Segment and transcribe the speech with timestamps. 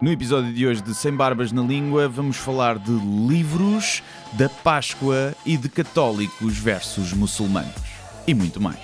[0.00, 5.34] No episódio de hoje de Sem Barbas na Língua, vamos falar de livros, da Páscoa
[5.44, 7.74] e de católicos versus muçulmanos.
[8.26, 8.78] E muito mais.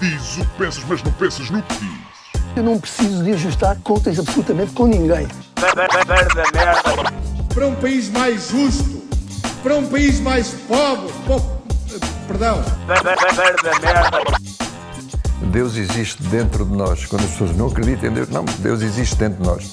[0.00, 2.42] Diz o que pensas, mas não pensas no que diz.
[2.54, 5.26] Eu não preciso de ajustar contas absolutamente com ninguém.
[7.54, 9.02] para um país mais justo,
[9.62, 11.62] para um país mais pobre, po-
[12.28, 12.62] perdão,
[15.50, 17.04] Deus existe dentro de nós.
[17.06, 19.72] Quando as pessoas não acreditam em Deus, não, Deus existe dentro de nós.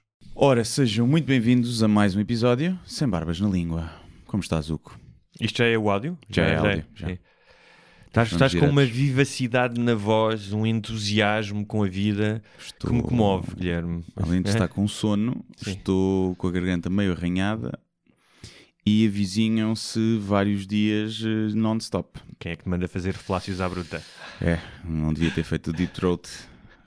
[0.43, 3.91] Ora, sejam muito bem-vindos a mais um episódio Sem Barbas na Língua.
[4.25, 4.97] Como estás, Zuko?
[5.39, 6.17] Isto já é o áudio?
[6.29, 7.11] Já é áudio, já.
[7.11, 7.19] é.
[8.07, 13.03] Estás, estás com uma vivacidade na voz, um entusiasmo com a vida Estou- que me
[13.03, 14.03] comove, Guilherme.
[14.17, 14.53] Além de É?
[14.53, 15.71] estar com sono, Sim.
[15.73, 17.77] estou com a garganta meio arranhada
[18.83, 22.19] e avizinham-se vários dias eh, non-stop.
[22.39, 24.01] Quem é que te manda fazer flácios à bruta?
[24.41, 26.27] É, não devia ter feito o deep throat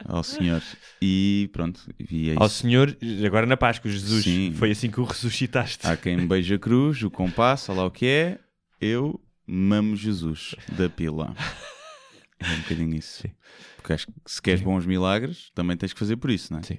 [0.04, 0.62] ao senhor.
[1.00, 2.48] E pronto, e é Ao.
[2.48, 4.52] Senhor, agora na Páscoa, Jesus, Sim.
[4.52, 5.86] foi assim que o ressuscitaste.
[5.86, 8.38] Há quem beija a cruz, o compasso, olha lá o que é.
[8.80, 11.34] Eu mamo Jesus da pila.
[12.38, 13.26] É um bocadinho isso.
[13.76, 16.62] Porque acho que se queres bons milagres, também tens que fazer por isso, não é?
[16.62, 16.78] Sim.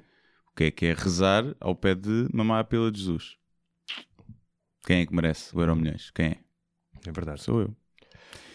[0.51, 3.37] O que é que é rezar ao pé de mamar a pila de Jesus?
[4.85, 6.11] Quem é que merece o Euro Milhões?
[6.11, 6.37] Quem é?
[7.07, 7.41] É verdade.
[7.41, 7.75] Sou eu.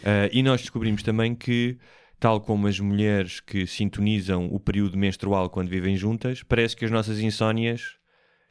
[0.04, 1.78] Ah, e nós descobrimos também que,
[2.20, 6.90] tal como as mulheres que sintonizam o período menstrual quando vivem juntas, parece que as
[6.90, 7.98] nossas insónias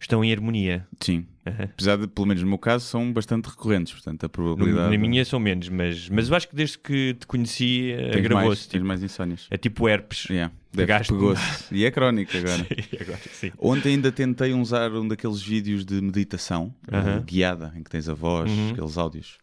[0.02, 0.88] estão em harmonia.
[1.00, 1.28] Sim.
[1.46, 3.92] Apesar de, pelo menos no meu caso, são bastante recorrentes.
[3.94, 4.92] Portanto, a No- probabilidade.
[4.92, 8.62] na minha são menos, mas, mas eu acho que desde que te conheci eh, agravou-se.
[8.64, 9.48] tens Tipo, mais insónias.
[9.52, 10.26] é tipo herpes.
[10.30, 10.54] Yeah.
[10.72, 11.42] Pegou-se.
[11.76, 12.58] E é crónico agora.
[12.64, 12.66] Sim,
[13.02, 13.52] agora sim.
[13.60, 18.14] Ontem ainda tentei usar um daqueles vídeos de meditação eh, guiada, em que tens a
[18.14, 18.72] voz, Uhum.
[18.72, 19.38] aqueles áudios.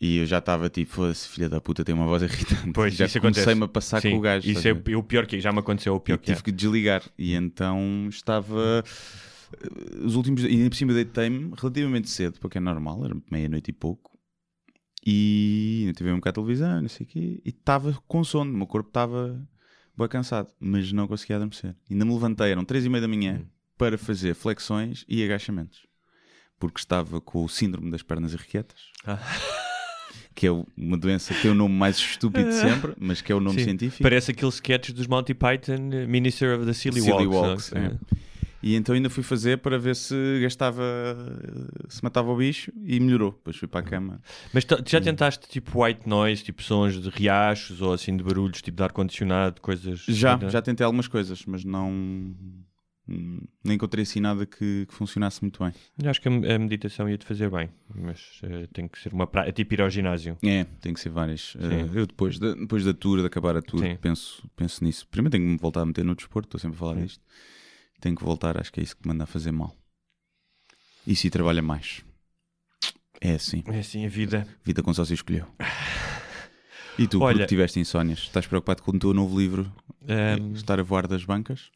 [0.00, 2.70] E eu já estava tipo, foda-se, filha da puta, tem uma voz irritante.
[2.72, 4.48] Pois, já comecei-me a passar Sim, com o gajo.
[4.48, 6.34] Isso é o pior que já me aconteceu, o pior Eu que é.
[6.34, 7.02] tive que desligar.
[7.18, 8.84] E então estava.
[10.04, 10.44] Os últimos.
[10.44, 14.16] E ainda por cima deitei-me relativamente cedo, porque é normal, era meia-noite e pouco.
[15.04, 17.42] E ainda tive um bocado de televisão, não sei o quê.
[17.44, 19.40] E estava com sono, o meu corpo estava
[19.96, 21.74] bem cansado, mas não conseguia adormecer.
[21.90, 23.42] Ainda me levantei, eram três e meia da manhã,
[23.76, 25.86] para fazer flexões e agachamentos.
[26.58, 28.92] Porque estava com o síndrome das pernas irrequietas.
[29.04, 29.18] Ah.
[30.34, 33.34] Que é uma doença que tem o nome mais estúpido de sempre, mas que é
[33.34, 33.64] o nome Sim.
[33.64, 34.02] científico.
[34.02, 37.70] Parece aqueles sketches dos Monty Python, eh, Minister of the Silly, Silly Walks.
[37.70, 37.86] Walks, não é?
[37.86, 37.98] é.
[38.60, 40.82] E então ainda fui fazer para ver se gastava,
[41.88, 43.30] se matava o bicho e melhorou.
[43.30, 44.20] Depois fui para a cama.
[44.52, 48.60] Mas tu- já tentaste tipo white noise, tipo sons de riachos ou assim de barulhos,
[48.60, 50.04] tipo de ar-condicionado, coisas.
[50.08, 50.50] Já, é?
[50.50, 52.34] já tentei algumas coisas, mas não,
[53.08, 55.72] hum, não encontrei assim nada que, que funcionasse muito bem.
[56.02, 59.50] Eu acho que a, meditação ia-te fazer bem, mas eh, tem que ser uma prática.
[59.50, 60.36] É tipo ir ao ginásio.
[60.42, 61.56] É, tem que ser várias.
[61.58, 63.96] Eh, eu depois da, depois da tour, de acabar a tour, Sim.
[63.96, 65.06] penso, penso nisso.
[65.08, 67.04] Primeiro tenho que me voltar a meter no desporto, estou sempre a falar Sim.
[67.04, 67.24] disto.
[68.00, 69.74] Tenho que voltar, acho que é isso que me manda a fazer mal.
[71.06, 72.04] E se trabalha mais.
[73.20, 73.62] É assim.
[73.66, 74.46] É assim a vida.
[74.64, 75.46] Vida com só se escolheu.
[76.98, 79.72] E tu, Olha- porque tiveste insónias, estás preocupado com o teu novo livro
[80.08, 81.70] Ahm, estar a voar das bancas?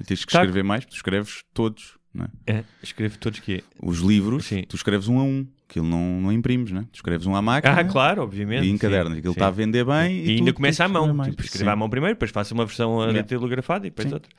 [0.00, 2.52] E tens que Tá- escrever mais, tu escreves todos, não é?
[2.58, 4.62] é, escrevo todos que Os livros, Sim.
[4.68, 6.84] tu escreves um a um, aquilo não, não imprimes, não é?
[6.84, 8.64] Tu escreves um à máquina Ah, claro, obviamente.
[8.66, 11.22] e encadernas, aquilo está a vender bem E, e, ainda começa à que mão.
[11.22, 13.20] Tipo, escrevo à mão primeiro, depois faço uma versão Yeah.
[13.22, 14.14] datilografada e depois Sim.
[14.14, 14.30] outra.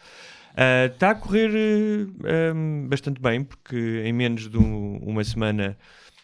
[0.56, 1.52] Ah, Está a correr
[2.26, 5.78] eh, um, bastante bem, porque em menos de um- uma semana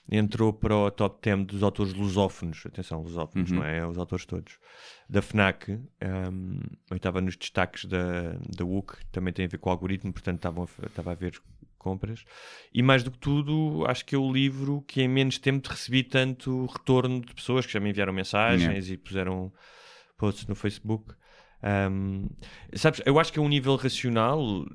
[0.09, 2.63] entrou para o top 10 dos autores lusófonos.
[2.66, 3.57] Atenção, lusófonos, Uhum.
[3.57, 3.85] não é?
[3.85, 4.59] Os autores todos.
[5.09, 5.71] Da FNAC.
[5.71, 10.13] Um, eu estava nos destaques da, da WUC, também tem a ver com o algoritmo,
[10.13, 11.39] portanto estavam estava a ver
[11.77, 12.25] compras.
[12.73, 16.03] E mais do que tudo, acho que é o livro que em menos tempo recebi
[16.03, 19.53] tanto retorno de pessoas que já me enviaram mensagens e puseram
[20.17, 21.13] posts no Facebook.
[21.91, 22.28] Um,
[22.73, 24.66] sabes, eu acho que é um nível racional, um,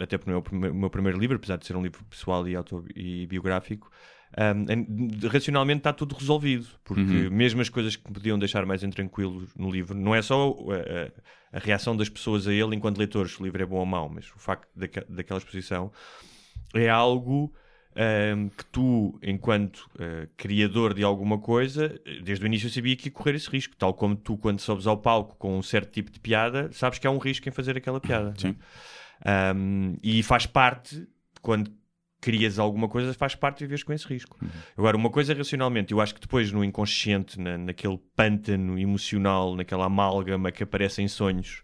[0.00, 2.54] até porque não é o, meu primeiro livro, apesar de ser um livro pessoal e,
[2.56, 3.90] auto, e biográfico.
[4.36, 7.30] Um, racionalmente está tudo resolvido, porque Uhum.
[7.30, 10.54] mesmo as coisas que me podiam deixar mais intranquilo no livro, não é só
[11.52, 13.86] a, a- reação das pessoas a ele enquanto leitores, se o livro é bom ou
[13.86, 15.90] mau, mas o facto daque- daquela exposição
[16.74, 17.50] é algo
[17.96, 23.12] ahm, que tu, enquanto ah, criador de alguma coisa, desde o início sabia que ia
[23.12, 26.20] correr esse risco, tal como tu, quando sobes ao palco com um certo tipo de
[26.20, 28.34] piada, sabes que há um risco em fazer aquela piada.
[28.36, 28.54] Sim.
[29.24, 31.08] Ahm, e faz parte,
[31.42, 31.72] quando
[32.20, 34.38] crias alguma coisa, faz parte de viveres com esse risco.
[34.76, 39.86] Agora, uma coisa racionalmente, eu acho que depois no inconsciente, na, naquele pântano emocional, naquela
[39.86, 41.62] amálgama que aparece em sonhos,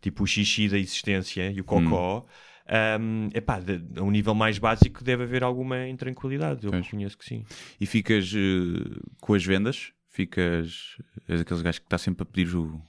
[0.00, 2.24] tipo o xixi da existência e o cocó,
[3.00, 6.66] um, epá, de, a um nível mais básico deve haver alguma intranquilidade.
[6.66, 7.44] Eu reconheço que sim.
[7.80, 9.92] E ficas eh, com as vendas?
[10.10, 10.96] Ficas.
[11.28, 12.80] És aqueles gajos que está sempre a pedir o,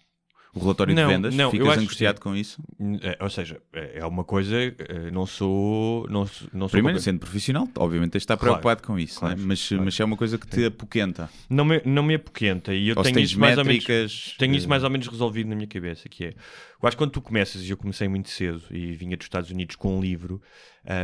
[0.53, 1.35] o relatório Não, de vendas?
[1.35, 2.61] não, ficas que angustiado com isso?
[3.01, 6.07] É, ou seja, é é uma coisa, é, não sou.
[6.09, 9.19] Não, sou- não sou Primeiro, sendo profissional, obviamente tens de estar Claro, preocupado com isso,
[9.19, 9.43] claro, né?
[9.45, 9.83] mas, claro.
[9.85, 11.29] mas é uma coisa que te apoquenta.
[11.49, 13.83] não, me, não me apoquenta e eu Ou tenho isso mais ou menos.
[13.85, 14.35] métricas.
[14.37, 17.01] Tenho isso eh, mais ou menos resolvido na minha cabeça, que é, eu acho que
[17.03, 20.01] quando tu começas, e eu comecei muito cedo, e vinha dos Estados Unidos com um
[20.01, 20.41] livro,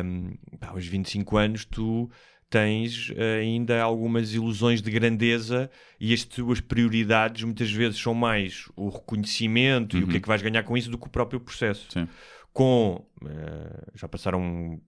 [0.03, 2.09] um, pá, aos 25 anos tu
[2.49, 5.69] tens eh, ainda algumas ilusões de grandeza
[5.99, 10.27] e as tuas prioridades muitas vezes são mais o reconhecimento e o que é que
[10.27, 11.87] vais ganhar com isso do que o próprio processo.
[11.91, 12.07] Sim.
[12.53, 14.79] Com, eh, já passaram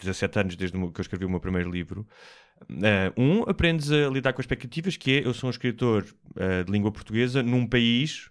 [0.00, 2.06] 17 anos desde que eu escrevi o meu primeiro livro,
[2.70, 6.04] Uh, um, aprendes a lidar com expectativas, que é, eu sou um escritor
[6.36, 8.30] uh, de língua portuguesa num país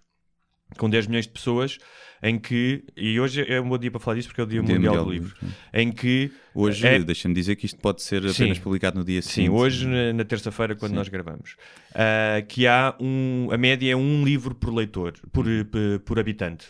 [0.78, 1.78] com 10 milhões de pessoas
[2.24, 4.62] em que, e hoje é um bom dia para falar disso porque é o Dia,
[4.62, 5.36] Dia Mundial, Mundial do Livro,
[5.74, 8.42] em que Hoje, É- deixa-me dizer que isto pode ser Sim.
[8.44, 9.50] apenas publicado no dia Sim, seguinte.
[9.50, 10.96] hoje, na, na terça-feira, quando Sim.
[10.98, 11.56] nós gravamos,
[11.92, 13.48] uh, que há um.
[13.50, 16.66] A média é um livro por leitor, por, por, por habitante.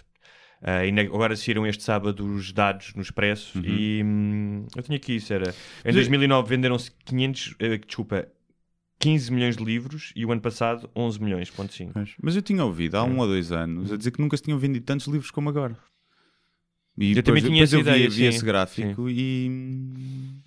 [0.63, 3.65] Uh, e na- agora saíram este sábado os dados no Expresso Uhum.
[3.67, 5.33] e hum, eu tinha aqui isso.
[5.35, 8.29] Era, em Mas- 2009 venderam-se 500, eh, desculpa,
[9.03, 11.93] 15 milhões de livros e o ano passado 11 milhões, ponto 5.
[11.95, 14.43] Mas, mas eu tinha ouvido há um ou dois anos a dizer que nunca se
[14.45, 15.77] tinham vendido tantos livros como agora.
[16.97, 20.41] E Eu depois- também tinha depois essa eu vi, ideia, vi sim, esse gráfico e.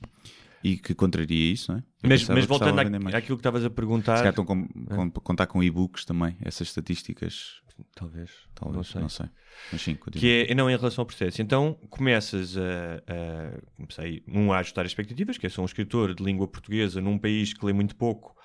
[0.63, 1.83] E que contraria isso, não é?
[2.01, 5.01] Eu Mas, mas voltando à- àquilo que estavas a Se perguntar, calhar estão com, com,
[5.03, 7.61] a contar com e-books também, essas estatísticas.
[7.93, 9.27] talvez, Talvez, não sei.
[9.71, 10.21] Mas sim, continua.
[10.21, 11.39] que é não em relação ao processo.
[11.41, 12.61] Então começas a,
[13.07, 17.17] a comecei um a ajustar expectativas, que é sou um escritor de língua portuguesa num
[17.19, 18.35] país que lê muito pouco.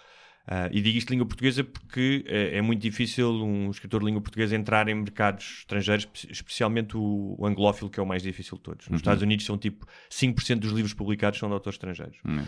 [0.53, 4.07] Ah, e digo isto de língua portuguesa porque é, é muito difícil um escritor de
[4.07, 8.23] língua portuguesa entrar em mercados estrangeiros, espe- especialmente o, o anglófilo, que é o mais
[8.23, 8.89] difícil de todos.
[8.89, 12.19] Nos Estados Unidos são tipo 5% dos livros publicados são de autores estrangeiros.
[12.27, 12.45] Hum.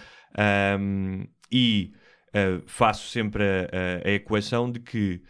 [0.80, 1.92] Um, e
[2.34, 5.22] uh, faço sempre a, a- a equação de que,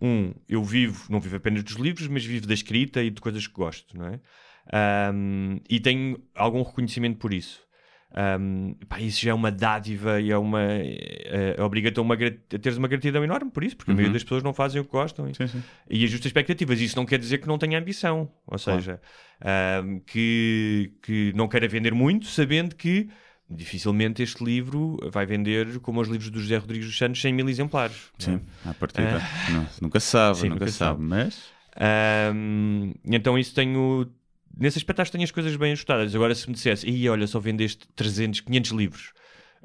[0.00, 3.46] um, eu vivo, não vivo apenas dos livros, mas vivo da escrita e de coisas
[3.46, 4.20] que gosto, não é?
[5.14, 7.66] Um, e tenho algum reconhecimento por isso.
[8.40, 10.62] Um, pá, isso já é uma dádiva e é uma.
[10.62, 14.14] é, é, obriga-te a, uma, a teres uma gratidão enorme por isso, porque a maioria
[14.14, 15.62] das pessoas não fazem o que gostam e, Sim, sim.
[15.90, 16.80] e ajusta expectativas.
[16.80, 18.80] Isso não quer dizer que não tenha ambição, ou Claro.
[18.80, 19.00] seja,
[19.42, 23.08] ahm, que, que não queira vender muito, sabendo que
[23.50, 27.48] dificilmente este livro vai vender, como os livros do José Rodrigues dos Santos, 100 mil
[27.48, 28.10] exemplares.
[28.18, 29.20] Sim, à partida.
[29.50, 30.40] Não, nunca se sabe, É.
[30.40, 31.02] Sim, nunca, nunca sabe, sabe.
[31.02, 31.42] mas.
[31.80, 34.10] Ahm, então isso tenho...
[34.56, 36.14] Nesse aspecto acho que tenho as coisas bem ajustadas.
[36.14, 39.12] Agora se me dissesse, e olha, só vendeste 300, 500 livros,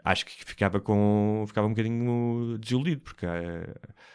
[0.03, 3.74] acho que ficava com ficava um bocadinho desiludido, porque eh,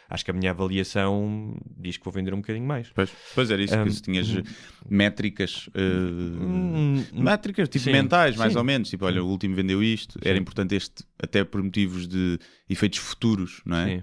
[0.09, 2.91] acho que a minha avaliação diz que vou vender um bocadinho mais.
[2.95, 4.43] Pois, pois era isso, Um, que se tinhas eh,
[4.89, 8.59] métricas, eh, Hum, métricas tipo sim, mentais, mais sim.
[8.59, 8.89] ou menos.
[8.89, 12.39] Tipo, olha, o último vendeu isto, era importante este, até por motivos de
[12.69, 13.97] efeitos futuros, não é?
[13.99, 14.03] Sim.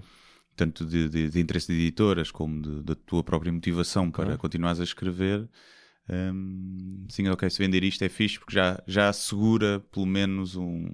[0.56, 4.38] Tanto de, de- de interesse de editoras como da tua própria motivação para Claro.
[4.38, 5.46] continuares a escrever.
[6.08, 10.86] Hum, sim, ok, se vender isto é fixe porque já, já assegura pelo menos um,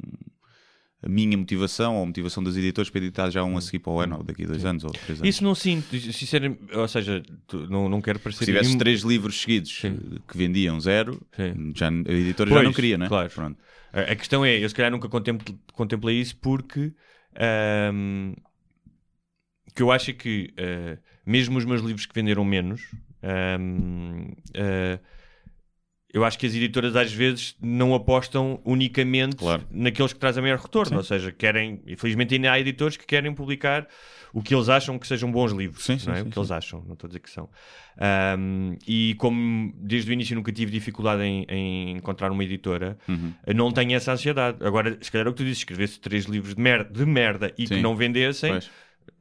[1.03, 3.93] a minha motivação ou a motivação das editoras para editar já um a seguir para
[3.93, 5.35] o ano ou daqui a dois anos ou três anos.
[5.35, 7.23] Isso não sinto, sinceramente, ou seja,
[7.69, 8.41] não, não quero parecer...
[8.41, 9.99] Se tivesses nenhum- três livros seguidos Sim.
[10.27, 11.73] que vendiam zero, Sim.
[11.77, 13.09] já, a editora já Pois, não queria, não é?
[13.09, 13.31] claro.
[13.31, 13.59] Pronto.
[13.93, 16.95] A, a questão é, eu se calhar nunca contempl- contemplei isso porque
[17.37, 18.33] ahm,
[19.75, 22.83] que eu acho que ah, mesmo os meus livros que venderam menos,
[23.23, 24.99] ahm, ah,
[26.15, 29.67] eu acho que as editoras às vezes não apostam unicamente Claro.
[29.71, 30.97] naqueles que trazem maior retorno, Sim.
[30.97, 33.89] ou seja, querem, infelizmente ainda há editores que querem publicar
[34.35, 36.21] o que eles acham que sejam bons livros, Sim, sim, não é?
[36.23, 37.49] sim, o que eles acham, não estou a dizer que são.
[37.99, 43.33] Ahm, e como desde o início nunca tive dificuldade em, em encontrar uma editora, Uhum.
[43.55, 44.59] não tenho essa ansiedade.
[44.61, 47.55] Agora, se calhar é o que tu dizes, escrevesse três livros de merda, de merda
[47.57, 48.71] e que não vendessem, Pois.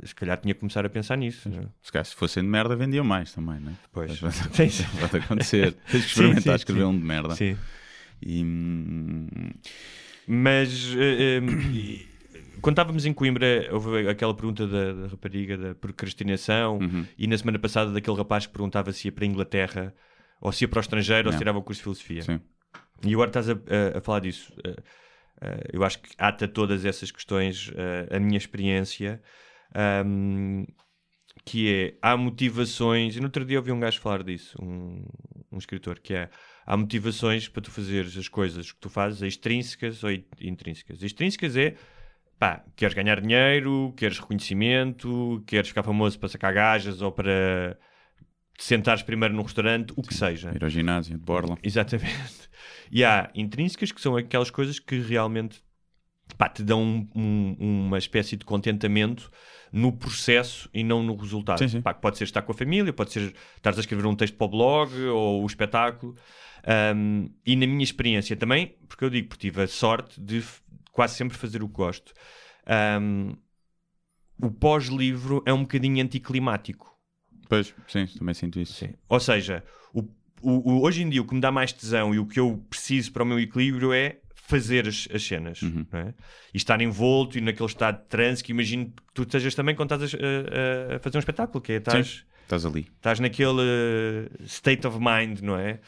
[0.03, 1.49] Se calhar tinha que começar a pensar nisso.
[1.49, 1.65] não é?
[1.81, 3.75] Se calhar se fossem de merda vendiam mais também, não é?
[3.91, 4.19] Pois.
[4.19, 4.83] Pode, Sim, sim.
[4.99, 5.73] pode acontecer.
[5.91, 6.85] Tens que Sim, experimentar sim, escrever sim.
[6.87, 7.35] um de merda.
[7.35, 7.57] Sim.
[8.21, 9.27] E, hum,
[10.27, 11.41] Mas eh, eh,
[11.73, 12.07] e-
[12.61, 17.05] quando estávamos em Coimbra, houve aquela pergunta da, da rapariga da procrastinação Uhum.
[17.17, 19.93] e na semana passada daquele rapaz que perguntava se ia para a Inglaterra
[20.39, 21.39] ou se ia para o estrangeiro ou se Não.
[21.39, 22.21] tirava o curso de filosofia.
[22.21, 22.39] sim.
[23.03, 24.53] E agora estás a, a- a falar disso.
[24.63, 29.19] Uh, uh, eu acho que ata todas essas questões uh, a minha experiência,
[30.05, 30.65] um,
[31.45, 35.03] que é, há motivações, e no outro dia ouvi um gajo falar disso, um,
[35.51, 36.29] um escritor, que é,
[36.65, 41.01] há motivações para tu fazeres as coisas que tu fazes, extrínsecas ou in- intrínsecas.
[41.01, 41.75] Extrínsecas é,
[42.37, 47.77] pá, queres ganhar dinheiro, queres reconhecimento, queres ficar famoso para sacar gajas ou para
[48.57, 50.51] te sentares primeiro num restaurante, o que seja.
[50.53, 51.57] Ir ao ginásio, de borla.
[51.63, 52.49] Exatamente.
[52.91, 55.63] E há intrínsecas que são aquelas coisas que realmente
[56.41, 59.29] pá, te dão um- um- uma espécie de contentamento
[59.71, 61.59] no processo e não no resultado.
[61.59, 61.81] Sim, sim.
[61.83, 64.45] Pá, pode ser estar com a família, pode ser estar a escrever um texto para
[64.45, 66.15] o blog ou o espetáculo.
[66.95, 70.43] Um, e na minha experiência também, porque eu digo, porque tive a sorte de
[70.91, 72.11] quase sempre fazer o que gosto.
[74.41, 76.91] O pós-livro é um bocadinho anticlimático.
[77.47, 78.73] Pois, sim, também sinto isso.
[78.73, 78.95] Sim.
[79.07, 79.99] Ou seja, o,
[80.41, 82.65] o- o- hoje em dia o que me dá mais tesão e o que eu
[82.69, 84.17] preciso para o meu equilíbrio é
[84.51, 85.85] fazer as, as cenas Uhum.
[85.93, 86.13] é?
[86.53, 89.93] e estar envolto e naquele estado de transe que imagino que tu estejas também quando
[89.95, 92.87] estás a, a- a fazer um espetáculo, que é estás, Estás ali.
[92.97, 95.79] estás naquele uh, state of mind, não é?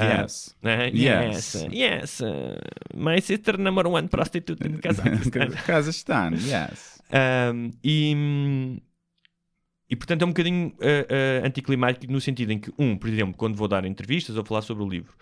[0.00, 0.56] Yes.
[0.62, 1.54] Ah, Yes.
[1.54, 2.20] yes, yes.
[2.20, 2.56] uh,
[2.96, 5.50] my sister number one prostitute in Kazakhstan.
[5.66, 6.96] Kazajstan, yes.
[7.12, 8.80] Um, e,
[9.90, 13.34] e portanto é um bocadinho uh, uh, anticlimático no sentido em que, um, por exemplo,
[13.36, 15.14] quando vou dar entrevistas ou falar sobre o livro,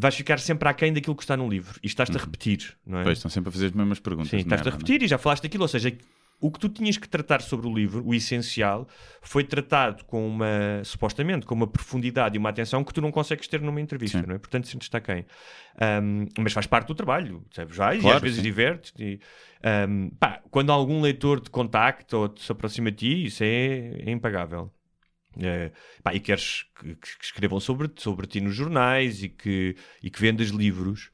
[0.00, 3.02] vais ficar sempre aquém daquilo que está no livro e estás-te a repetir, não é?
[3.02, 4.30] Pois, estão sempre a fazer as mesmas perguntas.
[4.30, 5.96] Sim, de estás-te a repetir e já falaste daquilo, ou seja,
[6.40, 8.86] o que tu tinhas que tratar sobre o livro, o essencial,
[9.20, 13.48] foi tratado com uma, supostamente, com uma profundidade e uma atenção que tu não consegues
[13.48, 14.26] ter numa entrevista, Sim.
[14.26, 14.38] não é?
[14.38, 15.26] Portanto, sentes-te aquém.
[16.02, 17.74] Um, mas faz parte do trabalho, sabes?
[17.74, 18.42] E Claro, às vezes sim.
[18.42, 19.18] divertes e,
[19.88, 23.94] um, pá, quando algum leitor te contacta ou te se aproxima de ti, isso é,
[24.06, 24.72] é impagável.
[25.40, 25.70] É,
[26.02, 30.20] pá, e queres que, que escrevam sobre, sobre ti nos jornais e que, e que
[30.20, 31.10] vendas livros.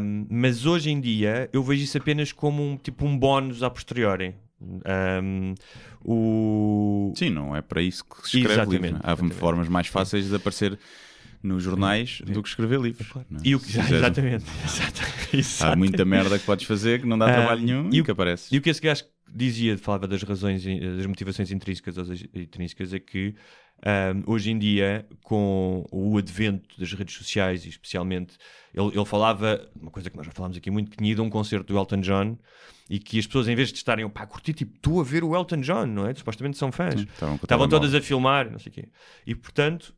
[0.00, 3.70] Um, mas hoje em dia eu vejo isso apenas como um, tipo um bónus a
[3.70, 4.34] posteriori.
[4.60, 5.54] Um,
[6.02, 7.12] o...
[7.16, 9.00] Sim, não é para isso que se escreve Exatamente, livro.
[9.02, 9.34] Há exatamente.
[9.36, 10.78] formas mais fáceis de aparecer
[11.42, 13.06] nos jornais do que escrever livros.
[13.28, 13.42] não é?
[13.44, 14.44] E o que, exatamente,
[15.32, 18.04] exato- Há muita merda que podes fazer que não dá trabalho nenhum e e, o-
[18.04, 18.54] que aparece.
[18.54, 22.94] E o que esse gajo dizia, falava das razões, eh, das motivações intrínsecas ou intrínsecas,
[22.94, 23.34] é que
[23.84, 28.36] ahm, hoje em dia, com o advento das redes sociais, e especialmente,
[28.72, 31.24] ele, ele falava, uma coisa que nós já falámos aqui muito, que tinha ido a
[31.24, 32.38] um concerto do Elton John
[32.88, 35.24] e que as pessoas, em vez de estarem pá, a curtir, tipo, estou a ver
[35.24, 36.14] o Elton John, não é?
[36.14, 37.00] Supostamente são fãs.
[37.42, 38.88] Estavam todas a filmar, não sei o quê.
[39.26, 39.94] E portanto,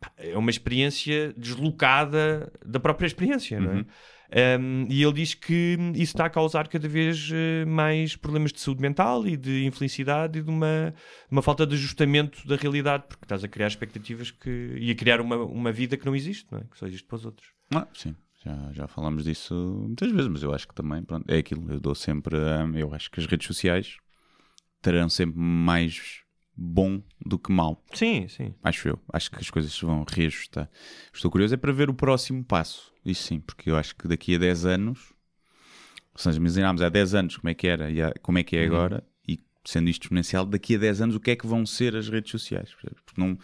[0.00, 3.74] pá, é uma experiência deslocada da própria experiência, não é?
[3.76, 3.86] Uhum.
[4.60, 8.60] Um, e ele diz que isso está a causar cada vez eh, mais problemas de
[8.60, 10.92] saúde mental e de infelicidade e de uma,
[11.30, 15.20] uma falta de ajustamento da realidade, porque estás a criar expectativas que, e a criar
[15.20, 16.64] uma, uma vida que não existe, não é?
[16.64, 17.48] que só existe para os outros.
[17.72, 18.14] Ah, sim,
[18.44, 19.54] já, já falamos disso
[19.86, 21.70] muitas vezes, mas eu acho que também, pronto, é aquilo.
[21.72, 22.36] Eu dou sempre.
[22.74, 23.96] eu acho que as redes sociais
[24.82, 26.25] terão sempre mais
[26.56, 27.84] bom do que mal.
[27.92, 28.54] Sim, sim.
[28.62, 28.98] Acho eu.
[29.12, 30.70] Acho que as coisas se vão reajustar.
[31.12, 32.92] Estou curioso é para ver o próximo passo.
[33.04, 35.12] Isso sim, porque eu acho que daqui a 10 anos,
[36.14, 38.60] ou seja, imaginámos há 10 anos como é que era e como é que é
[38.60, 38.66] Uhum.
[38.66, 41.94] agora, e sendo isto exponencial, daqui a 10 anos o que é que vão ser
[41.94, 42.74] as redes sociais?
[42.74, 43.38] Porque não,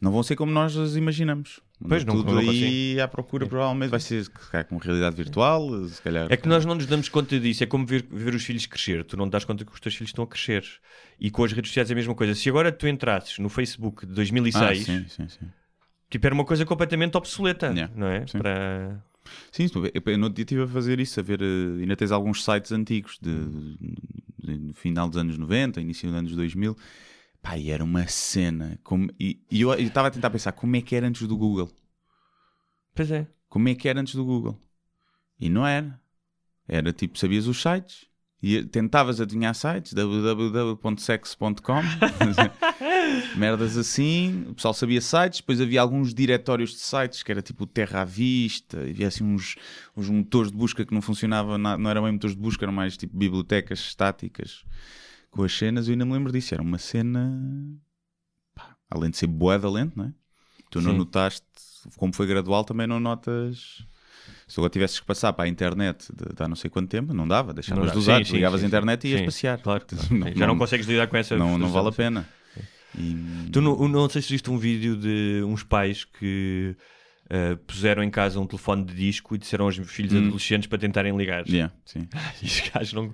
[0.00, 1.60] não vão ser como nós as imaginamos.
[1.86, 5.84] Pois, não- Tudo não aí à procura, provavelmente vai ser se calhar, com realidade virtual,
[5.88, 6.26] se calhar.
[6.30, 7.62] É que nós não nos damos conta disso.
[7.62, 9.04] É como ver, ver os filhos crescer.
[9.04, 10.64] Tu não te das conta que os teus filhos estão a crescer.
[11.20, 12.34] E com as redes sociais é a mesma coisa.
[12.34, 15.46] Se agora tu entrasses no Facebook de Ah, 2006, sim, sim, sim.
[16.10, 17.66] tipo, era uma coisa completamente obsoleta.
[17.68, 18.26] Yeah, Não é?
[18.26, 18.38] sim.
[18.38, 19.00] Para...
[19.52, 19.66] Sim,
[20.04, 22.72] eu no outro dia estive a fazer isso, a ver, eh, ainda tens alguns sites
[22.72, 23.30] antigos de,
[24.42, 26.74] de- no final dos anos 90, início dos anos 2000.
[27.42, 28.78] Pá, e era uma cena.
[28.82, 31.70] Como, e e eu estava a tentar pensar como é que era antes do Google.
[32.94, 33.26] Pois é.
[33.48, 34.58] Como é que era antes do Google?
[35.40, 36.00] E não era.
[36.66, 38.06] Era tipo, sabias os sites
[38.42, 41.80] e tentavas adivinhar sites, www.sex.com,
[43.36, 44.44] merdas assim.
[44.48, 48.04] O pessoal sabia sites, depois havia alguns diretórios de sites que era tipo Terra à
[48.04, 49.56] Vista, havia assim uns,
[49.96, 52.72] uns motores de busca que não funcionavam, na- não eram bem motores de busca, eram
[52.72, 54.64] mais tipo bibliotecas estáticas
[55.30, 55.88] com as cenas.
[55.88, 56.54] Eu ainda me lembro disso.
[56.54, 57.30] Era uma cena,
[58.54, 60.12] pá, além de ser boeda lento, não é?
[60.70, 60.98] Tu não Sim.
[60.98, 61.46] notaste,
[61.96, 63.86] como foi gradual, também não notas.
[64.46, 67.14] Se agora tivesses que passar para a internet de, de há não sei quanto tempo,
[67.14, 69.26] não dava, deixavas de usar, ligavas a internet e ias sim.
[69.26, 69.58] passear.
[69.60, 70.14] Claro, claro.
[70.14, 72.28] Não- Já não, consegues lidar com essa não, não vale a pena.
[72.98, 76.76] E- Tu não, não sei se viste um vídeo de uns pais que
[77.30, 81.16] eh, puseram em casa um telefone de disco e disseram aos filhos adolescentes para tentarem
[81.16, 81.42] ligar.
[81.42, 81.52] Hum.
[81.52, 82.08] Yeah, sim.
[82.94, 83.12] Não...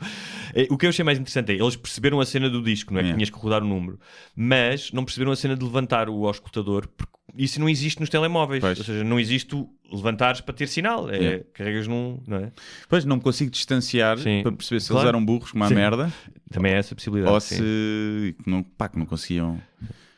[0.55, 3.01] Eh, O que eu achei mais interessante é eles perceberam a cena do disco, não
[3.01, 3.03] é?
[3.03, 3.19] Que Yeah.
[3.19, 3.99] tinhas que rodar o número,
[4.37, 8.61] mas não perceberam a cena de levantar o auscultador, porque isso não existe nos telemóveis.
[8.61, 8.79] Pois.
[8.79, 11.11] Ou seja, não existe o levantares para ter sinal.
[11.11, 11.45] É, Yeah.
[11.53, 12.23] Carregas num.
[12.27, 12.53] Não é?
[12.89, 14.43] Pois não me consigo distanciar Sim.
[14.43, 15.03] para perceber se Claro.
[15.03, 15.75] eles eram burros como a Sim.
[15.75, 16.13] merda
[16.51, 17.33] Também é essa possibilidade.
[17.35, 17.57] ou sim.
[17.57, 19.61] se que não, pá, que não conseguiam.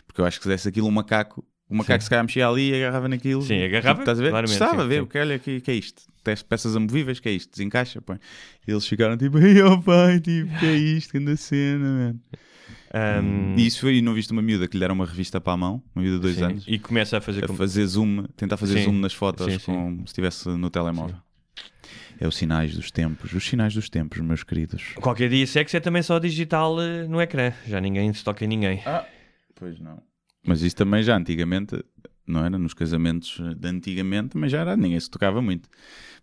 [0.06, 2.70] Porque eu acho que se desse aquilo um macaco O macaco se calhar mexia ali
[2.70, 3.42] e agarrava naquilo.
[3.42, 4.44] Sim, agarrava, Tipo, estás a ver?
[4.44, 6.02] Estava a ver, o que olha aqui, que é isto?
[6.22, 7.50] Teste peças amovíveis, que é isto?
[7.50, 8.18] Desencaixa, põe.
[8.66, 11.10] E eles ficaram tipo, ai ó pai, tipo, que é isto?
[11.12, 12.20] Que anda cena, mano.
[12.94, 15.52] Ahm, E isso foi, e não viste uma miúda que lhe deram uma revista para
[15.54, 17.84] a mão, uma miúda de dois sim, anos, E começa a fazer a como- fazer
[17.86, 21.16] zoom, tentar fazer Sim, zoom nas fotos sim, como se estivesse no telemóvel.
[22.18, 24.94] É os sinais dos tempos, os sinais dos tempos, meus queridos.
[24.94, 27.52] Qualquer dia sexo é também só digital eh, no ecrã.
[27.66, 28.82] Já ninguém se toca em ninguém.
[29.54, 30.00] Pois não.
[30.46, 31.82] Mas isso também já antigamente,
[32.26, 32.58] não era?
[32.58, 35.68] Nos casamentos de antigamente, mas já era, ninguém se tocava muito.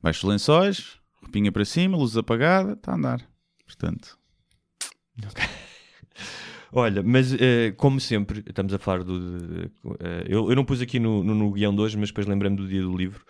[0.01, 3.21] Baixos lençóis, roupinha para cima, luz apagada, está a andar.
[3.65, 4.17] Portanto,
[6.71, 9.69] Olha, mas eh, como sempre, estamos a falar do.
[9.99, 12.57] eh, eu, eu não pus aqui no, no, no guião de hoje, mas depois lembrei-me
[12.57, 13.23] do dia do livro.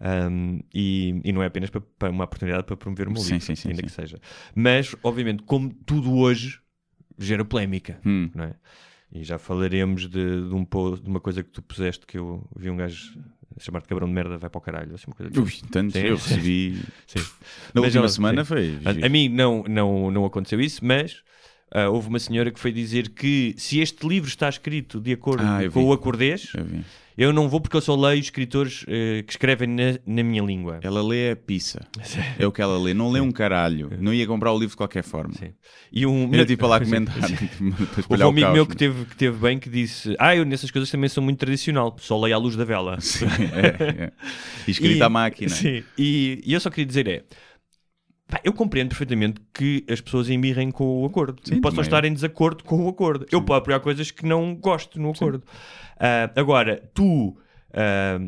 [0.00, 3.54] Ahm, e, e não é apenas para, para uma oportunidade para promover Sim, livro, sim,
[3.56, 4.20] sim, ainda que seja.
[4.54, 6.60] Mas, obviamente, como tudo hoje
[7.18, 8.54] gera polémica, hum, não é?
[9.12, 12.70] E já falaremos de, de um, de uma coisa que tu puseste que eu vi
[12.70, 13.16] um gajo
[13.58, 14.94] chamar-te cabrão de merda, vai para o caralho.
[14.94, 16.82] Assim, uma coisa ui, tanto Sim, eu recebi.
[17.06, 17.20] Sim.
[17.72, 18.48] Na Mas última não, semana sim.
[18.48, 18.78] foi.
[18.84, 21.22] A, a mim não, não, não aconteceu isso, mas
[21.74, 25.42] ah, houve uma senhora que foi dizer que se este livro está escrito de acordo
[25.44, 26.64] Ah, com o acordês, Eu
[27.16, 30.80] eu não vou porque eu só leio escritores eh, que escrevem na, na minha língua.
[30.82, 31.86] Ela lê a pizza.
[32.36, 32.92] É o que ela lê.
[32.92, 33.88] Não lê um caralho.
[34.00, 35.32] Não ia comprar o livro de qualquer forma.
[35.34, 35.52] Sim.
[35.92, 37.14] E um, Era tipo lá comentar.
[38.10, 38.78] Houve um o amigo meu que né?
[38.78, 42.20] teve, que teve bem que disse: Ah, eu nessas coisas também sou muito tradicional, só
[42.20, 43.00] leio à luz da vela.
[43.00, 44.12] Sim, é, é.
[44.66, 45.50] E escrita à máquina.
[45.50, 47.22] Sim, e, e eu só queria dizer é.
[48.34, 51.40] Pá, eu compreendo perfeitamente que as pessoas embirrem com o acordo.
[51.44, 51.86] Sim, Possam também.
[51.86, 53.26] estar em desacordo com o acordo.
[53.30, 55.44] Eu próprio há coisas que não gosto no acordo.
[55.98, 57.36] Ah, agora, tu
[57.72, 58.18] ah,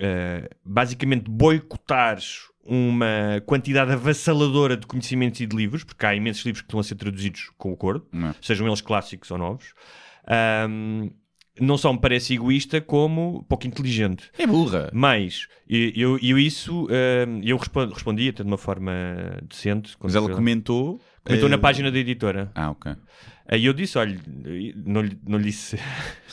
[0.00, 6.60] ah, basicamente boicotares uma quantidade avassaladora de conhecimentos e de livros, porque há imensos livros
[6.60, 8.34] que estão a ser traduzidos com o acordo, Não.
[8.42, 9.72] sejam eles clássicos ou novos.
[11.60, 14.30] Não só me parece egoísta, como pouco inteligente.
[14.38, 14.90] É burra.
[14.92, 18.92] Mas e- eu, eu isso hum, eu respondi, respondi até de uma forma
[19.48, 19.96] decente.
[20.02, 21.00] Mas ela foi- comentou.
[21.24, 22.50] comentou eh, na página da editora.
[22.54, 22.92] Ah, ok.
[23.50, 24.18] Aí eu disse: olha,
[24.84, 25.78] não lhe, não lhe disse.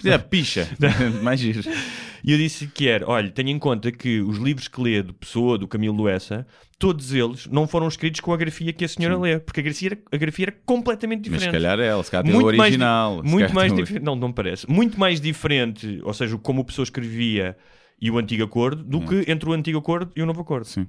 [0.04, 0.68] É, picha.
[1.24, 1.62] Mais giro.
[2.26, 5.14] E eu disse que era: olha, tenha em conta que os livros que lê do
[5.14, 6.46] Pessoa, do Camilo Luessa,
[6.80, 9.90] todos eles não foram escritos com a grafia que a senhora lê, porque a grafia
[9.90, 11.46] era, a grafia era completamente Mas diferente.
[11.46, 13.22] se calhar é ela, se calhar tem muito o mais, di- original.
[13.24, 14.04] se muito mais tem o- diferente.
[14.04, 14.70] Não, não parece.
[14.70, 17.56] Muito mais diferente, ou seja, como o pessoa escrevia
[18.02, 20.66] e o antigo acordo, do que entre o antigo acordo e o novo acordo.
[20.66, 20.88] Sim.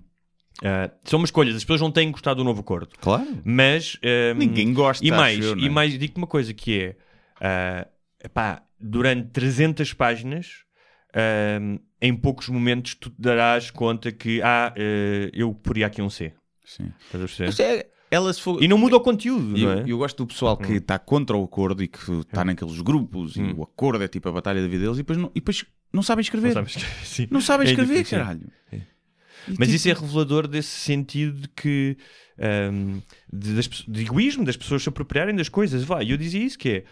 [0.64, 2.88] Ah, são escolhas, as pessoas não têm gostado do novo acordo.
[2.98, 3.26] Claro.
[3.44, 3.98] Mas.
[4.02, 5.68] ahm, Ninguém gosta, E mais, eu, não e é?
[5.68, 6.96] mais digo-te uma coisa que é.
[7.40, 7.86] ah,
[8.24, 10.64] epá, durante 300 páginas.
[11.14, 16.10] Ahm, em poucos momentos tu te darás conta que ah, eh, eu poria aqui um
[16.10, 16.32] C.
[16.64, 16.92] Sim.
[17.06, 17.62] Estás a perceber?
[17.80, 18.62] É- ela se for...
[18.62, 19.84] E não muda o conteúdo, Eu, não é?
[19.90, 23.50] eu gosto do pessoal que está contra o acordo e que está naqueles grupos Hum.
[23.50, 25.64] e o acordo é tipo a batalha da vida deles e depois não, e depois
[25.92, 26.54] não sabem escrever.
[26.54, 27.40] Não Não, sabes escrever, sim.
[27.40, 28.18] sabem É escrever, difícil.
[28.18, 28.48] caralho.
[28.70, 28.80] É.
[29.48, 31.96] Mas tipo, isso é revelador desse sentido de que
[32.38, 33.00] ahm,
[33.32, 35.82] de, das de egoísmo, das pessoas se apropriarem das coisas.
[35.82, 36.84] Vai, eu dizia isso que é,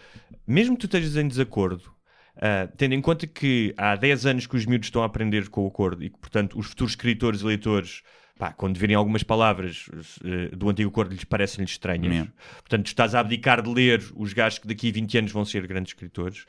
[0.45, 1.94] mesmo que tu estejas em desacordo,
[2.37, 5.63] ah, tendo em conta que há 10 anos que os miúdos estão a aprender com
[5.63, 8.01] o acordo e que, portanto, os futuros escritores e leitores,
[8.37, 9.85] pá, quando virem algumas palavras
[10.23, 12.07] eh, do antigo acordo, lhes parecem-lhes estranhas.
[12.13, 12.31] Mesmo.
[12.57, 15.65] Portanto, estás a abdicar de ler os gajos que daqui a 20 anos vão ser
[15.67, 16.45] grandes escritores.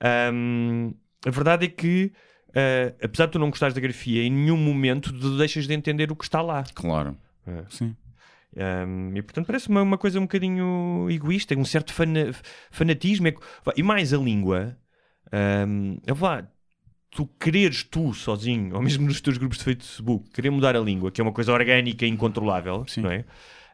[0.00, 0.92] Ahm,
[1.26, 2.12] a verdade é que,
[2.54, 6.10] ah, apesar de tu não gostares da grafia, em nenhum momento tu deixas de entender
[6.10, 6.64] o que está lá.
[6.74, 7.16] Claro.
[7.46, 7.64] É.
[7.68, 7.94] Sim.
[8.56, 12.32] Um, e portanto parece uma, uma coisa um bocadinho egoísta, um certo fana-
[12.70, 13.28] fanatismo.
[13.28, 13.34] É
[13.76, 14.76] E mais a língua,
[15.32, 16.46] um, eu vá,
[17.10, 21.10] tu quereres tu sozinho, ou mesmo nos teus grupos de Facebook, querer mudar a língua,
[21.10, 23.02] que é uma coisa orgânica e incontrolável, Sim.
[23.02, 23.24] não é?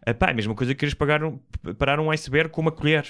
[0.06, 1.38] Epá, é a mesma coisa que queres pagar um,
[1.78, 3.06] parar um iceberg com uma colher.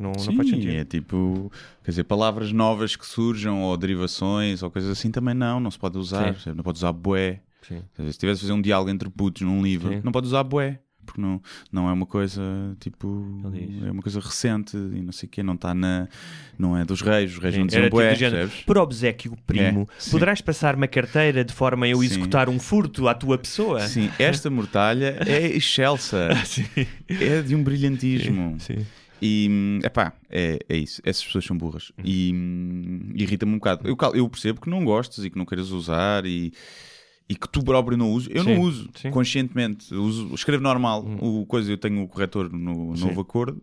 [0.00, 0.72] Não, não Sim, faz sentido.
[0.72, 1.52] é tipo,
[1.84, 5.78] quer dizer, palavras novas que surjam ou derivações ou coisas assim também não, não se
[5.78, 6.34] pode usar.
[6.54, 7.40] Não pode usar bué.
[7.62, 7.82] Sim.
[8.10, 10.00] Se tivesse a fazer um diálogo entre putos num livro, Sim.
[10.02, 10.80] não pode usar bué.
[11.08, 11.40] Porque não,
[11.72, 12.42] não é uma coisa
[12.78, 13.24] tipo.
[13.86, 16.06] É uma coisa recente e não sei o quê, não está na.
[16.58, 18.48] Não é dos reis, os reis não Sim, diziam tipo bué?
[18.66, 22.04] Por obsequio, primo, É, poderás passar uma carteira de forma a eu Sim.
[22.04, 23.80] executar um furto à tua pessoa?
[23.80, 26.28] Sim, esta mortalha é excelsa.
[26.44, 26.66] Sim.
[27.08, 28.56] É de um brilhantismo.
[28.58, 28.84] Sim.
[29.20, 31.00] E, epá, é, é isso.
[31.04, 31.90] Essas pessoas são burras.
[32.04, 33.88] E hum, irrita-me um bocado.
[33.88, 36.52] Eu, eu percebo que não gostes e que não queiras usar e,
[37.28, 38.28] e que tu próprio não uses.
[38.32, 39.08] Eu Sim, não uso, sim.
[39.08, 39.10] Hum.
[39.10, 39.94] conscientemente.
[39.94, 41.04] Uso, escrevo normal.
[41.20, 43.04] O coisa, eu tenho o corretor no Sim.
[43.06, 43.62] novo acordo.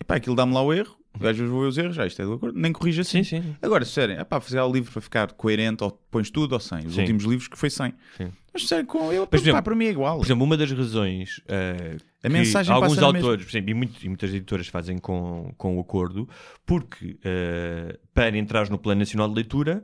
[0.00, 0.96] Epá, aquilo dá-me lá o erro.
[1.14, 2.58] Às vezes vou ver os erros, já isto é do acordo.
[2.58, 3.24] Nem corrijo assim.
[3.24, 3.56] Sim, sim.
[3.62, 6.80] Agora, se disserem, epá, fazer o livro para ficar coerente, ou pões tudo ou sem.
[6.86, 7.94] Os últimos livros que foi sem.
[8.52, 10.18] Mas disserem com eu, Por pá, exemplo- para mim é igual.
[10.18, 14.04] Por exemplo, uma das razões uh, A que mensagem alguns autores, por exemplo, e, muito-
[14.04, 16.28] e muitas editoras fazem com, com o acordo,
[16.66, 19.82] porque uh, para entrar no Plano Nacional de Leitura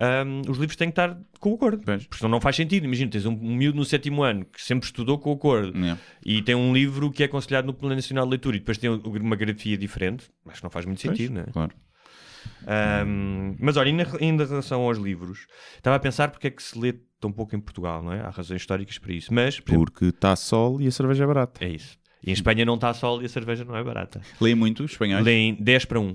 [0.00, 1.82] ahm, os livros têm que estar com o acordo.
[1.84, 2.02] Pois.
[2.04, 2.84] Porque senão não faz sentido.
[2.84, 6.00] Imagina, tens um, um miúdo no sétimo ano que sempre estudou com o acordo Yeah.
[6.24, 8.88] e tem um livro que é aconselhado no Plano Nacional de Leitura e depois tem
[8.90, 10.24] uma grafia diferente.
[10.46, 11.44] Acho que não faz muito Pois, sentido, não é?
[11.46, 11.72] Claro.
[12.66, 16.78] Ahm, mas olha, ainda em relação aos livros, estava a pensar porque é que se
[16.78, 18.20] lê tão pouco em Portugal, não é?
[18.20, 19.32] Há razões históricas para isso.
[19.32, 21.64] Mas, por Porque está sol e a cerveja é barata.
[21.64, 21.98] é isso.
[22.22, 24.20] E em Espanha não está sol e a cerveja não é barata.
[24.40, 25.24] Leem muito os espanhóis.
[25.24, 26.14] Leem 10 para 1.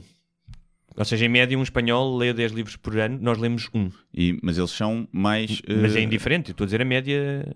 [0.97, 3.89] Ou seja, em média, um espanhol lê 10 livros por ano, nós lemos um.
[4.13, 7.55] E- mas eles são mais Mas eh, é indiferente, eu estou a dizer a média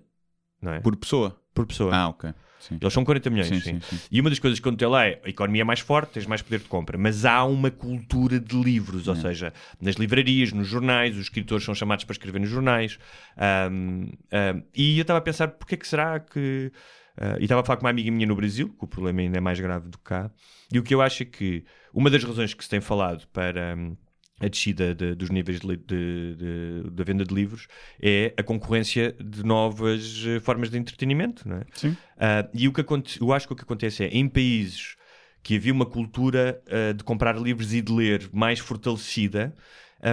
[0.60, 0.80] não é?
[0.80, 1.40] por, por pessoa.
[1.66, 1.94] pessoa.
[1.94, 2.32] Ah, ok.
[2.60, 2.76] Sim.
[2.78, 3.48] Eles são 40 milhões.
[3.48, 3.80] Sim, sim.
[3.80, 3.98] sim.
[4.10, 6.26] E uma das coisas que eu notei lá é a economia é mais forte, tens
[6.26, 10.68] mais poder de compra, mas há uma cultura de livros, ou seja, nas livrarias, nos
[10.68, 12.98] jornais, os escritores são chamados para escrever nos jornais.
[13.36, 16.70] Ahm, ahm, e eu estava a pensar porque é que será que.
[17.16, 19.38] Ah, e estava a falar com uma amiga minha no Brasil, que o problema ainda
[19.38, 20.30] é mais grave do que cá,
[20.72, 23.74] e o que eu acho é que uma das razões que se tem falado para.
[23.76, 23.96] hum,
[24.42, 27.66] a descida de- dos níveis de, li- de- de- da venda de livros
[28.00, 31.64] é a concorrência de novas eh, formas de entretenimento, não é?
[31.74, 31.94] Sim.
[32.16, 34.96] Ah, e o que aconte- eu acho que o que acontece é, em países
[35.42, 39.54] que havia uma cultura ah, de comprar livros e de ler mais fortalecida,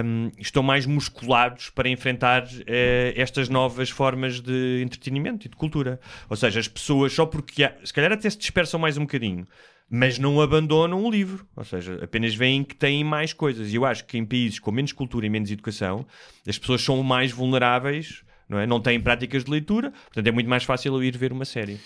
[0.04, 6.00] hum, estão mais musculados para enfrentar eh, estas novas formas de entretenimento e de cultura.
[6.28, 9.46] Ou seja, as pessoas, só porque há, se calhar até se dispersam mais um bocadinho,
[9.90, 11.46] mas não abandonam o livro.
[11.56, 13.72] Ou seja, apenas veem que têm mais coisas.
[13.72, 16.06] E eu acho que em países com menos cultura e menos educação,
[16.46, 18.22] as pessoas são mais vulneráveis.
[18.48, 18.66] Não, é?
[18.66, 21.78] não têm práticas de leitura, portanto é muito mais fácil eu ir ver uma série.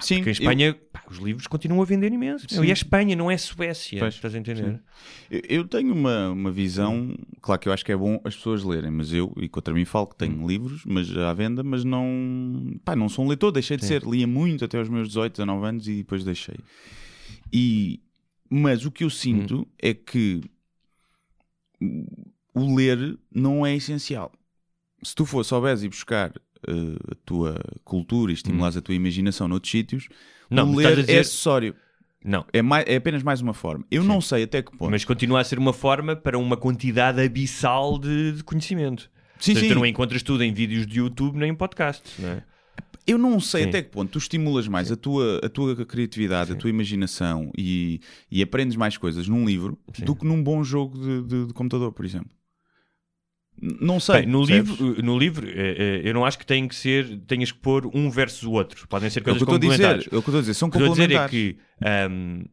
[0.00, 2.46] Sim, Porque em eu- Espanha pá, os livros continuam a vender imenso.
[2.48, 2.64] Sim.
[2.64, 3.98] E é Espanha, não é Suécia.
[3.98, 4.80] Pois, estás a entender?
[5.30, 8.62] Eu, eu tenho uma, uma visão, claro que eu acho que é bom as pessoas
[8.64, 12.78] lerem, mas eu, e contra mim falo que tenho livros mas à venda, mas não,
[12.84, 15.66] pá, não sou um leitor, deixei de ser, lia muito até aos meus 18, 19
[15.66, 16.56] anos e depois deixei.
[17.52, 18.00] E,
[18.48, 20.40] mas o que eu sinto é que
[22.54, 24.32] o ler não é essencial.
[25.02, 26.32] Se tu for souberes ir buscar
[26.68, 30.08] eh, a tua cultura e estimulares a tua imaginação noutros sítios,
[30.50, 31.74] Não, o ler a dizer- é acessório.
[32.24, 32.44] Não.
[32.52, 33.84] É, mais, é apenas mais uma forma.
[33.90, 34.90] Eu não sei até que ponto.
[34.90, 39.08] Mas continua a ser uma forma para uma quantidade abissal de, de conhecimento.
[39.38, 39.68] Sim, seja, sim.
[39.68, 42.42] Tu não encontras tudo em vídeos de YouTube nem em podcasts, não é?
[43.06, 43.68] Eu não sei Sim.
[43.68, 48.00] até que ponto tu estimulas mais a tua, a tua criatividade, a tua imaginação e,
[48.28, 51.92] e aprendes mais coisas num livro do que num bom jogo de, de- de computador,
[51.92, 52.30] por exemplo.
[53.60, 54.20] Não sei.
[54.22, 54.70] Bem, no, percebes?
[54.78, 57.86] livro, no livro, eh, eh, eu não acho que tem que ser, tenhas que pôr
[57.94, 58.86] um versus o outro.
[58.88, 60.04] Podem ser É coisas que eu estou a complementares.
[60.04, 60.08] dizer.
[60.08, 60.54] É que eu estou a dizer.
[60.54, 61.30] São O que eu estou a dizer é complementares.
[61.30, 62.44] que ahm,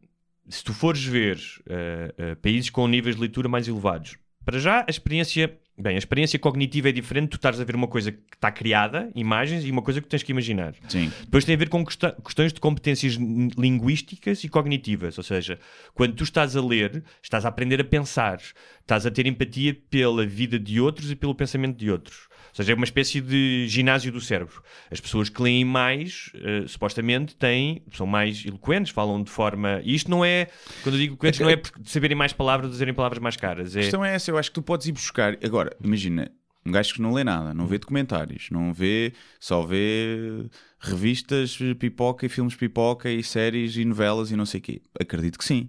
[0.48, 1.38] se tu fores ver
[1.68, 5.98] ah, ah, países com níveis de leitura mais elevados, para já a experiência, bem, a
[5.98, 9.70] experiência cognitiva é diferente, tu estás a ver uma coisa que está criada, imagens, e
[9.70, 10.74] uma coisa que tens que imaginar.
[10.88, 11.10] Sim.
[11.20, 15.58] Depois tem a ver com questões de competências linguísticas e cognitivas, ou seja,
[15.94, 18.40] quando tu estás a ler, estás a aprender a pensar,
[18.80, 22.28] estás a ter empatia pela vida de outros e pelo pensamento de outros.
[22.54, 24.62] Ou seja, é uma espécie de ginásio do cérebro.
[24.88, 29.80] As pessoas que leem mais, eh, supostamente, têm, são mais eloquentes, falam de forma.
[29.82, 30.46] E isto não é,
[30.84, 33.74] quando eu digo eloquentes, não é por saberem mais palavras dizerem palavras mais caras.
[33.74, 34.30] A É, questão é essa.
[34.30, 35.36] Eu acho que tu podes ir buscar.
[35.42, 36.30] Agora, imagina.
[36.66, 40.46] Um gajo que não lê nada, não vê documentários, não vê, só vê
[40.80, 44.82] revistas pipoca e filmes pipoca e séries e novelas e não sei o quê.
[44.98, 45.68] Acredito que sim.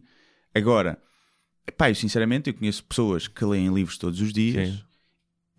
[0.53, 0.97] Agora,
[1.77, 4.79] pá, eu sinceramente eu conheço pessoas que leem livros todos os dias Sim.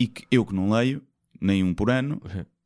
[0.00, 1.02] e que eu que não leio,
[1.40, 2.20] nem um por ano,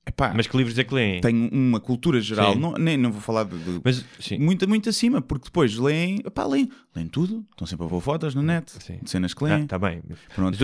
[0.06, 1.20] epá, Mas que livros é que leem?
[1.20, 2.60] tenho uma cultura geral, Sim.
[2.60, 4.38] não, nem não vou falar de, de- Mas, sim.
[4.38, 8.34] muito, muito acima, porque depois leem, epá, leem, leem tudo, estão sempre a pôr fotos
[8.34, 8.98] na net, Sim.
[9.02, 9.66] de cenas que Ah, leem.
[9.66, 10.02] tá bem.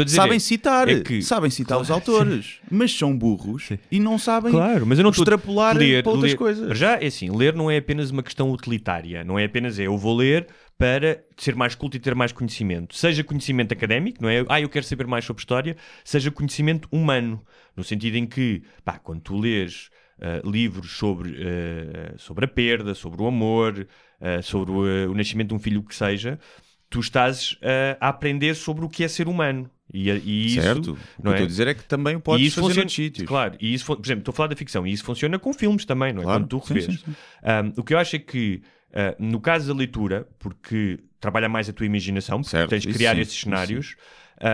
[0.09, 4.19] Sabem é- citar, é que- sabem citar os Claro, autores, mas são burros e não
[4.19, 6.77] sabem Claro, mas eu não extrapolar ler, para outras ler- coisas.
[6.79, 9.97] Já é assim, ler não é apenas uma questão utilitária, não é apenas é eu
[9.97, 10.47] vou ler
[10.79, 12.95] para ser mais culto e ter mais conhecimento.
[12.95, 14.45] Seja conhecimento académico, não é?
[14.49, 17.43] Ah, eu quero saber mais sobre história, seja conhecimento humano,
[17.75, 22.95] no sentido em que, pá, quando tu lês ah, livros sobre, ah, sobre a perda,
[22.95, 23.87] sobre o amor,
[24.21, 26.39] ah, sobre o, o nascimento de um filho, o que seja,
[26.89, 27.59] tu estás
[28.01, 29.71] a aprender sobre o que é ser humano.
[29.93, 30.93] E, e isso, certo.
[30.93, 31.43] O que não estou é?
[31.43, 33.29] a dizer é que também o podes e isso fazer funciona, sítios.
[33.29, 35.85] Claro, e isso, por exemplo, estou a falar da ficção, e isso funciona com filmes
[35.85, 36.25] também, não é?
[36.25, 37.05] Claro, Quando tu revês.
[37.07, 41.69] Um, o que eu acho é que, uh, no caso da leitura, porque trabalha mais
[41.69, 43.97] a tua imaginação, porque Certo, tens de criar sim, esses cenários,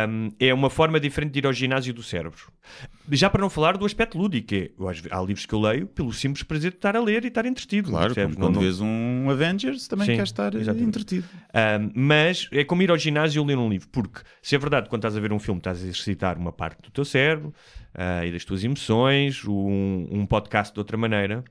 [0.09, 2.53] um, é uma forma diferente de ir ao ginásio do cérebro.
[3.11, 6.13] Já para não falar do aspecto lúdico, que é, há livros que eu leio pelo
[6.13, 7.91] simples prazer de estar a ler e estar entretido.
[7.91, 10.87] Claro, como quando Não- vês um Avengers também Sim, queres estar exatamente.
[10.89, 11.27] entretido.
[11.53, 14.89] Um, mas é como ir ao ginásio e ler um livro, porque se é verdade,
[14.89, 17.53] quando estás a ver um filme, estás a exercitar uma parte do teu cérebro
[17.93, 21.43] ah, e das tuas emoções, um, um podcast de outra maneira.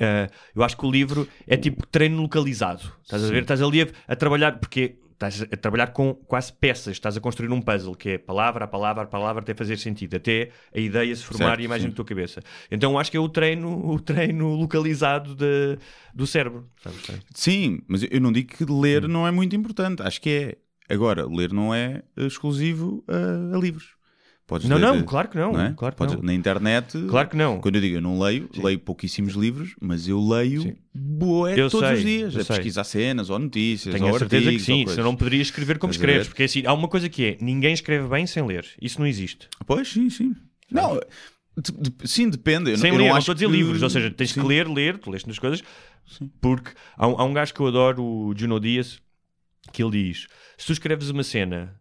[0.00, 2.92] Ah, eu acho que o livro é tipo treino localizado.
[3.02, 3.42] Estás a ver?
[3.42, 7.50] Estás ali a, a trabalhar, porque estás a trabalhar com quase peças, estás a construir
[7.50, 11.14] um puzzle que é palavra a palavra a palavra até fazer sentido, até a ideia
[11.16, 11.88] se formar Certo, e a imagem sim.
[11.88, 12.40] na tua cabeça.
[12.70, 15.76] Então acho que é o treino, o treino localizado de-
[16.14, 16.68] do cérebro.
[16.82, 17.00] Sabes?
[17.34, 20.02] Sim, mas eu não digo que ler não é muito importante.
[20.02, 20.58] Acho que é.
[20.94, 23.97] Agora, ler não é exclusivo a, a livros.
[24.48, 25.74] Podes Não, ler, não, claro que não, é?
[25.76, 26.22] claro que Podes- não.
[26.22, 26.98] Na internet.
[27.08, 27.60] Claro que não.
[27.60, 30.76] Quando eu digo eu não leio, leio pouquíssimos livros, mas eu leio Sim.
[30.94, 32.34] bué Eu todos sei, os dias.
[32.36, 32.56] A sei.
[32.56, 35.48] pesquisar cenas ou notícias Tenho ou a certeza que artigos, ou sim, senão não poderias
[35.48, 36.28] escrever como Estás escreves.
[36.28, 38.64] Porque assim, há uma coisa que é: ninguém escreve bem sem ler.
[38.80, 39.48] Isso não existe.
[39.66, 40.34] Pois, sim, sim.
[40.72, 40.94] Não,
[41.54, 42.74] de- de- sim, depende.
[42.78, 44.40] Sem eu ler, não não estou a dizer que- livros, ou seja, tens Sim.
[44.40, 45.62] que ler, ler, tu leste nas coisas,
[46.40, 48.98] porque há, um- há um gajo que eu adoro, o Juno Dias,
[49.74, 51.74] que ele diz: se tu escreves uma cena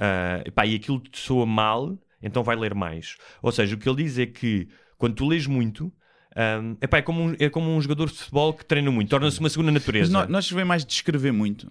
[0.00, 3.16] ah, epá, e aquilo te soa mal, então vai ler mais.
[3.42, 5.92] Ou seja, o que ele diz é que quando tu lês muito.
[6.34, 9.38] ah, epá, é, como um, é como um jogador de futebol que treina muito, torna-se
[9.38, 10.12] uma segunda Mas natureza.
[10.12, 11.70] nós, nós vem mais de escrever muito.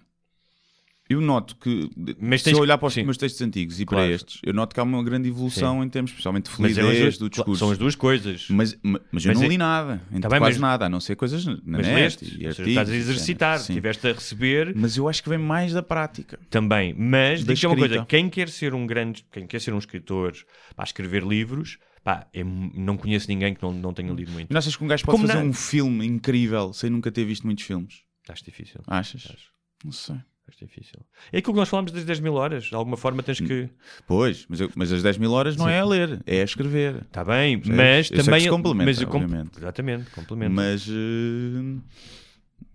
[1.10, 3.02] Eu noto que, Mas se eu olhar para os sim.
[3.02, 4.04] meus textos antigos e Claro.
[4.06, 6.80] para estes, eu noto que há uma grande evolução em termos, especialmente de Mas é
[6.82, 7.58] fluidez do discurso.
[7.58, 8.46] são as duas coisas.
[8.48, 10.88] Mas, ma- mas eu Mas não é- li nada, entre bem, quase mas- nada, a
[10.88, 12.68] não ser coisas na Mas net leste, e artigos.
[12.68, 13.72] estás a exercitar, sim.
[13.72, 16.38] estiveste a receber Mas eu acho que vem mais da prática.
[16.48, 16.94] também.
[16.96, 20.32] Mas digo-te uma coisa: quem quer ser um grande, quem quer ser um escritor,
[20.76, 24.48] para escrever livros, pá, é não conheço ninguém que não, não tenha lido muito.
[24.52, 27.24] Não achas que um gajo pode Como fazer na- um filme incrível sem nunca ter
[27.24, 28.02] visto muitos filmes?
[28.28, 28.80] Acho difícil.
[28.86, 29.24] Achas?
[29.28, 29.50] Acho.
[29.84, 30.16] Não sei.
[30.50, 30.98] Acho difícil.
[31.32, 32.64] É aquilo que nós falamos das 10 mil horas.
[32.64, 33.68] De alguma forma tens que.
[34.06, 35.70] Pois, mas, eu- mas as 10 mil horas não Sim.
[35.72, 36.96] é a ler, é a escrever.
[37.02, 38.48] Está bem, mas Eu também.
[38.48, 39.58] complementa, mas obviamente.
[39.58, 40.52] Exatamente, complementa.
[40.52, 41.78] Mas eh,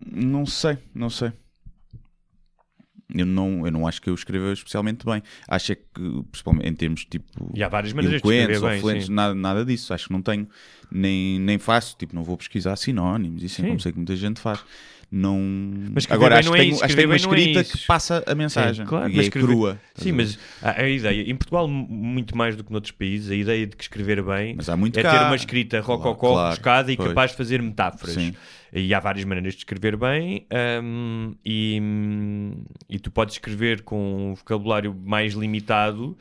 [0.10, 1.34] não sei, não sei.
[3.14, 5.22] Eu não, eu não acho que eu escreva especialmente bem.
[5.48, 9.10] Acho é que, principalmente em termos tipo E há várias maneiras de escrever bem, fluentes,
[9.10, 9.94] nada, nada disso.
[9.94, 10.48] Acho que não tenho,
[10.92, 11.96] nem, nem faço.
[11.98, 13.68] Tipo, não vou pesquisar sinónimos, isso é Sim.
[13.70, 14.64] como sei que muita gente faz.
[15.12, 15.40] Não...
[15.94, 17.78] Mas Agora acho não que é tenho, isso, acho que tenho uma é escrita que
[17.78, 17.88] isso.
[17.88, 19.80] passa a mensagem Sim, claro, e mas é escrever- crua.
[19.96, 23.66] Sim, mas a, a ideia, em Portugal, muito mais do que noutros países, a ideia
[23.68, 25.12] de que escrever bem é cá.
[25.20, 27.10] ter uma escrita rococó, Claro, rebuscada e pois.
[27.10, 28.16] capaz de fazer metáforas.
[28.16, 28.34] Sim.
[28.74, 30.46] E há várias maneiras de escrever bem,
[30.84, 31.80] hum, e,
[32.90, 36.18] e tu podes escrever com um vocabulário mais limitado.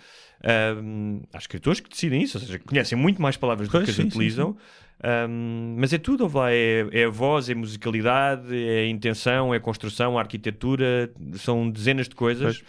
[0.82, 3.78] hum, há escritores que decidem isso, ou seja, que conhecem muito mais palavras do que
[3.78, 4.54] as sim, sim,
[5.28, 9.52] hum, mas é tudo, lá, é, é a voz, é a musicalidade, é a intenção,
[9.52, 12.62] é a construção, a arquitetura, são dezenas de coisas.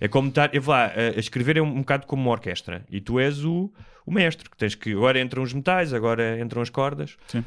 [0.00, 2.84] É como estar, eu vou lá, a, escrever é um, um bocado como uma orquestra
[2.90, 3.72] e tu és o,
[4.04, 7.16] o mestre, que tens que agora entram os metais, agora entram as cordas.
[7.28, 7.44] Sim.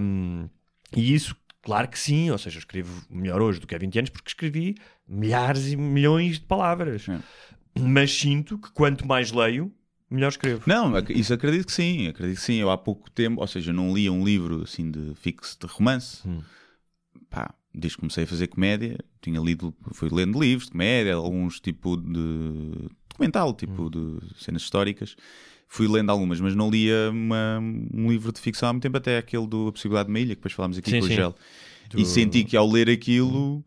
[0.00, 0.48] Um,
[0.96, 3.98] e isso, claro que sim, ou seja, eu escrevo melhor hoje do que há 20
[3.98, 7.02] anos porque escrevi milhares e milhões de palavras.
[7.02, 7.20] Sim.
[7.78, 9.70] Mas sinto que quanto mais leio,
[10.10, 10.62] melhor escrevo.
[10.66, 12.54] Não, isso acredito que sim, acredito que sim.
[12.56, 16.26] Eu há pouco tempo, ou seja, não lia um livro assim de fixo de romance.
[16.28, 16.40] Hum.
[17.30, 21.60] Pá, desde que comecei a fazer comédia, tinha lido, fui lendo livros de comédia, alguns
[21.60, 23.90] tipo de documental, tipo Hum.
[23.90, 25.14] de cenas históricas.
[25.70, 27.58] Fui lendo algumas, mas não lia uma-
[27.92, 30.30] um livro de ficção há muito tempo, até aquele do A Possibilidade de uma Ilha,
[30.34, 31.14] que depois falámos aqui Sim, com o sim.
[31.14, 31.34] Gel.
[31.90, 33.62] Do- E senti que ao ler aquilo,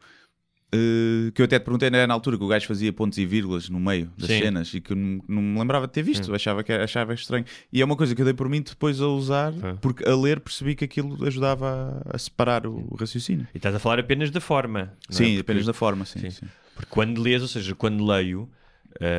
[0.73, 3.25] eh, que eu até te perguntei era na altura que o gajo fazia pontos e
[3.25, 4.39] vírgulas no meio das Sim.
[4.39, 7.45] cenas e que eu não, não me lembrava de ter visto, achava que achava estranho.
[7.73, 9.73] E é uma coisa que eu dei por mim depois a usar, É.
[9.81, 13.47] porque a ler percebi que aquilo ajudava a, separar o raciocínio.
[13.53, 14.79] E estás a falar apenas da forma.
[14.79, 14.95] não é?
[15.09, 16.19] Sim, Porque- apenas da forma, sim.
[16.19, 16.29] Sim.
[16.29, 16.45] sim.
[16.75, 18.49] Porque quando lês, ou seja, quando leio,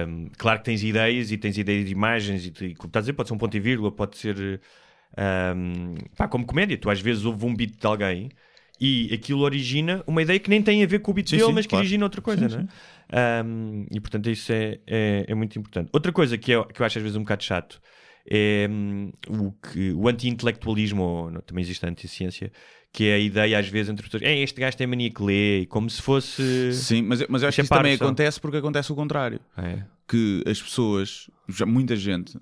[0.09, 3.05] hum, claro que tens ideias e tens ideias de imagens, e, e como estás a
[3.05, 4.61] dizer, pode ser um ponto e vírgula, pode ser
[5.55, 6.77] hum, pá, como comédia.
[6.79, 8.31] Tu às vezes ouves um beat de alguém
[8.81, 11.71] e aquilo origina uma ideia que nem tem a ver com o sim, mas que
[11.71, 11.83] claro.
[11.83, 13.43] origina outra coisa, Sim, não é?
[13.45, 15.91] Hum, e portanto isso é, é, é muito importante.
[15.93, 17.81] Outra coisa que, é, que eu acho às vezes um bocado chato
[18.29, 22.51] é hum, o, que, o anti-intelectualismo, ou não, também existe a anti-ciência,
[22.93, 25.67] que é a ideia às vezes entre pessoas, é, este gajo tem mania que lê,
[25.67, 26.73] como se fosse...
[26.73, 29.41] Sim, mas, mas eu acho que isso também acontece porque acontece o contrário.
[29.57, 29.83] É.
[30.09, 32.39] Que as pessoas, já muita gente,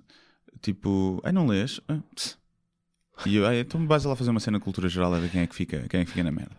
[0.62, 1.80] tipo, ai não lês?
[1.88, 2.39] Ah, tss."
[3.26, 5.40] E eu, ai, então vais lá fazer uma cena de cultura geral a ver quem
[5.42, 6.56] é que fica, quem é que fica na merda.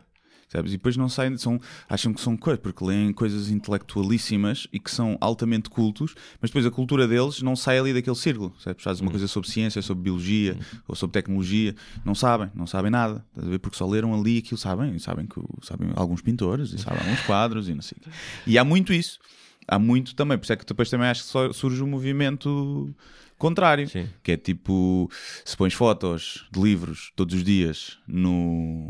[0.50, 0.74] Sabes?
[0.74, 4.92] E depois não saem, são, acham que são coisas, porque leem coisas intelectualíssimas e que
[4.92, 8.54] são altamente cultos, mas depois a cultura deles não sai ali daquele círculo.
[8.60, 8.84] Sabes?
[8.84, 13.24] Fazes uma coisa sobre ciência, sobre biologia ou sobre tecnologia, não sabem, não sabem nada.
[13.30, 13.60] Estás a ver?
[13.60, 17.22] Porque só leram ali aquilo, sabem, sabem que o- sabem alguns pintores e sabem alguns
[17.22, 18.10] quadros e não sei o.
[18.46, 19.20] E há muito isso.
[19.68, 22.94] Há muito também, por isso é que depois também acho que surge um movimento
[23.42, 24.08] contrário, Sim.
[24.24, 25.10] que é tipo,
[25.44, 28.90] se pões fotos de livros todos os dias no,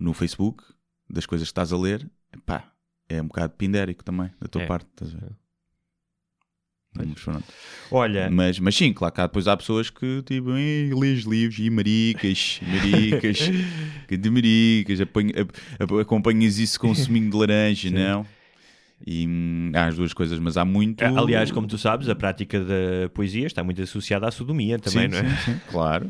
[0.00, 0.64] no Facebook,
[1.10, 2.10] das coisas que estás a ler,
[2.46, 2.72] pá,
[3.08, 4.66] é um bocado pindérico também, da tua É.
[4.66, 5.32] parte, estás a ver?
[6.98, 7.08] Mas.
[7.90, 11.58] Olha, Mas, mas sim, claro que há, depois há pessoas que tipo, "Ei, lês livros
[11.58, 13.38] e maricas, maricas,
[14.08, 14.98] que de maricas,
[16.00, 18.26] acompanhas isso com um suminho de laranja, não?
[19.04, 21.02] E hum, há as duas coisas, mas há muito.
[21.04, 25.08] Aliás, como tu sabes, a prática da poesia está muito associada à sodomia também, sim,
[25.08, 25.36] não é?
[25.36, 26.08] sim, sim, claro.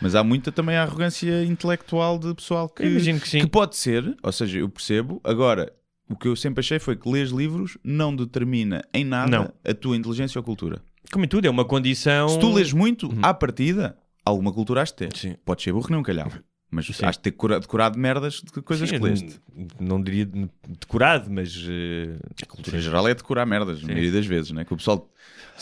[0.00, 3.46] Mas há muita também arrogância intelectual de pessoal que, imagino que sim.
[3.46, 5.20] pode ser, ou seja, eu percebo.
[5.22, 5.72] Agora,
[6.10, 9.52] o que eu sempre achei foi que ler livros não determina em nada Não.
[9.64, 10.82] a tua inteligência ou cultura.
[11.10, 12.28] Como em tudo, é uma condição.
[12.28, 15.12] Se tu lês muito, à partida, alguma cultura has de ter.
[15.12, 15.18] Uhum.
[15.18, 15.36] Sim.
[15.44, 16.30] Pode ser burro nem um calhau.
[16.74, 17.04] Mas Sim.
[17.04, 19.38] has de ter cura- decorado merdas de coisas Sim, que leste.
[19.78, 21.54] Não, não diria de- decorado, mas.
[21.68, 24.64] eh, A cultura geral é decorar merdas, na maioria das vezes, né?
[24.64, 25.06] que o pessoal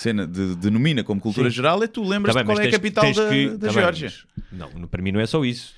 [0.00, 1.56] cena de- denomina como cultura Sim.
[1.56, 3.72] geral é tu lembras Tá de bem, qual é a capital da, que- da tá
[3.72, 4.12] Geórgia.
[4.52, 5.74] não, para mim não é só isso.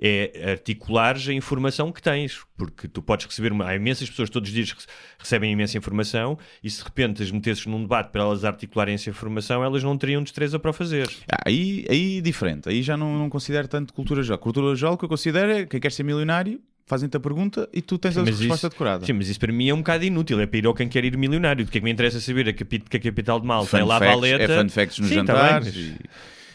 [0.00, 3.52] É articulares a informação que tens, porque tu podes receber.
[3.52, 4.82] Uma, há imensas pessoas todos os dias que
[5.18, 9.08] recebem imensa informação e se de repente as metesses num debate para elas articularem essa
[9.10, 11.08] informação, elas não teriam destreza para o fazer.
[11.30, 14.38] Ah, aí, aí diferente, aí já não, não considero tanto cultura geral.
[14.38, 17.82] Cultura geral o que eu considero é quem quer ser milionário, fazem-te a pergunta e
[17.82, 19.04] tu tens a Mas resposta isso- decorada.
[19.04, 20.40] Sim, mas isso para mim é um bocado inútil.
[20.40, 21.64] É para ir ao quem quer ir milionário.
[21.64, 23.78] Do que é que me interessa saber a capi- que a capital de Malta Fun
[23.78, 24.42] é lá a facts, valeta.
[24.52, 25.74] é fun facts nos Sim, tá jantares.
[25.74, 26.00] bem, mas- e,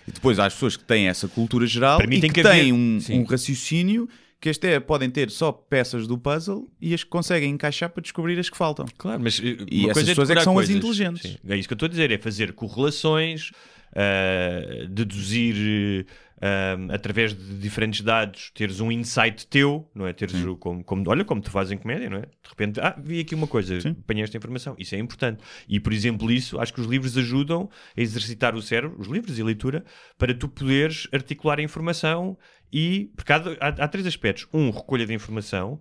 [0.07, 2.41] e depois há as pessoas que têm essa cultura geral Para mim e tem que,
[2.41, 3.19] que haver- têm um, Sim.
[3.19, 4.07] um raciocínio
[4.39, 8.01] que este é, podem ter só peças do puzzle e as que conseguem encaixar para
[8.01, 8.87] descobrir as que faltam.
[8.97, 10.75] Claro, mas eh, E uma essas coisa é pessoas é que são as coisas.
[10.75, 11.21] inteligentes.
[11.33, 13.51] Sim, É isso que eu estou a dizer, é fazer correlações,
[13.95, 16.05] ah, deduzir
[16.41, 20.13] ah, através de diferentes dados, teres um insight teu, não é?
[20.13, 22.21] Teres o, como, como- olha como tu fazes em comédia, não é?
[22.21, 23.95] De repente, ah, vi aqui uma coisa, Sim.
[23.99, 25.43] apanhei esta informação, isso é importante.
[25.69, 29.37] E por exemplo, isso, acho que os livros ajudam a exercitar o cérebro, os livros
[29.37, 29.85] e a leitura,
[30.17, 32.37] para tu poderes articular a informação
[32.73, 34.47] e, porque há, há, há três aspectos.
[34.53, 35.79] Um, recolha de informação.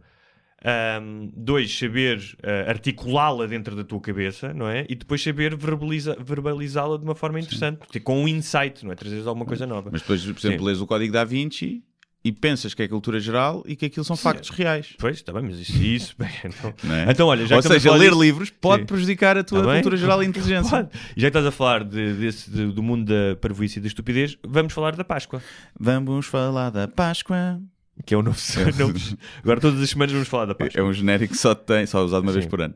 [0.63, 4.85] Um, dois, saber uh, articulá-la dentro da tua cabeça, não é?
[4.91, 8.95] E depois saber verbalizá-la de uma forma interessante, porque com um insight, não é?
[8.95, 9.89] Trazeres alguma coisa nova.
[9.91, 10.65] Mas depois, por exemplo, Sim.
[10.67, 11.83] lês o Código da Vinci
[12.23, 14.95] e pensas que é cultura geral e que aquilo são factos reais.
[14.99, 17.11] Pois, está bem, mas isso, isso bem, então, é?
[17.11, 18.87] então, olha, já Ou seja, ler disso- livros pode Sim.
[18.87, 19.75] prejudicar a tua Tá bem?
[19.77, 20.85] cultura geral e inteligência.
[20.85, 20.89] Pode.
[21.17, 23.89] E já que estás a falar de- desse- de- do mundo da parvoíce e da
[23.89, 25.43] estupidez, vamos falar da Páscoa,
[25.79, 27.59] Vamos falar da Páscoa.
[28.05, 28.39] Que é o novo.
[28.79, 30.81] novo- Agora todas as semanas vamos falar da Páscoa.
[30.81, 32.51] É um genérico que só tem, só usado uma vez Sim.
[32.51, 32.75] por ano.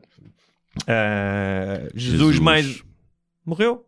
[0.87, 2.39] Ah, Jesus, Jesus.
[2.39, 2.83] mais
[3.45, 3.85] morreu?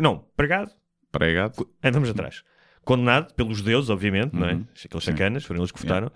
[0.00, 0.70] Não, pregado?
[1.10, 1.68] Pregado.
[1.82, 2.42] Andamos atrás.
[2.84, 4.54] Condenado pelos judeus, obviamente, não é?
[4.54, 4.64] Uhum.
[4.84, 5.10] Aqueles Sim.
[5.12, 6.10] sacanas, foram eles que votaram.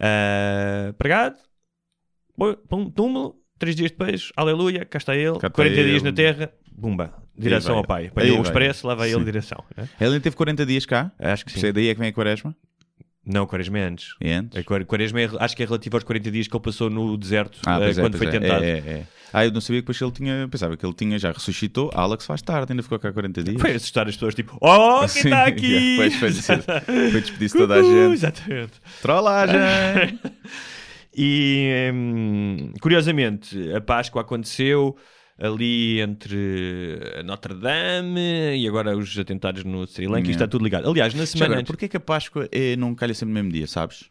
[0.00, 1.36] Ah, pregado,
[2.36, 6.04] Bom, pum, túmulo, três dias depois, aleluia, cá está ele, Cá está 40 dias ele.
[6.04, 8.06] na terra, bumba, direção ao pai.
[8.06, 9.64] Apanhou o expresso, lá vai ele direção.
[9.76, 9.88] né?
[10.00, 11.10] Ele teve 40 dias cá.
[11.18, 11.66] Acho que sim.
[11.66, 12.54] É daí é que vem a quaresma.
[13.28, 14.14] Não, Quaresma é antes.
[14.20, 14.64] É antes.
[14.86, 17.78] Quaresma é- acho que é relativo aos 40 dias que ele passou no deserto Ah,
[17.80, 18.30] é, quando pois foi é.
[18.30, 18.64] tentado.
[18.64, 19.06] É, é, é.
[19.30, 20.48] Ah, eu não sabia que depois ele tinha.
[20.50, 21.90] Pensava que ele tinha já ressuscitou.
[21.94, 23.60] Alex faz tarde, ainda ficou cá 40 dias.
[23.60, 25.66] Foi assustar as pessoas, tipo, oh, quem está aqui?
[25.66, 26.30] yeah, foi
[27.12, 28.12] foi despedir-se toda a gente.
[28.14, 28.72] Exatamente.
[29.02, 30.18] Trollagem!
[31.20, 34.96] E hum, curiosamente, a Páscoa aconteceu
[35.38, 40.30] ali entre Notre Dame e agora os atentados no Sri Lanka, Yeah.
[40.32, 40.88] está tudo ligado.
[40.90, 43.52] Aliás, na semana agora, antes- porquê que a Páscoa é, não calha sempre no mesmo
[43.52, 44.10] dia, sabes?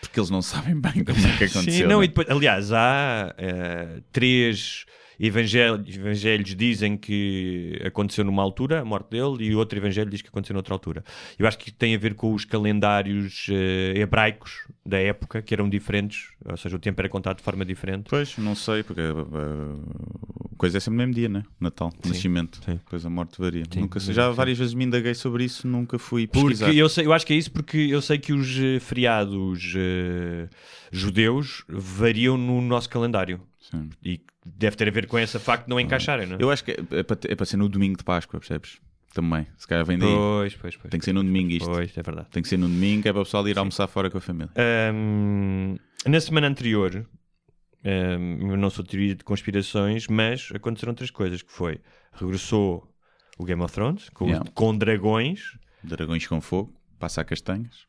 [0.00, 1.72] Porque eles não sabem bem como é que aconteceu.
[1.72, 2.04] Sim, não, não é?
[2.04, 4.84] e depois, aliás, há eh, três
[5.18, 10.28] evangelhos, evangelhos dizem que aconteceu numa altura, a morte dele, e outro evangelho diz que
[10.28, 11.04] aconteceu noutra altura.
[11.38, 15.68] Eu acho que tem a ver com os calendários eh, hebraicos da época, que eram
[15.68, 18.06] diferentes, ou seja, o tempo era contado de forma diferente.
[18.08, 21.42] Pois, não sei, porque uh, coisa é sempre no mesmo dia, né?
[21.60, 22.60] Natal, Sim, nascimento.
[22.64, 22.72] sim.
[22.84, 23.64] Depois a morte varia.
[23.70, 26.72] Sim, nunca, sim, já várias vezes me indaguei sobre isso, nunca fui Porque pesquisar.
[26.72, 30.48] eu, sei, eu acho que é isso porque eu sei que os feriados eh,
[30.90, 33.40] judeus variam no nosso calendário.
[33.70, 33.90] Sim.
[34.02, 36.42] E deve ter a ver com esse facto de não encaixarem, não é?
[36.42, 38.80] Eu acho que é, é para, é para ser no domingo de Páscoa, percebes?
[39.12, 39.46] Também.
[39.56, 40.08] Se calhar vem daí.
[40.08, 40.90] Pois, pois, pois.
[40.90, 41.68] Tem que ser no domingo isto.
[41.68, 42.28] Pois, é verdade.
[42.30, 44.50] Tem que ser no domingo, é para o pessoal ir almoçar fora com a família.
[44.56, 45.76] Ahm,
[46.06, 47.06] na semana anterior,
[47.84, 51.80] ahm, eu não sou teoria de conspirações, mas aconteceram três coisas, que foi,
[52.12, 52.86] regressou
[53.38, 54.50] o Game of Thrones, com, Yeah.
[54.54, 55.40] com dragões,
[55.82, 57.86] Dragões com fogo, passa a castanhas.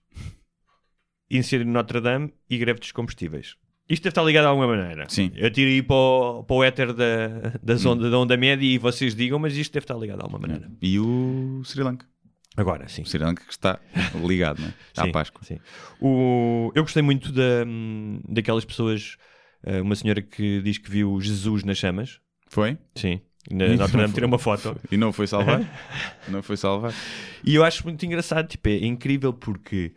[1.30, 3.56] incêndio de Notre Dame e greve dos combustíveis.
[3.90, 5.06] Isto deve estar ligado de alguma maneira.
[5.10, 5.32] Sim.
[5.36, 8.78] Eu tiro aí para o, para o éter da, das onda, da onda média e
[8.78, 10.72] vocês digam, mas isto deve estar ligado de alguma maneira.
[10.82, 12.06] E o Sri Lanka.
[12.56, 13.02] Agora, sim.
[13.02, 13.80] O Sri Lanka que está
[14.16, 14.74] ligado, né?
[14.98, 15.42] À Sim, Páscoa.
[15.44, 15.58] sim.
[16.00, 17.66] O, eu gostei muito da,
[18.28, 19.16] daquelas pessoas,
[19.64, 22.20] eh, uma senhora que diz que viu Jesus nas chamas.
[22.48, 22.78] Foi?
[22.96, 23.22] Sim.
[23.50, 24.76] Na Notre Dame tirou uma foto.
[24.92, 25.62] E não foi salvar?
[26.28, 26.94] não foi salvar?
[27.44, 29.94] E eu acho muito engraçado, tipo, é incrível porque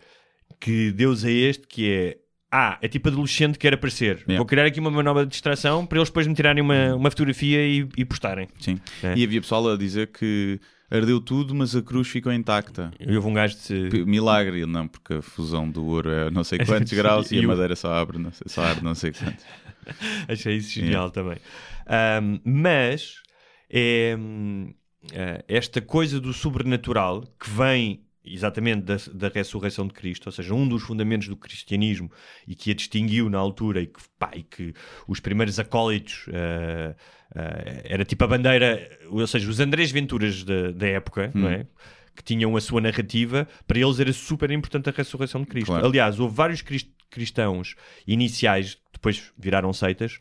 [0.61, 2.17] que Deus é este que é.
[2.55, 4.19] Ah, é tipo adolescente que quer aparecer.
[4.19, 4.37] Yeah.
[4.37, 7.89] Vou criar aqui uma nova distração para eles depois me tirarem uma, uma fotografia e,
[7.97, 8.47] e postarem.
[8.61, 8.79] Sim.
[9.03, 9.15] É.
[9.17, 12.93] E havia pessoal a dizer que ardeu tudo, mas a cruz ficou intacta.
[13.01, 14.05] E houve um gajo de.
[14.05, 17.49] Milagre, não, porque a fusão do ouro é não sei quantos graus e, E a
[17.49, 19.47] madeira só abre, não sei, só arde não sei quantos.
[20.29, 21.39] Achei isso genial também.
[21.87, 23.23] Ahm, mas
[23.71, 24.75] é hum,
[25.11, 30.55] eh, esta coisa do sobrenatural que vem exatamente da, da ressurreição de Cristo, ou seja,
[30.55, 32.11] um dos fundamentos do cristianismo
[32.47, 34.73] e que a distinguiu na altura e que, pá, e que
[35.09, 36.95] os primeiros acólitos eh,
[37.35, 41.67] eh, era tipo a bandeira, ou seja, os Andrés Venturas da, da época, não é?
[42.15, 45.67] Que tinham a sua narrativa, para eles era super importante a ressurreição de Cristo.
[45.69, 45.87] Claro.
[45.87, 47.75] Aliás, houve vários crist- cristãos
[48.07, 50.19] iniciais, depois viraram seitas,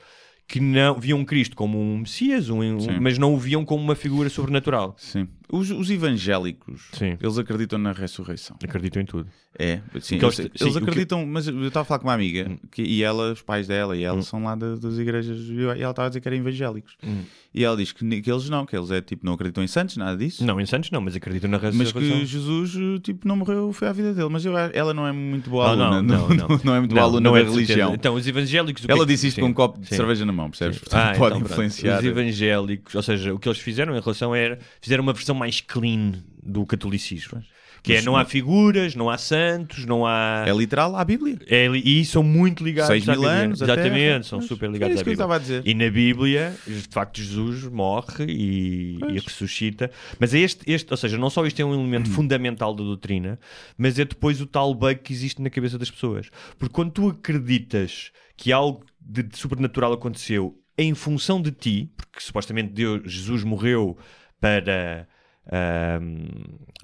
[0.47, 3.95] que não viam Cristo como um Messias, um, um- mas não o viam como uma
[3.95, 4.95] figura sobrenatural.
[4.97, 5.28] Sim.
[5.52, 7.18] Os, os evangélicos, Sim.
[7.22, 8.56] eles acreditam na ressurreição.
[8.64, 9.28] Acreditam em tudo.
[9.60, 12.49] É, sim, eles, sim, o que- acreditam, mas eu estava a falar com uma amiga
[12.72, 14.22] que, e ela, os pais dela e ela Hum.
[14.22, 16.95] são lá da- das igrejas e ela estava a dizer que eram evangélicos.
[17.04, 17.24] Hum.
[17.54, 19.97] E ela diz que, que eles não, que eles é tipo, não acreditam em santos,
[19.97, 20.45] nada disso.
[20.45, 22.20] Não, em Santos não, mas acreditam na Mas ressurreição.
[22.20, 24.30] que Jesus tipo, não morreu, foi à vida dele.
[24.30, 26.02] Mas eu, ela não é muito boa Não, aluna.
[26.02, 26.60] não, não, não.
[26.64, 27.93] não é muito boa aluna não é da religião.
[27.93, 28.86] Então, os evangélicos.
[28.88, 30.80] ela é disse isto sim, com um copo de cerveja na mão, percebes?
[30.80, 31.99] Portanto, Ah, pode então, influenciar.
[31.99, 35.60] Os evangélicos, ou seja, o que eles fizeram em relação era fizeram uma versão mais
[35.62, 37.44] clean do catolicismo.
[37.84, 40.46] Que é não há figuras, não há santos, não há.
[40.48, 41.39] É literal à Bíblia.
[41.48, 43.39] É e são muito ligados Seis à mil Bíblia.
[43.44, 45.60] anos, a Exatamente, são super era ligados isso à que eu Bíblia.
[45.64, 45.64] a.
[45.66, 49.89] E na Bíblia, de facto, Jesus morre e, e ressuscita.
[50.20, 52.14] Mas é este, este, ou seja, não só isto é um elemento Hum.
[52.14, 53.39] fundamental da doutrina,
[53.76, 56.30] mas é depois o tal bug que existe na cabeça das pessoas.
[56.60, 62.20] Porque quando tu acreditas que algo de, de sobrenatural aconteceu em função de ti, porque
[62.20, 63.98] supostamente Deus, Jesus morreu
[64.39, 65.08] para.
[65.48, 66.28] Ahm,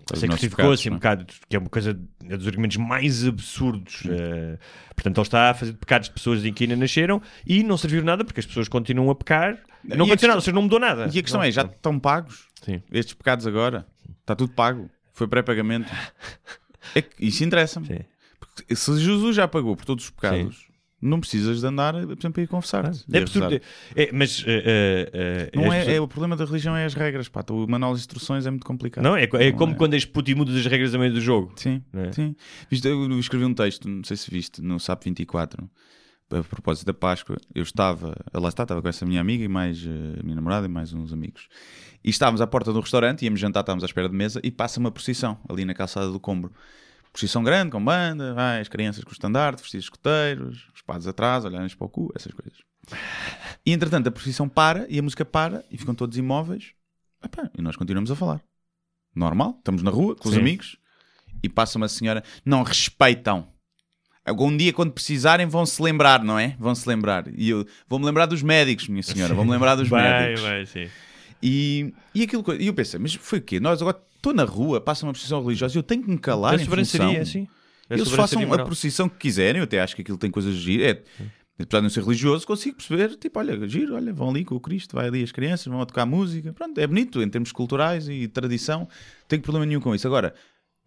[0.06, 2.00] Para os nossos sacrificou-se um pecados, bocado, que é uma coisa
[2.30, 4.04] é dos argumentos mais absurdos.
[4.10, 4.58] eh,
[4.96, 8.04] portanto, ele está a fazer pecados de pessoas em que ainda nasceram e não serviu
[8.04, 9.58] nada porque as pessoas continuam a pecar.
[9.84, 11.10] Não aconteceu questão- nada, ou seja, não mudou nada.
[11.14, 12.82] E a questão Não, é, já estão pagos Sim.
[12.92, 13.86] estes pecados agora?
[14.22, 14.90] Está tudo pago.
[15.14, 15.92] Foi pré-pagamento.
[16.96, 17.86] É que isso interessa-me.
[17.88, 18.76] Sim.
[18.76, 20.66] Se Jesus já pagou por todos os pecados,
[21.02, 23.06] não precisas de andar, por exemplo, a ir confessar-te.
[23.12, 23.60] É absurdo.
[23.96, 27.30] É, mas eh, eh, Não é, pessoas- é- o problema da religião é as regras,
[27.30, 27.44] pá.
[27.52, 29.04] O manual de instruções é muito complicado.
[29.04, 29.76] Não, é, é Não como é.
[29.76, 31.54] quando és puto e mudas as regras a meio do jogo.
[31.56, 32.12] Sim, é?
[32.12, 32.36] sim.
[32.70, 35.70] Viste, eu escrevi um texto, não sei se viste, no SAP 24,
[36.32, 37.38] a propósito da Páscoa.
[37.54, 40.70] Eu estava, lá está, estava com essa minha amiga e mais a minha namorada e
[40.70, 41.48] mais uns amigos.
[42.04, 44.80] E estávamos à porta do restaurante, íamos jantar, estávamos à espera de mesa e passa
[44.80, 46.52] uma procissão ali na calçada do Combro.
[47.18, 51.44] Procissão grande, com banda, vai, as crianças com o estandarte, vestidos escoteiros, os padres atrás,
[51.44, 52.60] olharem para o cu, essas coisas.
[53.66, 56.74] E entretanto a procissão para e a música para e ficam todos imóveis.
[57.26, 58.40] Epá, e nós continuamos a falar.
[59.16, 60.42] Normal, estamos na rua com os Sim.
[60.42, 60.78] amigos
[61.42, 63.48] e passa uma senhora, não respeitam.
[64.24, 66.56] Algum dia, quando precisarem, vão se lembrar, não é?
[66.60, 67.26] Vão se lembrar.
[67.36, 70.42] E eu vou-me lembrar dos médicos, minha senhora, vou-me lembrar dos vai, médicos.
[70.42, 70.88] vai, sim.
[71.42, 73.60] E, e aquilo e eu pensei, mas foi o quê?
[73.60, 76.54] Nós agora estou na rua, passa uma procissão religiosa e eu tenho que me calar
[76.54, 77.26] A em sobranceria, função.
[77.26, 77.48] sim.
[77.90, 78.66] A Eles façam a moral.
[78.66, 80.84] procissão que quiserem, eu até acho que aquilo tem coisas de.
[80.84, 81.02] É,
[81.60, 84.60] apesar de não ser religioso, consigo perceber, tipo, olha, giro, olha, vão ali com o
[84.60, 88.10] Cristo, vai ali as crianças, vão a tocar música, pronto, é bonito em termos culturais
[88.10, 88.88] e tradição, não
[89.28, 90.06] tenho problema nenhum com isso.
[90.06, 90.36] Agora,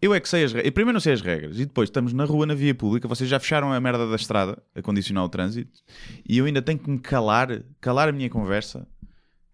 [0.02, 2.24] eu é que sei as regras, primeiro não sei as regras, e depois estamos na
[2.24, 5.80] rua, na via pública, vocês já fecharam a merda da estrada, a condicionar o trânsito,
[6.28, 8.86] e eu ainda tenho que me calar, calar a minha conversa,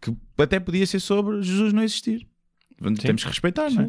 [0.02, 2.26] que até podia ser sobre Jesus não existir.
[3.00, 3.88] Temos que respeitar, não é?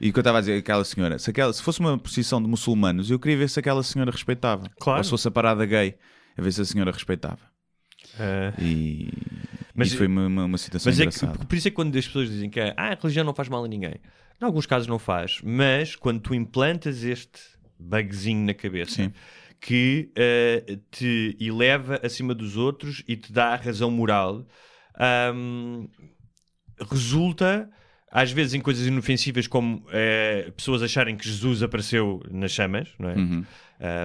[0.00, 2.42] E o que eu estava a dizer, aquela senhora, se, aquela, se fosse uma procissão
[2.42, 4.68] de muçulmanos, eu queria ver se aquela senhora respeitava.
[4.80, 4.98] Claro.
[4.98, 5.94] Ou se fosse a parada gay,
[6.36, 7.38] a ver se a senhora respeitava.
[8.18, 9.08] Ah, E,
[9.74, 11.44] Mas- e foi uma, uma, uma situação Mas é que, engraçada.
[11.46, 13.64] por isso é que quando as pessoas dizem que ah, a religião não faz mal
[13.64, 13.94] a ninguém,
[14.40, 17.40] em alguns casos não faz, mas quando tu implantas este
[17.78, 19.12] bugzinho na cabeça Sim.
[19.60, 24.44] que eh, te eleva acima dos outros e te dá a razão moral,
[24.98, 25.86] ahm,
[26.90, 27.70] resulta
[28.14, 33.10] às vezes em coisas inofensivas como eh, pessoas acharem que Jesus apareceu nas chamas, não
[33.10, 33.14] é?
[33.16, 33.44] Uhum.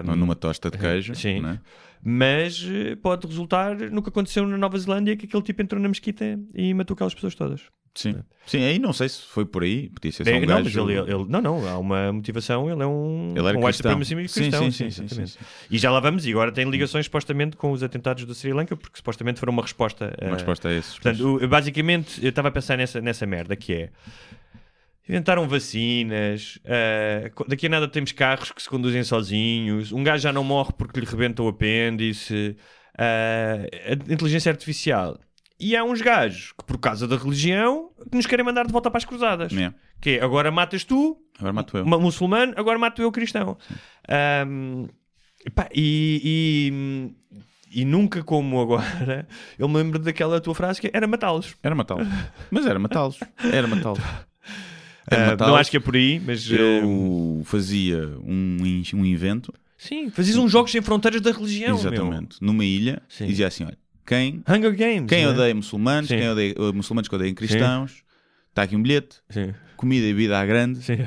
[0.07, 1.13] Ou numa tosta de queijo.
[1.13, 1.45] Sim.
[1.45, 1.59] é?
[2.01, 5.87] mas eh, pode resultar no que aconteceu na Nova Zelândia, que aquele tipo entrou na
[5.87, 7.61] mesquita e matou aquelas pessoas todas.
[7.95, 8.15] Sim.
[8.45, 10.83] Sim, aí não sei se foi por aí, podia ser só Bem, um não, gajo.
[10.83, 13.83] mas ele, ele- não, não, há uma motivação, ele é um, Ele era um white
[13.83, 14.03] cristão.
[14.03, 14.71] Sim, cristão.
[14.71, 15.39] sim, sim, sim, sim, sim, sim.
[15.69, 18.75] E já lá vamos, e agora tem ligações supostamente com os atentados do Sri Lanka,
[18.75, 20.15] porque supostamente foram uma resposta.
[20.19, 20.93] Uma eh, resposta a esses.
[20.97, 23.89] Portanto, basicamente, eu estava a pensar nessa, nessa merda que é.
[25.07, 26.59] Inventaram vacinas,
[27.33, 30.71] co- daqui a nada temos carros que se conduzem sozinhos, um gajo já não morre
[30.77, 32.55] porque lhe rebenta o apêndice,
[32.97, 35.19] eh, a inteligência artificial.
[35.59, 38.89] E há uns gajos que, por causa da religião, que nos querem mandar de volta
[38.89, 39.51] para as cruzadas.
[39.53, 39.73] É.
[39.99, 41.85] Que é, agora matas tu, Agora mato eu.
[41.85, 43.57] ma- muçulmano, agora mato eu, cristão.
[44.07, 44.87] Ahm,
[45.45, 47.11] epá, e,
[47.71, 49.27] e, e nunca como agora,
[49.59, 51.55] eu me lembro daquela tua frase que era matá-los.
[51.61, 52.07] Era matá-los.
[52.49, 53.19] Mas era matá-los.
[53.51, 53.99] Era matá-los.
[55.11, 55.51] Era matá-los.
[55.51, 56.47] não acho que é por aí, mas.
[56.51, 58.57] Eu fazia um,
[58.93, 61.69] um evento, sim, fazias uns jogos sem fronteiras da religião.
[61.75, 61.79] meu.
[61.79, 63.25] exatamente, numa ilha, Sim.
[63.25, 63.77] dizia assim: olha,
[64.09, 65.05] quem, Hunger Games.
[65.07, 65.29] quem né?
[65.29, 66.17] odeia muçulmanos, Sim.
[66.17, 68.03] quem odeia uh, muçulmanos que odeiam cristãos,
[68.49, 69.53] está aqui um bilhete, Sim.
[69.77, 70.97] comida e bebida à grande, Sim.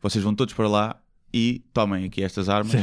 [0.00, 1.00] vocês vão todos para lá
[1.32, 2.74] e tomem aqui estas armas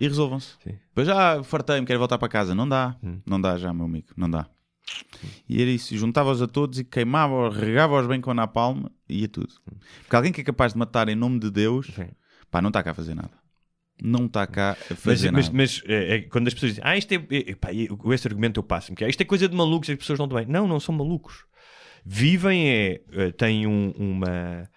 [0.00, 0.54] e resolvam-se.
[0.64, 2.54] Depois já fartei-me, quero voltar para casa.
[2.54, 3.20] Não dá, Hum.
[3.26, 4.46] não dá já, meu amigo, não dá.
[5.48, 9.28] E era isso, juntava-os a todos e queimava-os, regava-os bem com a napalm e ia
[9.28, 9.52] tudo.
[10.02, 11.88] Porque alguém que é capaz de matar em nome de Deus,
[12.50, 13.30] pá, não está cá a fazer nada.
[14.04, 15.56] Não está cá a Mas, fazer mas, nada.
[15.56, 17.16] mas, é, é, quando as pessoas dizem, ah, isto é.
[17.30, 17.68] é pá,
[18.12, 20.38] esse argumento eu passo-me, que é, isto é coisa de malucos, as pessoas não estão
[20.38, 20.46] bem.
[20.48, 21.44] Não, não são malucos.
[22.04, 24.68] Vivem, é, eh, têm um- uma,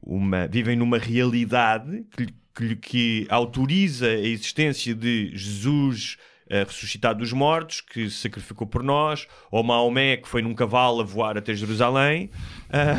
[0.00, 0.46] uma.
[0.46, 6.16] Vivem numa realidade que, que, que autoriza a existência de Jesus
[6.48, 11.00] eh, ressuscitado dos mortos, que se sacrificou por nós, ou Maomé, que foi num cavalo
[11.00, 12.30] a voar até Jerusalém.
[12.70, 12.94] Ah,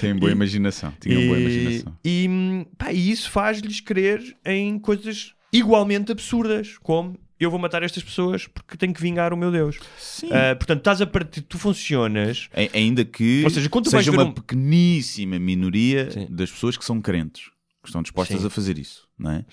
[0.00, 0.92] Tem boa imaginação.
[1.00, 1.96] Tinham boa imaginação.
[2.04, 8.02] e, pá, e isso faz-lhes crer em coisas igualmente absurdas, como eu vou matar estas
[8.02, 9.78] pessoas porque tenho que vingar o meu Deus.
[9.98, 10.28] Sim.
[10.32, 12.48] Ah, portanto, estás a partir, tu funcionas.
[12.54, 16.26] A- Ainda que Ou seja, quando seja uma um- pequeníssima minoria Sim.
[16.30, 17.44] das pessoas que são crentes,
[17.82, 18.46] que estão dispostas Sim.
[18.46, 19.44] a fazer isso, não é?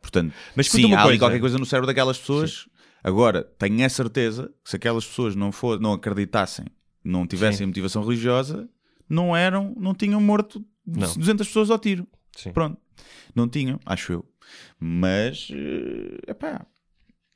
[0.00, 1.18] Portanto, Mas sim, uma há ali coisa.
[1.20, 2.66] qualquer coisa no cérebro daquelas pessoas.
[3.04, 6.66] Agora, tenho a certeza que se aquelas pessoas não, for, não acreditassem,
[7.04, 7.66] não tivessem Sim.
[7.66, 8.68] motivação religiosa,
[9.12, 11.14] não eram, não tinham morto Não.
[11.14, 12.08] 200 pessoas ao tiro.
[12.34, 12.50] Sim.
[12.52, 12.80] Pronto.
[13.34, 14.24] Não tinham, acho eu.
[14.78, 15.48] Mas,
[16.26, 16.66] é epá,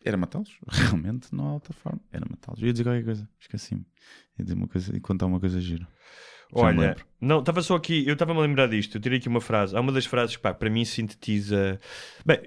[0.05, 0.59] era matá-los.
[0.66, 2.01] Realmente, não há outra forma.
[2.11, 2.61] Era matá-los.
[2.61, 3.87] Eu ia dizer qualquer coisa, esqueci-me.
[4.39, 5.87] Ia dizer uma coisa, ia contar uma coisa gira.
[6.53, 8.97] Olha, não, estava só aqui, eu estava-me a lembrar disto.
[8.97, 9.77] Eu tirei aqui uma frase.
[9.77, 11.79] Há uma das frases que, pá, para mim sintetiza.
[12.24, 12.41] Bem,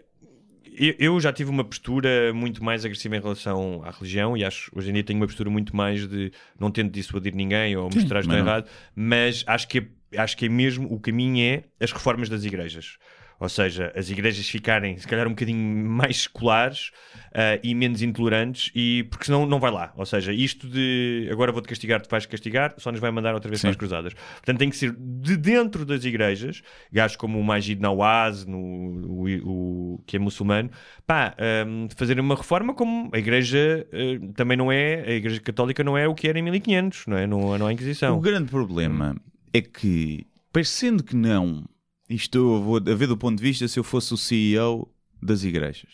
[0.79, 4.89] eu, já tive uma postura muito mais agressiva em relação à religião e acho hoje
[4.89, 8.37] em dia tenho uma postura muito mais de não tento dissuadir ninguém ou mostrar não.
[8.37, 9.79] errado, mas acho que,
[10.11, 12.97] é, acho que é mesmo o caminho é as reformas das igrejas.
[13.39, 15.57] Ou seja, as igrejas ficarem se calhar um bocadinho
[15.89, 16.91] mais seculares
[17.33, 19.93] ah, e menos intolerantes, e, porque senão não vai lá.
[19.95, 23.49] Ou seja, isto de agora vou-te castigar, tu vais castigar, só nos vai mandar outra
[23.49, 23.67] vez Sim.
[23.67, 24.13] para as cruzadas.
[24.13, 26.61] Portanto, tem que ser de dentro das igrejas,
[26.91, 30.69] gajos como o Majid Nawaz, no, o, o- que é muçulmano,
[31.07, 31.33] pá,
[31.67, 35.97] hum, fazerem uma reforma como a igreja eh, também não é, a igreja católica não
[35.97, 37.25] é o que era em 1500, não é?
[37.25, 38.17] Não, não há Inquisição.
[38.17, 39.15] O grande problema
[39.53, 41.63] é que, parecendo que não,
[42.09, 44.91] isto vou a ver do ponto de vista se eu fosse o CEO
[45.21, 45.91] das igrejas,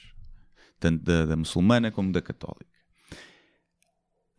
[0.79, 2.65] tanto da, da muçulmana como da católica.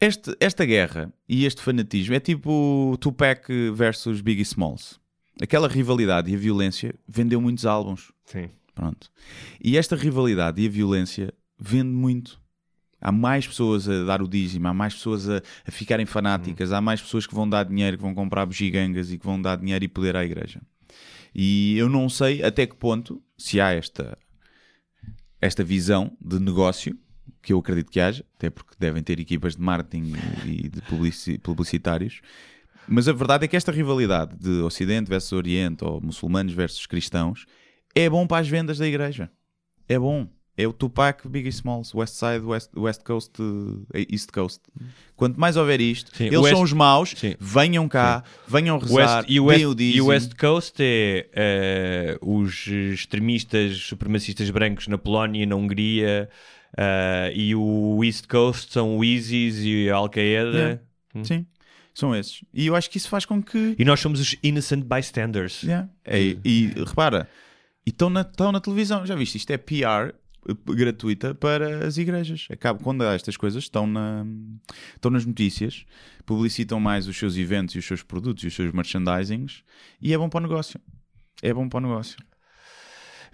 [0.00, 4.98] Este- esta guerra e este fanatismo é tipo Tupac versus Biggie Smalls.
[5.40, 8.12] Aquela rivalidade e a violência vendeu muitos álbuns.
[8.24, 8.50] Sim.
[8.74, 9.10] Pronto.
[9.62, 12.38] E esta rivalidade e a violência vende muito.
[13.00, 16.80] Há mais pessoas a dar o dízimo, há mais pessoas a, a ficarem fanáticas, há
[16.80, 19.84] mais pessoas que vão dar dinheiro, que vão comprar bugigangas e que vão dar dinheiro
[19.84, 20.60] e poder à igreja.
[21.38, 24.16] E eu não sei até que ponto, se há esta,
[25.38, 26.98] esta visão de negócio,
[27.42, 30.14] que eu acredito que haja, até porque devem ter equipas de marketing
[30.46, 32.22] e de publici- publicitários,
[32.88, 37.44] mas a verdade é que esta rivalidade de Ocidente versus Oriente ou muçulmanos versus cristãos
[37.94, 39.30] é bom para as vendas da igreja.
[39.86, 40.26] É bom.
[40.58, 43.32] É o Tupac, Biggie Smalls, West Side, West, West Coast,
[43.92, 44.60] eh, East Coast.
[45.14, 47.34] Quanto mais houver isto, Sim, eles West- são os maus, Sim.
[47.38, 52.18] venham cá, venham O rezar, West, e, o West, o e West Coast é eh,
[52.22, 56.28] os extremistas supremacistas brancos na Polónia e na Hungria,
[56.76, 60.80] eh, e o East Coast são o ISIS e a Al-Qaeda.
[61.14, 61.24] Yeah.
[61.24, 61.46] Sim,
[61.94, 62.40] são esses.
[62.52, 65.62] E eu acho que isso faz com que E nós somos os innocent bystanders.
[65.62, 65.88] Yeah.
[66.04, 67.28] É, e, repara,
[67.86, 69.36] e estão na, na televisão, já viste?
[69.36, 70.14] Isto é PR
[70.66, 72.46] gratuita para as igrejas.
[72.50, 74.24] Acaba, quando há estas coisas, estão, na,
[74.94, 75.84] estão nas notícias,
[76.24, 79.62] publicitam mais os seus eventos e os seus produtos e os seus merchandisings
[80.00, 80.80] e é bom para o negócio.
[81.42, 82.16] É bom para o negócio.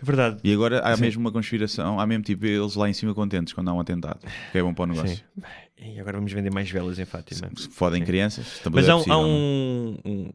[0.01, 0.41] É verdade.
[0.43, 1.03] E agora há Sim.
[1.03, 4.19] mesmo uma conspiração, há mesmo tipo eles lá em cima contentes quando há um atentado,
[4.51, 5.17] que é bom para o negócio.
[5.17, 5.43] Sim.
[5.79, 7.51] E agora vamos vender mais velas em Fátima.
[7.57, 8.07] Se fodem Sim.
[8.07, 9.25] crianças, Mas é há, um, possível, há é?
[9.27, 10.33] um, um-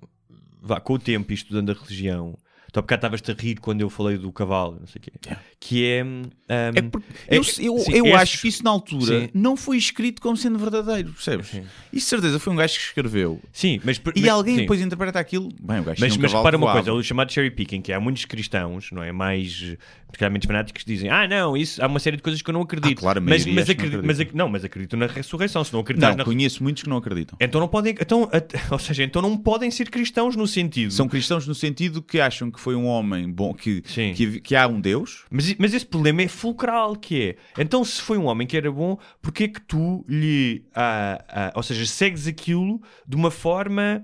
[0.61, 2.37] Vá, com o tempo, e estudando a religião,
[2.77, 5.11] tu há bocado estavas-te a rir quando eu falei do cavalo, não sei o quê.
[5.59, 6.03] Que é.
[6.03, 7.75] hum, É porque é- eu, eu, sim, eu
[8.05, 9.29] estes- acho que isso na altura Sim.
[9.33, 11.47] não foi escrito como sendo verdadeiro, percebes?
[11.47, 11.63] Sim.
[11.91, 13.97] Isso de certeza foi um gajo que escreveu Sim, mas.
[14.15, 15.49] e mas- alguém depois interpreta aquilo.
[15.59, 17.91] Bem, o gajo Mas, um mas repara que uma coisa, o chamado cherry picking, que
[17.91, 19.11] há muitos cristãos, não é?
[19.11, 19.75] Mais,
[20.05, 22.61] particularmente fanáticos, que dizem: Ah, não, isso, há uma série de coisas que eu não
[22.61, 22.97] acredito.
[22.99, 25.63] Ah, claro, mas, mas, que não acredito, mas, não, mas acredito na ressurreição.
[25.63, 27.35] Se não Não, acreditas na conheço muitos que não acreditam.
[27.41, 27.93] Então não podem.
[27.99, 28.29] Então,
[28.69, 30.91] ou seja, então não podem ser cristãos no sentido.
[30.93, 34.67] São cristãos no sentido que acham que foi um homem bom, que, que, que há
[34.67, 35.23] um Deus.
[35.31, 37.61] Mas, mas esse problema é fulcral, que é...
[37.61, 40.65] Então se foi um homem que era bom, porquê é que tu lhe...
[40.75, 44.03] ah, ah, ou seja, segues aquilo de uma forma...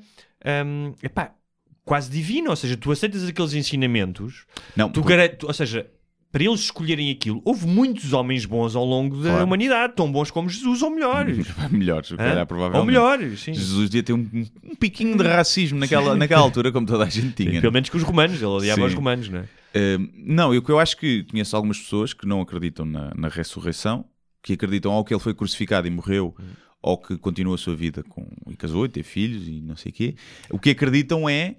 [0.65, 1.35] hum, epá,
[1.83, 4.45] quase divina, ou seja, tu aceitas aqueles ensinamentos,
[4.77, 5.11] Não, tu por-
[5.43, 5.85] ou seja,
[6.33, 9.45] para eles escolherem aquilo, houve muitos homens bons ao longo da Claro.
[9.45, 11.37] humanidade, tão bons como Jesus ou melhores.
[11.69, 12.17] melhores, Hã?
[12.17, 12.79] calhar, provavelmente.
[12.79, 13.53] Ou melhores, sim.
[13.53, 14.27] Jesus devia ter um,
[14.63, 17.61] um piquinho de racismo naquela, naquela altura, como toda a gente tinha.
[17.61, 18.87] Pelo menos com os romanos, ele odiava Sim.
[18.87, 19.43] os romanos, não é?
[19.43, 24.03] Uh, não, eu, eu acho que conheço algumas pessoas que não acreditam na, na ressurreição,
[24.41, 26.35] que acreditam ou que ele foi crucificado e morreu,
[26.81, 29.91] ou que continua a sua vida com, e casou e teve filhos e não sei
[29.91, 30.15] o quê.
[30.49, 31.55] O que acreditam é,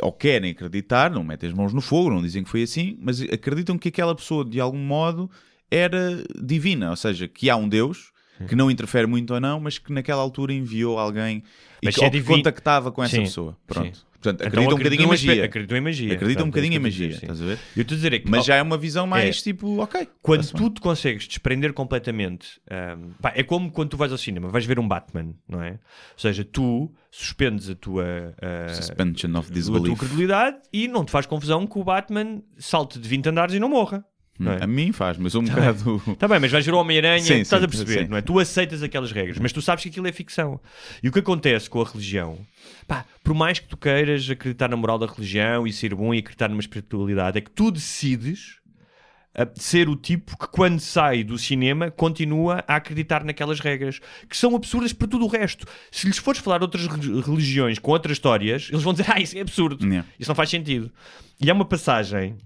[0.00, 3.20] ou querem acreditar, não metem as mãos no fogo, não dizem que foi assim, mas
[3.20, 5.30] acreditam que aquela pessoa, de algum modo,
[5.70, 8.12] era divina, ou seja, que há um Deus
[8.48, 11.42] que não interfere muito ou não, mas que naquela altura enviou alguém
[11.80, 13.56] e Mas que, se é que contactava com essa Sim, pessoa.
[13.66, 13.96] Pronto.
[13.96, 14.04] sim.
[14.24, 15.44] Portanto, Então acreditam um bocadinho em magia.
[15.44, 16.12] Acreditam em magia.
[16.14, 17.58] Acreditam um Pronto, é bocadinho em magia, dizer, estás a ver?
[17.76, 19.42] Eu estou a dizer é que Mas ao- já é uma visão mais É.
[19.42, 20.08] tipo, ok.
[20.22, 24.48] Quando tu te consegues desprender completamente, ahm, pá, é como quando tu vais ao cinema,
[24.48, 25.72] vais ver um Batman, não é?
[25.72, 25.78] Ou
[26.18, 29.98] seja, tu suspendes a tua, ah, Suspension of a tua disbelief.
[29.98, 33.68] credulidade e não te faz confusão que o Batman salte de 20 andares e não
[33.68, 34.04] morra.
[34.38, 34.64] Não é?
[34.64, 36.02] A mim faz, mas um bocado.
[36.18, 38.08] Tá bem, mas vais ver o Homem-Aranha, estás sim, a perceber, sim.
[38.08, 38.22] não é?
[38.22, 40.60] Tu aceitas aquelas regras, mas tu sabes que aquilo é ficção.
[41.02, 42.38] E o que acontece com a religião,
[42.86, 46.18] pá, por mais que tu queiras acreditar na moral da religião e ser bom e
[46.18, 48.58] acreditar numa espiritualidade, é que tu decides
[49.36, 54.36] a ser o tipo que quando sai do cinema continua a acreditar naquelas regras que
[54.36, 55.66] são absurdas para tudo o resto.
[55.90, 59.36] Se lhes fores falar outras re- religiões com outras histórias, eles vão dizer, ah, isso
[59.36, 59.84] é absurdo.
[59.84, 60.08] Yeah.
[60.18, 60.90] Isso não faz sentido.
[61.40, 62.36] E há uma passagem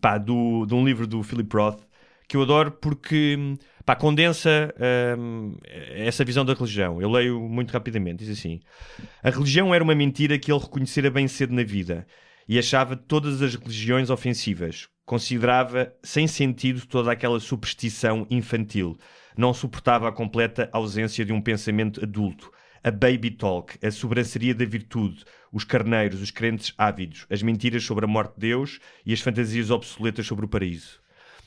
[0.00, 1.88] pá, do, de um livro do Philip Roth
[2.28, 3.56] que eu adoro porque
[3.86, 4.72] pá, condensa
[5.18, 7.00] hum, essa visão da religião.
[7.00, 8.24] Eu leio muito rapidamente.
[8.24, 8.60] Diz assim:
[9.22, 12.06] A religião era uma mentira que ele reconhecera bem cedo na vida
[12.46, 14.88] e achava todas as religiões ofensivas.
[15.06, 18.98] Considerava sem sentido toda aquela superstição infantil.
[19.36, 22.50] Não suportava a completa ausência de um pensamento adulto.
[22.84, 28.04] A baby talk, a sobranceria da virtude, os carneiros, os crentes ávidos, as mentiras sobre
[28.04, 31.00] a morte de Deus e as fantasias obsoletas sobre o paraíso.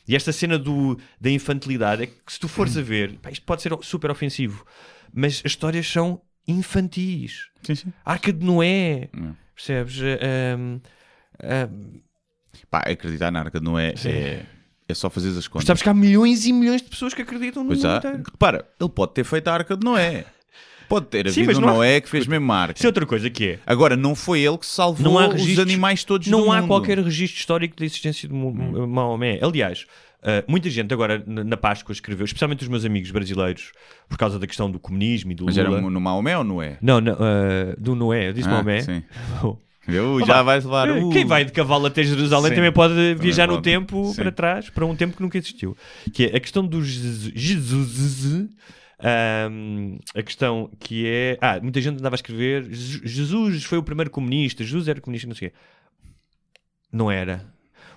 [0.08, 3.46] E esta cena do, da infantilidade é que se tu fores a ver, pá, isto
[3.46, 4.66] pode ser super ofensivo,
[5.14, 7.50] mas as histórias são infantis.
[7.64, 7.94] Sim, sim.
[8.04, 9.34] A Arca de Noé, Hum.
[9.56, 10.00] percebes?
[10.02, 10.80] Ahm,
[11.44, 12.02] ahm,
[12.70, 13.94] Pá, acreditar na arca não é.
[14.06, 14.46] É,
[14.88, 15.68] é só fazer as mas contas.
[15.68, 17.98] sabes que há milhões e milhões de pessoas que acreditam no Pois mundo há.
[17.98, 18.24] inteiro.
[18.30, 20.26] Repara, ele pode ter feito a arca de Noé.
[20.92, 22.74] Pode ter Sim, havido mas um não há- Noé que fez mesmo a arca.
[22.78, 23.60] Isso é outra coisa que é.
[23.66, 26.58] Agora, não foi ele que salvou Não há os registros- animais todos do Não há
[26.58, 26.68] mundo.
[26.68, 28.88] qualquer registro histórico da existência de Hum.
[28.88, 29.40] Maomé.
[29.42, 29.86] Aliás,
[30.22, 33.72] ah, muita gente agora na na Páscoa escreveu, especialmente os meus amigos brasileiros,
[34.10, 35.90] por causa da questão do comunismo e do Mas era Lula.
[35.90, 36.78] no Maomé ou Noé?
[36.82, 38.82] Não, não, ah, do Noé, eu disse Ah, Maomé.
[38.82, 39.02] sim.
[39.88, 41.10] Eu já vais levar o...
[41.10, 42.56] Quem vai de cavalo até Jerusalém Sim.
[42.56, 43.64] também pode viajar no pode.
[43.64, 44.16] tempo Sim.
[44.22, 45.76] para trás, para um tempo que nunca existiu.
[46.14, 48.48] Que é a questão dos Jesus.
[49.04, 51.38] Ahm, a questão que é.
[51.42, 52.68] Ah, muita gente andava a escrever.
[52.72, 55.58] "Je- Jesus foi o primeiro comunista, Jesus era comunista, não sei o quê.
[56.92, 57.52] Não era.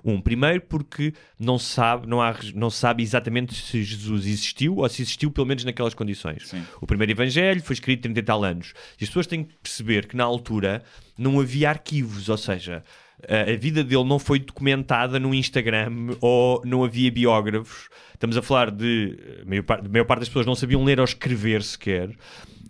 [0.06, 5.00] Um, primeiro porque não sabe, não, há, não sabe exatamente se Jesus existiu ou se
[5.00, 6.46] existiu pelo menos naquelas condições.
[6.48, 6.62] Sim.
[6.80, 8.74] O primeiro evangelho foi escrito 30 e tal anos.
[9.00, 10.82] E as pessoas têm que perceber que na altura
[11.16, 12.84] não havia arquivos, ou seja,
[13.28, 17.88] a a vida dele não foi documentada no Instagram ou não havia biógrafos.
[18.12, 19.18] Estamos a falar de.
[19.42, 22.10] A maior parte, a maior parte das pessoas não sabiam ler ou escrever sequer.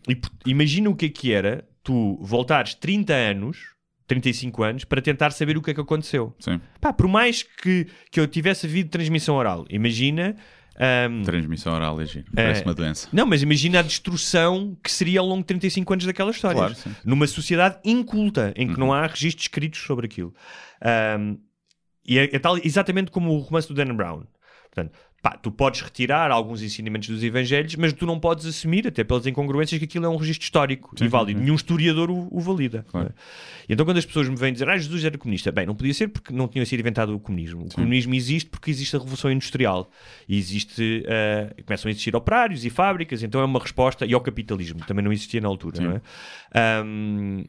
[0.09, 3.59] E imagina o que é que era tu voltares 30 anos,
[4.07, 6.35] 35 anos, para tentar saber o que é que aconteceu.
[6.39, 6.61] Sim.
[6.81, 10.37] Pá, por mais que, que eu tivesse havido transmissão oral, imagina.
[10.79, 12.27] Ahm, Transmissão oral é giro.
[12.35, 12.65] Parece É.
[12.65, 13.09] uma doença.
[13.13, 16.57] não, mas imagina a destruição que seria ao longo de 35 anos daquela história.
[16.59, 16.75] Claro.
[17.05, 20.35] Numa sociedade inculta, em que não há registros escritos sobre aquilo.
[20.83, 21.37] Ahm,
[22.07, 24.25] e é, é tal, exatamente como o romance do Dan Brown.
[24.65, 24.93] Portanto,
[25.25, 29.27] pá, tu podes retirar alguns ensinamentos dos evangelhos, mas tu não podes assumir, até pelas
[29.27, 31.41] incongruências, que aquilo é um registro histórico e válido.
[31.41, 32.85] Nenhum historiador o, o valida.
[32.91, 33.09] Claro.
[33.09, 33.13] é?
[33.67, 36.09] Então quando as pessoas me vêm dizer ah, Jesus era comunista, bem, não podia ser
[36.09, 37.65] porque não tinha sido inventado o comunismo.
[37.65, 39.91] O comunismo existe porque existe a Revolução Industrial.
[40.29, 44.21] E existe, ah, começam a existir operários e fábricas, então é uma resposta, e ao
[44.21, 46.03] capitalismo, também não existia na altura, não é?
[46.55, 47.45] Ahm,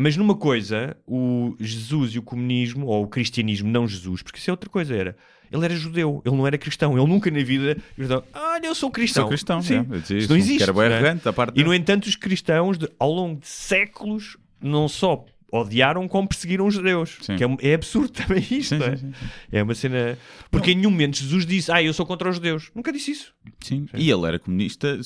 [0.00, 4.48] mas numa coisa, o Jesus e o comunismo, ou o cristianismo, não Jesus, porque isso
[4.48, 5.16] é outra coisa, era.
[5.50, 7.76] Ele era judeu, ele não era cristão, ele nunca na vida.
[7.98, 9.24] Olha, ah, eu sou cristão.
[9.24, 9.78] Sou cristão, Sim.
[9.90, 9.96] é.
[9.98, 10.62] Isso não que existe.
[10.62, 10.94] era é?
[10.94, 16.06] arrogante parte E no entanto, os cristãos, de- ao longo de séculos, não só odiaram
[16.08, 17.16] como perseguiram os judeus.
[17.22, 17.36] Sim.
[17.36, 18.74] Que é, é absurdo também isto.
[18.74, 18.96] Sim, não é?
[18.96, 19.12] sim.
[19.50, 20.18] É uma cena.
[20.50, 22.70] Porque em nenhum momento Jesus disse, ah, eu sou contra os judeus.
[22.74, 23.32] Nunca disse isso.
[23.60, 23.86] Sim.
[23.94, 24.98] E ele era comunista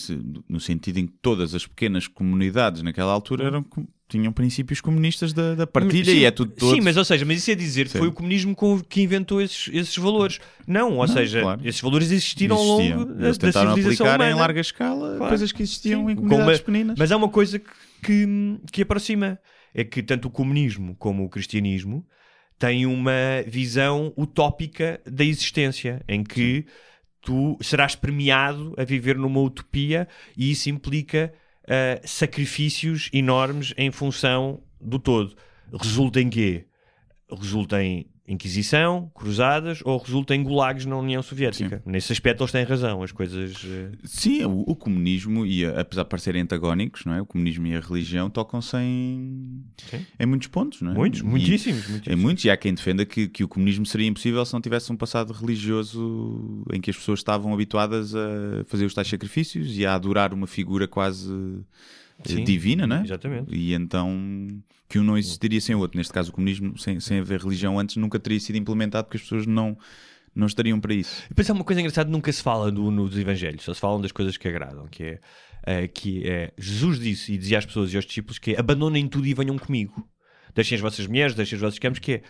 [0.49, 3.65] no sentido em que todas as pequenas comunidades naquela altura eram,
[4.09, 6.75] tinham princípios comunistas da, da partilha Sim, e é tudo todo.
[6.75, 9.41] Sim, mas ou seja, mas isso é dizer que foi o comunismo com- que inventou
[9.41, 10.39] esses, esses valores.
[10.67, 11.61] Não, ou Não, seja, claro.
[11.65, 14.31] esses valores existiram ao longo da, da civilização aplicar humana.
[14.31, 15.29] em larga escala Claro.
[15.31, 16.97] coisas que existiam em com comunidades uma- pequeninas.
[16.99, 17.71] Mas há uma coisa que,
[18.03, 18.27] que,
[18.71, 19.39] que aproxima.
[19.75, 22.07] É que tanto o comunismo como o cristianismo
[22.59, 26.67] têm uma visão utópica da existência, em que
[27.21, 31.33] tu serás premiado a viver numa utopia e isso implica
[31.65, 35.37] uh, sacrifícios enormes em função do todo.
[35.81, 36.67] Resulta em quê?
[37.31, 41.83] Resulta em Inquisição, cruzadas ou resulta em gulags na União Soviética.
[41.85, 41.91] Sim.
[41.91, 43.63] Nesse aspecto eles têm razão, as coisas...
[43.65, 47.21] uh, Sim, o, o comunismo, e a- apesar de parecerem antagónicos, não é?
[47.21, 50.07] o comunismo e a religião tocam-se em, Sim.
[50.19, 50.81] em muitos pontos.
[50.81, 50.95] Não é?
[50.95, 52.21] Muitos, muitíssimos, Em muitíssimos.
[52.23, 54.97] muitos, e há quem defenda que, que o comunismo seria impossível se não tivesse um
[54.97, 59.95] passado religioso em que as pessoas estavam habituadas a fazer os tais sacrifícios e a
[59.95, 61.61] adorar uma figura quase eh,
[62.25, 63.03] Sim, divina, não é?
[63.03, 63.55] exatamente.
[63.55, 64.49] E então
[64.89, 65.97] que um não existiria sem o outro.
[65.97, 69.23] Neste caso, o comunismo, sem, sem haver religião antes, nunca teria sido implementado porque as
[69.23, 69.77] pessoas não,
[70.35, 71.23] não estariam para isso.
[71.31, 74.13] Depois há uma coisa engraçada, nunca se fala do, nos evangelhos, só se falam das
[74.13, 75.21] coisas que agradam, que é,
[75.65, 79.09] eh, que é Jesus disse e dizia às pessoas e aos discípulos que é, abandonem
[79.09, 80.07] tudo e venham comigo.
[80.55, 82.23] Deixem as vossas mulheres, deixem os vossos campos, que é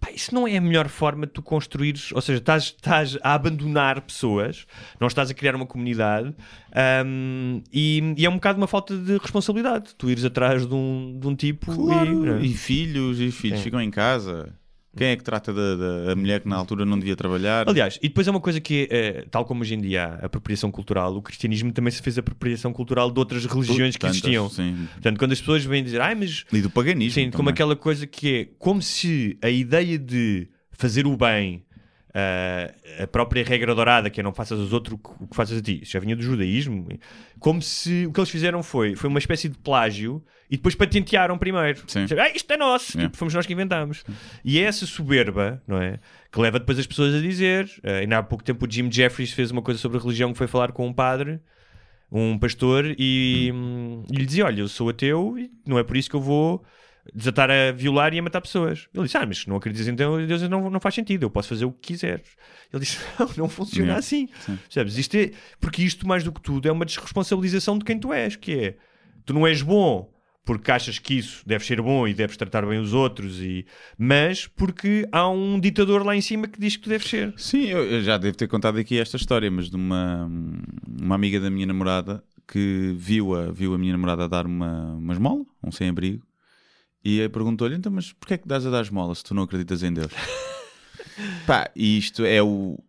[0.00, 3.34] pá, isso não é a melhor forma de tu construires, ou seja, estás, estás a
[3.34, 4.66] abandonar pessoas,
[5.00, 6.34] não estás a criar uma comunidade
[6.72, 9.94] ahm, e, e é um bocado uma falta de responsabilidade.
[9.96, 13.64] Tu ires atrás de um, de um tipo Claro, e, e filhos, e filhos Sim.
[13.64, 14.54] ficam em casa.
[14.96, 17.68] Quem é que trata da, da mulher que na altura não devia trabalhar?
[17.68, 20.70] Aliás, e depois é uma coisa que, é, tal como hoje em dia há apropriação
[20.72, 24.48] cultural, o cristianismo também se fez apropriação cultural de outras religiões que Tantas, existiam.
[24.48, 24.88] Sim.
[24.94, 26.44] Portanto, quando as pessoas vêm dizer, ai, mas.
[26.52, 27.12] E do paganismo.
[27.12, 27.52] Sim, como também.
[27.52, 31.64] aquela coisa que é como se a ideia de fazer o bem,
[32.14, 35.36] ah, a própria regra dourada, que é não faças aos outros o que- o que
[35.36, 36.88] fazes a ti, isso já vinha do judaísmo,
[37.38, 41.36] como se o que eles fizeram foi, foi uma espécie de plágio e depois patentearam
[41.38, 41.82] primeiro.
[41.86, 42.04] Sim.
[42.04, 43.08] Dizer, Ah, isto é nosso, Yeah.
[43.08, 44.02] tipo, fomos nós que inventámos.
[44.44, 45.98] E é essa soberba, não é?
[46.32, 49.32] Que leva depois as pessoas a dizer, ah, ainda há pouco tempo o Jim Jeffries
[49.32, 51.40] fez uma coisa sobre a religião que foi falar com um padre,
[52.10, 55.96] um pastor, e, hum, e lhe dizia: Olha, eu sou ateu e não é por
[55.96, 56.64] isso que eu vou
[57.14, 58.88] desatar a violar e a matar pessoas.
[58.94, 61.48] Ele disse: Ah, mas se não acreditas então, Deus não, não faz sentido, eu posso
[61.50, 62.22] fazer o que quiser.
[62.72, 63.98] Ele disse: Não, não funciona Yeah.
[63.98, 64.26] assim.
[64.46, 64.96] Percebes?
[64.96, 65.30] Isto é,
[65.60, 68.76] porque isto, mais do que tudo, é uma desresponsabilização de quem tu és, que é
[69.26, 70.10] tu não és bom.
[70.48, 73.66] Porque achas que isso deve ser bom e deves tratar bem os outros, e...
[73.98, 77.34] mas porque há um ditador lá em cima que diz que tu deves ser.
[77.36, 80.26] Sim, eu, eu já devo ter contado aqui esta história, mas de uma,
[80.86, 84.94] uma amiga da minha namorada que viu a, viu a minha namorada a dar uma,
[84.94, 86.26] uma esmola, um sem-abrigo,
[87.04, 89.82] e perguntou-lhe: então, mas porquê é que dás a dar esmola se tu não acreditas
[89.82, 90.12] em Deus?
[91.46, 92.82] Pá, e isto é o.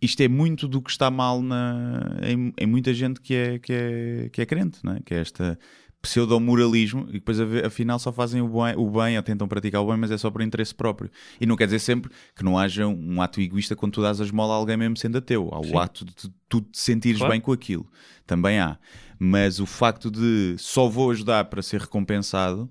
[0.00, 3.72] Isto é muito do que está mal na, em, em muita gente que é, que
[3.72, 5.00] é, que é crente, não é?
[5.06, 5.56] que é esta
[6.02, 9.96] pseudo-moralismo e depois afinal só fazem o bem, o bem ou tentam praticar o bem,
[9.96, 11.10] mas é só por interesse próprio.
[11.40, 14.24] E não quer dizer sempre que não haja um ato egoísta quando tu dás a
[14.24, 15.48] esmola a alguém mesmo sendo ateu.
[15.52, 15.72] Há Sim.
[15.72, 17.32] o ato de tu- te sentires Claro.
[17.32, 17.86] bem com aquilo.
[18.26, 18.76] Também há.
[19.18, 22.68] Mas o facto de só vou ajudar para ser recompensado,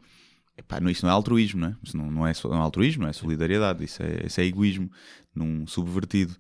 [0.58, 1.76] epá, isso não é altruísmo, não é?
[1.82, 3.84] Isso não, não é, não é altruísmo, não é solidariedade.
[3.84, 4.92] Isso é, isso é egoísmo
[5.34, 6.36] num subvertido.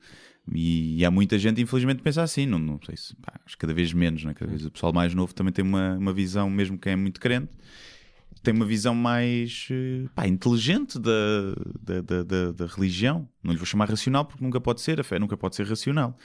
[0.54, 2.46] E, há muita gente, infelizmente, pensa assim.
[2.46, 4.34] Não, não sei se, pá, acho que cada vez menos, não é?
[4.34, 7.20] cada vez o pessoal mais novo também tem uma, uma visão, mesmo quem é muito
[7.20, 7.50] crente,
[8.44, 11.12] tem uma visão mais eh, pá, inteligente da,
[11.82, 13.30] da, da, da- da religião.
[13.44, 16.18] Não lhe vou chamar racional porque nunca pode ser, a fé nunca pode ser racional.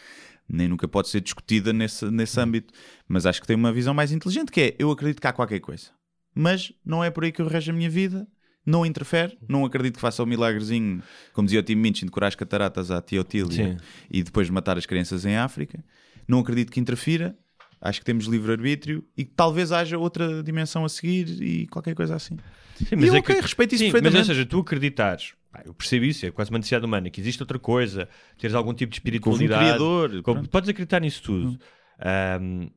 [0.49, 2.73] Nem nunca pode ser discutida nesse, nesse âmbito.
[3.07, 5.61] Mas acho que tem uma visão mais inteligente, que é, eu acredito que há qualquer
[5.61, 5.91] coisa.
[6.35, 8.27] Mas não é por aí que eu rejo a minha vida.
[8.67, 11.01] Não interfere, não acredito que faça o milagrezinho,
[11.33, 13.77] como dizia o Tim Minchin, de curar as cataratas à tia Otília
[14.11, 15.85] e depois de matar as crianças em África.
[16.27, 17.37] Não acredito que interfira,
[17.81, 22.17] acho que temos livre-arbítrio e que talvez haja outra dimensão a seguir e qualquer coisa
[22.17, 22.37] assim.
[22.75, 24.31] Sim, E eu, é ok, respeito isso Sim, Mas, perfeitamente.
[24.31, 27.59] ou seja, tu acreditares, eu percebo isso, é quase uma necessidade humana, que existe outra
[27.61, 29.61] coisa, teres algum tipo de Que houve um espiritualidade.
[29.65, 30.41] criador, como-.
[30.41, 30.45] Hum.
[30.47, 31.59] podes acreditar nisso tudo.
[32.01, 32.69] Ahm,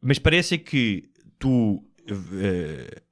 [0.00, 1.84] mas parece que tu.
[2.08, 3.02] eh,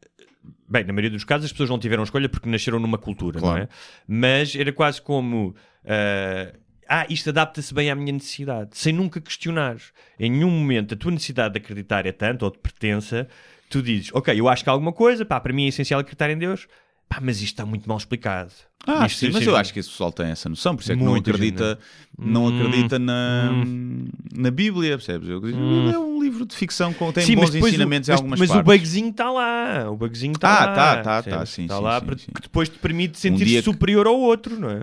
[0.69, 3.57] bem, na maioria dos casos as pessoas não tiveram escolha porque nasceram numa cultura, Claro.
[3.57, 3.69] não é?
[4.07, 5.55] Mas era quase como.
[5.85, 6.55] eh,
[6.89, 9.77] ah, isto adapta-se bem à minha necessidade, sem nunca questionar.
[10.21, 13.27] Em nenhum momento a tua necessidade de acreditar é tanto ou de pertença,
[13.71, 16.29] tu dizes, ok, eu acho que há alguma coisa, pá, para mim é essencial acreditar
[16.31, 16.69] em Deus,
[17.09, 18.53] pá, mas isto está muito mal explicado.
[18.87, 20.97] Ah, Isto- sim, mas eu acho que esse pessoal tem essa noção, por isso é
[20.97, 21.79] que não gente, acredita,
[22.19, 23.51] não Hum, acredita na,
[24.35, 25.27] na Bíblia, percebes?
[25.27, 25.89] Eu Hum.
[25.91, 28.21] É um livro de ficção com tem Sim, mas bons depois o- ensinamentos em mas,
[28.21, 28.61] algumas mas partes.
[28.61, 29.91] o bugzinho está lá.
[29.91, 30.75] O bugzinho está Ah, lá.
[30.75, 31.49] tá, tá, tá, percebes?
[31.51, 32.33] sim, Está sim, lá sim, para- sim.
[32.35, 34.83] que depois te permite sentir-se que- superior ao outro, não é?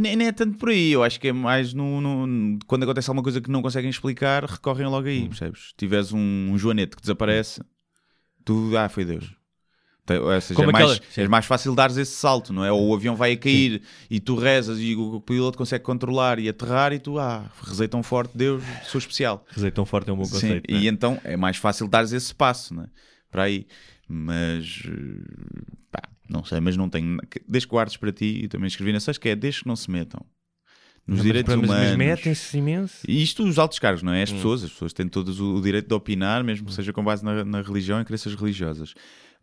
[0.00, 3.22] Nem, é tanto por aí, eu acho que é mais no, no- quando acontece alguma
[3.24, 5.10] coisa que não conseguem explicar, recorrem logo Hum.
[5.10, 5.68] aí, percebes?
[5.70, 6.20] Se tiveres um,
[6.52, 7.60] um joanete que desaparece,
[8.44, 9.34] tu, ah, foi Deus.
[10.06, 11.20] Ou seja, Como é, mais, aquela- sim.
[11.22, 12.70] é mais fácil dares esse salto, não é?
[12.70, 13.80] Ou o avião vai a cair
[14.10, 18.02] e tu rezas e o, piloto consegue controlar e aterrar e tu, ah, rezei tão
[18.02, 19.44] forte, Deus, sou especial.
[19.48, 20.70] Rezei tão forte é um bom Sim, conceito.
[20.70, 20.82] não é?
[20.82, 22.86] e então é mais fácil dares esse passo, né?
[23.30, 23.66] Para aí.
[24.06, 27.16] Mas eh, pá, não sei, mas não tenho.
[27.48, 29.74] Desde que guardes para ti, e também escrevi na sexta, que é desde que não
[29.76, 30.20] se metam
[31.06, 31.88] nos Não, direitos mas, humanos.
[31.88, 32.96] Mas metem-se imenso.
[33.08, 34.22] E isto os altos cargos, não é?
[34.22, 34.36] As Hum.
[34.36, 37.24] pessoas, as pessoas têm todas o, o direito de opinar, mesmo que seja com base
[37.24, 38.92] na, na religião e crenças religiosas.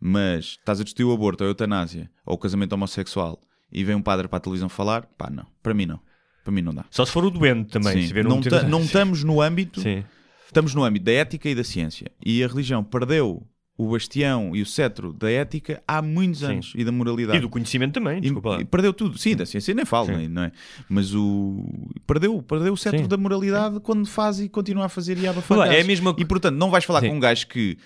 [0.04, 3.40] Mas estás a discutir o aborto, ou a eutanásia, ou o casamento homossexual,
[3.70, 5.46] e vem um padre para a televisão falar, pá, não.
[5.62, 6.00] Para mim não.
[6.42, 6.84] Para mim não dá.
[6.90, 8.02] Só se for o doente também.
[8.02, 8.08] Sim.
[8.08, 10.02] Se não, ta- não estamos no âmbito Sim.
[10.44, 12.10] estamos no âmbito da ética e da ciência.
[12.26, 13.46] E a religião perdeu
[13.78, 16.46] o bastião e o cetro da ética há muitos Sim.
[16.46, 17.38] anos e da moralidade.
[17.38, 18.60] E do conhecimento também, E- desculpa lá.
[18.60, 19.16] e perdeu tudo.
[19.16, 20.26] Sim, da ciência nem falo, Sim.
[20.26, 20.52] não é?
[20.88, 21.64] Mas o.
[22.06, 23.06] Perdeu, perdeu o cetro Sim.
[23.08, 25.36] da moralidade quando faz e continua a fazer e gás.
[25.70, 27.78] é a mesma E portanto, não vais falar com um gajo que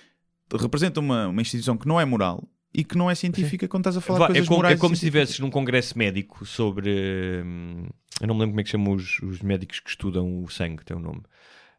[0.53, 3.97] representa uma, uma instituição que não é moral e que não é científica quando estás
[3.97, 4.77] a falar Vá, coisas é como, morais.
[4.77, 6.91] é como se estivesses num congresso médico sobre.
[7.43, 7.87] hum,
[8.21, 10.83] eu não me lembro como é que chamam os, os médicos que estudam o sangue,
[10.83, 11.21] tem o nome.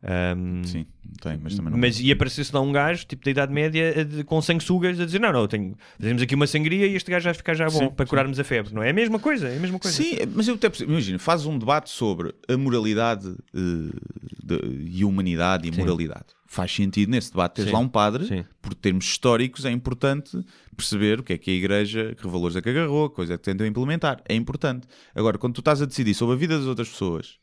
[0.01, 0.86] Hum, Sim,
[1.20, 1.78] tem, mas também não.
[1.78, 5.05] mas e aparecesse lá um gajo, tipo da Idade Média, a de- com sanguessugas, a
[5.05, 7.78] dizer: Não, não, tenho, fazemos aqui uma sangria e este gajo vai ficar já bom
[7.80, 8.11] Sim, para sim.
[8.11, 8.72] curarmos a febre.
[8.72, 8.86] Não é?
[8.88, 9.96] É a mesma coisa, é a mesma coisa.
[9.96, 10.70] Sim, mas eu até.
[10.84, 13.90] Imagina, faz um debate sobre a moralidade eh,
[14.44, 15.80] de- e humanidade e Sim.
[15.80, 16.26] moralidade.
[16.46, 18.44] Faz sentido nesse debate teres Sim, lá um padre, sim.
[18.62, 20.38] por termos históricos, é importante
[20.76, 23.36] perceber o que é que a Igreja, que valores é que agarrou, que coisa é
[23.36, 24.22] que tentou implementar.
[24.28, 24.86] É importante.
[25.14, 27.36] Agora, quando tu estás a decidir sobre a vida das outras pessoas,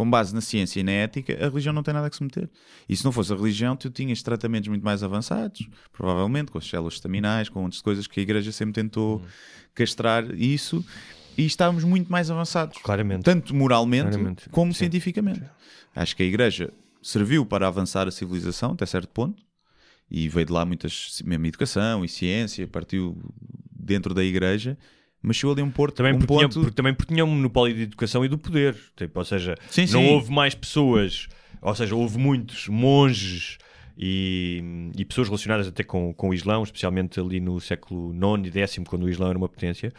[0.00, 2.48] com base na ciência e na ética, a religião não tem nada que se meter.
[2.88, 6.66] E se não fosse a religião, tu tinhas tratamentos muito mais avançados, provavelmente, com as
[6.66, 9.26] células estaminais, com outras coisas que a Igreja sempre tentou Hum.
[9.74, 10.82] castrar isso,
[11.36, 13.24] e estávamos muito mais avançados Claramente.
[13.24, 14.48] tanto moralmente Claramente.
[14.48, 14.78] como Sim.
[14.78, 15.42] cientificamente.
[15.94, 16.72] Acho que a Igreja
[17.02, 19.42] serviu para avançar a civilização até certo ponto
[20.10, 23.18] e veio de lá muitas, mesmo educação e ciência, partiu
[23.70, 24.78] dentro da Igreja,
[25.22, 26.60] mas chegou ali um, porto, Também, um porque tinha, ponto.
[26.60, 28.74] porque também porque tinha um monopólio de educação e do poder.
[28.96, 30.08] Tipo, ou seja, Sim, não sim.
[30.14, 31.28] houve mais pessoas,
[31.60, 33.58] ou seja, houve muitos monges
[33.98, 34.62] e,
[34.96, 38.78] e pessoas relacionadas até com, com o Islão, especialmente ali no século IX e X,
[38.88, 39.92] quando o Islão era uma potência,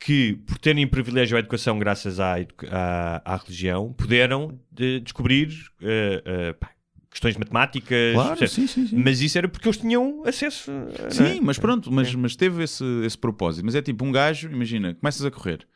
[0.00, 2.34] que por terem privilégio à educação graças à,
[2.70, 5.48] à, à religião, puderam de- descobrir
[5.82, 6.70] eh, eh, pá,
[7.10, 8.14] questões matemáticas.
[8.14, 8.96] Claro, sim, sim, sim.
[8.96, 10.70] Mas isso era porque eles tinham acesso.
[10.70, 11.40] eh, não Sim, é?
[11.40, 13.64] mas pronto, mas, mas teve esse, esse propósito.
[13.64, 15.66] Mas é tipo um gajo, imagina, começas a correr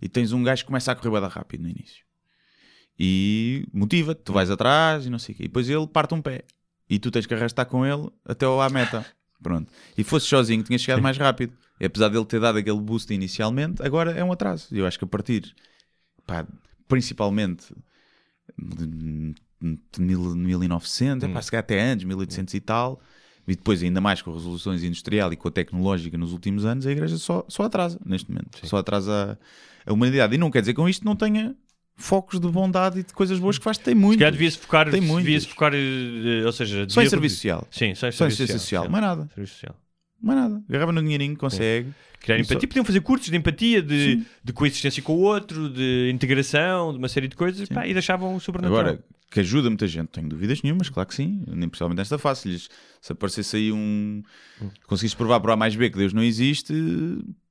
[0.00, 2.04] e tens um gajo que começa a correr bué da rápido no início
[2.98, 5.44] e motiva-te, tu vais atrás e não sei o quê.
[5.44, 6.44] E depois ele parte um pé
[6.88, 9.04] e tu tens que arrastar com ele até à meta.
[9.42, 9.70] Pronto.
[9.98, 11.52] E fosse sozinho, tinhas chegado mais rápido.
[11.78, 14.68] E apesar dele ter dado aquele boost inicialmente, agora é um atraso.
[14.72, 15.54] E eu acho que a partir,
[16.26, 16.46] pá,
[16.88, 17.74] principalmente
[19.60, 23.00] de de mil- 1900, é pá, se calhar até antes, 1800 e tal,
[23.46, 26.86] e depois ainda mais com as resoluções industrial e com a tecnológica nos últimos anos,
[26.86, 28.66] a igreja só, só atrasa neste momento.
[28.66, 29.38] Só atrasa
[29.86, 30.34] a, a humanidade.
[30.34, 31.54] E não quer dizer que com isto não tenha
[31.96, 34.14] focos de bondade e de coisas boas que faz, tem muito.
[34.14, 37.68] Se calhar devia-se focar, Tem devia-se focar eh, ou seja, Só em devia- serviço social.
[37.70, 38.84] Sim, só em Só em serviço, serviço social.
[38.84, 38.90] sim.
[38.90, 39.28] Mais nada.
[39.34, 39.76] Serviço social.
[40.24, 40.62] Mais nada.
[40.68, 41.90] Agarrava no dinheirinho, consegue.
[42.20, 42.68] Criar E só- empatia.
[42.68, 47.08] Podiam fazer cursos de empatia, de, de coexistência com o outro, de integração, de uma
[47.08, 48.80] série de coisas, pá, e deixavam o sobrenatural.
[48.80, 52.56] Agora, que ajuda muita gente, tenho dúvidas nenhumas, claro que sim, nem principalmente nesta fase.
[53.00, 54.22] Se aparecesse aí um.
[54.86, 56.72] conseguisse provar por A mais B que Deus não existe,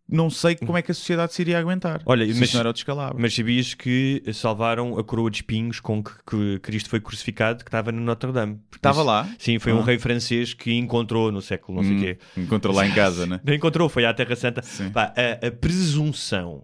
[0.08, 2.02] não sei como é que a sociedade se iria aguentar.
[2.06, 3.18] Olha, se mas- isso não era o descalabro.
[3.22, 7.70] Mas sabias que salvaram a coroa de espinhos com que, que Cristo foi crucificado, que
[7.70, 8.60] estava no Notre Dame?
[8.76, 9.30] Estava Isso- lá?
[9.40, 9.86] Sim, foi um Ah.
[9.86, 12.18] rei francês que encontrou no século não sei o Hum, quê.
[12.38, 13.40] Encontrou lá em casa, né?
[13.44, 14.62] Não encontrou, foi à Terra Santa.
[14.62, 14.90] Sim.
[14.90, 16.64] Pá, a, a presunção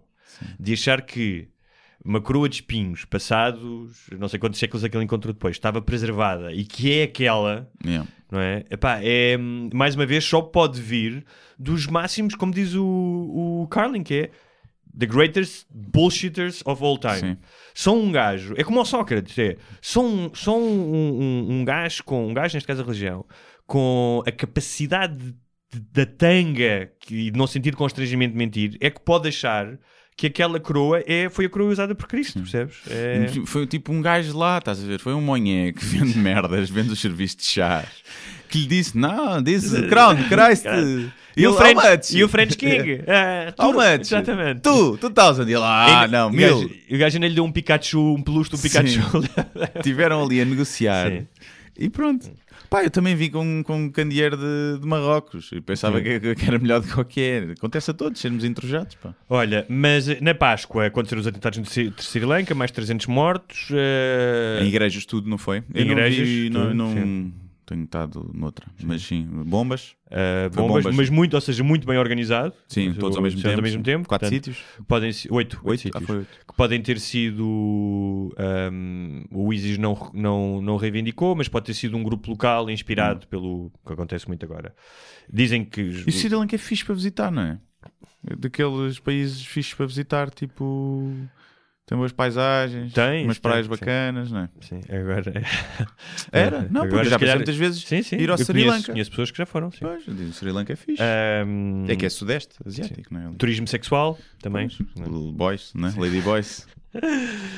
[0.60, 1.48] de achar que
[2.10, 5.80] uma coroa de espinhos passados, não sei quantos séculos é que ele encontrou depois, estava
[5.82, 8.10] preservada e que é aquela, Yeah.
[8.32, 8.66] não é?
[8.72, 11.24] Epá, é mais uma vez, só pode vir
[11.58, 12.84] dos máximos, como diz o,
[13.64, 14.32] o Carlin, que é
[14.98, 17.20] the greatest bullshitters of all time.
[17.20, 17.38] Sim.
[17.76, 22.04] Só um gajo, é como o Sócrates, é só um, só um, um, um gajo
[22.04, 23.24] com, um gajo, neste caso a religião,
[23.68, 25.36] com a capacidade de-
[25.72, 29.78] de- da tanga e de não sentir constrangimento de mentir, é que pode achar
[30.20, 32.76] que aquela coroa é, foi a coroa usada por Cristo, percebes?
[32.90, 33.26] É...
[33.46, 35.00] Foi tipo um gajo lá, estás a ver?
[35.00, 37.88] Foi um monhé que vende merdas, vende os serviços de chás,
[38.50, 40.66] que lhe disse: Não, disse Crown, Christ.
[41.38, 43.00] E, o French, e o French King.
[43.08, 44.02] ah, How much?
[44.02, 44.60] Exatamente.
[44.60, 45.48] Tu, tu thousand.
[45.48, 46.60] E ele, ah, Ainda- não, o mil.
[46.64, 49.00] gajo- O gajo ainda lhe deu um Pikachu, um peluche do Pikachu.
[49.82, 51.10] Tiveram ali a negociar.
[51.12, 51.28] Sim.
[51.78, 52.30] E pronto.
[52.70, 56.46] Pá, eu também vi com, com um candeeiro de, de Marrocos e pensava que, que
[56.46, 57.52] era melhor do que qualquer.
[57.52, 59.14] Acontece a todos sermos entrojados, pá.
[59.28, 63.70] Olha, mas eh, na Páscoa aconteceram os atentados no Sri Lanka, mais 300 mortos.
[63.72, 65.64] eh, Em igrejas tudo, não foi?
[65.74, 67.34] Eu Em não igrejas, vi, não, tudo, não- sim.
[67.70, 68.66] Tenho estado noutra.
[68.84, 69.96] Mas sim, bombas.
[70.08, 70.96] Uh, bombas, bombas.
[70.96, 72.54] mas muito, ou seja, muito bem organizado.
[72.68, 73.56] Sim, todos ao mesmo tempo.
[73.56, 74.08] ao mesmo tempo.
[74.08, 74.86] Quatro portanto, sítios.
[74.88, 76.04] Podem oito, oito, sítios.
[76.04, 76.38] Ah, foi oito.
[76.48, 78.34] que podem ter sido
[78.72, 83.28] um, o ISIS não, não, não reivindicou, mas pode ter sido um grupo local inspirado
[83.28, 84.74] pelo que acontece muito agora.
[85.32, 86.04] Dizem que Hum.
[86.06, 87.60] E o Sri Lanka é fixe para visitar, não é?
[88.28, 91.14] É Daqueles países fixes para visitar, tipo.
[91.90, 93.72] Tem boas paisagens, Tem, umas tem, praias sim.
[93.72, 94.50] bacanas, não é?
[94.62, 95.24] Sim, agora
[96.32, 96.68] Era?
[96.70, 98.16] Não, Agora, porque já calhar- muitas vezes sim, sim.
[98.18, 98.92] ir ao Eu Sri conheço, Lanka.
[98.92, 99.72] Conheço pessoas que já foram.
[99.72, 99.80] Sim.
[99.82, 101.02] Pois, digo, Sri Lanka é fixe.
[101.48, 103.34] Um, É que é sudeste asiático, não é?
[103.40, 104.68] Turismo sexual também.
[104.98, 105.92] Little Boys, né?
[105.98, 106.68] Lady Boys.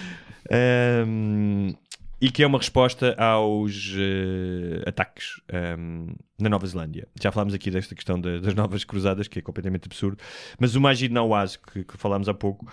[0.54, 1.74] Um,
[2.22, 5.41] e que é uma resposta aos eh, ataques
[5.78, 7.07] um, na Nova Zelândia.
[7.19, 10.17] Já falámos aqui desta questão da- das novas cruzadas, que é completamente absurdo.
[10.59, 12.72] Mas o Majid Nawaz, que, que falámos há pouco,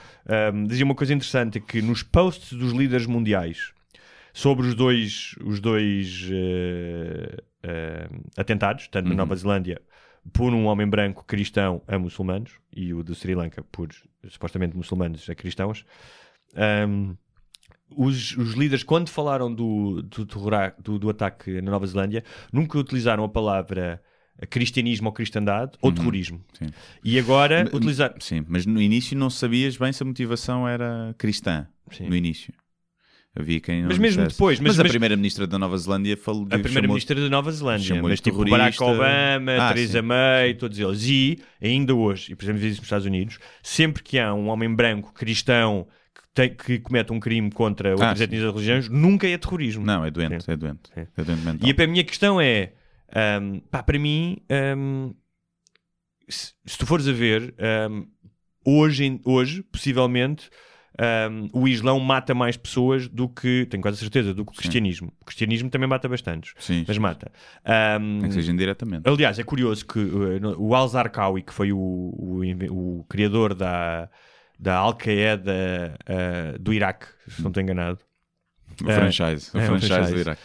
[0.52, 3.72] um, dizia uma coisa interessante: que nos posts dos líderes mundiais
[4.34, 9.16] sobre os dois, os dois eh, eh, atentados, tanto na Uhum.
[9.16, 9.80] Nova Zelândia
[10.30, 13.88] por um homem branco cristão a muçulmanos e o do Sri Lanka por
[14.28, 15.86] supostamente muçulmanos a cristãos.
[16.86, 17.16] Um,
[17.96, 22.22] os, os líderes, quando falaram do, do, do, do ataque na Nova Zelândia,
[22.52, 24.00] nunca utilizaram a palavra
[24.50, 26.40] cristianismo ou cristandade ou terrorismo.
[26.56, 26.66] sim.
[27.02, 28.14] E agora Mas- utilizar.
[28.20, 31.66] Sim, mas no início não sabias bem se a motivação era cristã.
[31.90, 32.08] Sim.
[32.08, 32.52] No início.
[33.36, 34.36] Havia quem não Mas mesmo dissesse.
[34.36, 38.02] depois, mas- Mas, a mas- primeira-ministra da Nova Zelândia falou A primeira-ministra da Nova Zelândia,
[38.02, 38.44] mas tipo.
[38.48, 40.06] Barack Obama, Ah, Theresa sim.
[40.06, 41.04] May, todos eles.
[41.06, 44.72] E ainda hoje, e por exemplo, isso nos Estados Unidos, sempre que há um homem
[44.74, 45.86] branco cristão
[46.38, 48.24] tem- que comete um crime contra outras sim.
[48.24, 49.84] etnias ou religiões, nunca é terrorismo.
[49.84, 50.52] Não, é doente, Sim.
[50.52, 50.90] é doente.
[50.94, 51.06] Sim.
[51.16, 51.68] É doente mental.
[51.68, 52.72] E a minha questão é:
[53.12, 55.12] ahm, pá, para mim, ahm,
[56.28, 58.04] se, se tu fores a ver, ahm,
[58.64, 60.48] hoje, hoje, possivelmente,
[60.98, 65.12] ahm, o Islão mata mais pessoas do que, tenho quase certeza, do que o cristianismo.
[65.20, 67.02] O cristianismo também mata bastantes, Sim, mas sim.
[67.02, 67.32] mata.
[67.64, 69.08] É que seja indiretamente.
[69.08, 72.42] Aliás, é curioso que uh, o Al-Zarqawi, que foi o, o,
[73.00, 74.08] o criador da,
[74.58, 78.00] da Al-Qaeda uh, do Iraque, se não estou enganado,
[78.82, 79.50] O franchise.
[79.54, 80.14] O é, o franchise franchise.
[80.14, 80.42] do Iraque.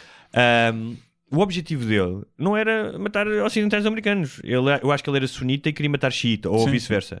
[0.74, 0.96] um,
[1.30, 4.40] o objetivo dele não era matar ocidentais americanos.
[4.44, 7.20] Ele, eu acho que ele era sunita e queria matar xiita, ou vice-versa.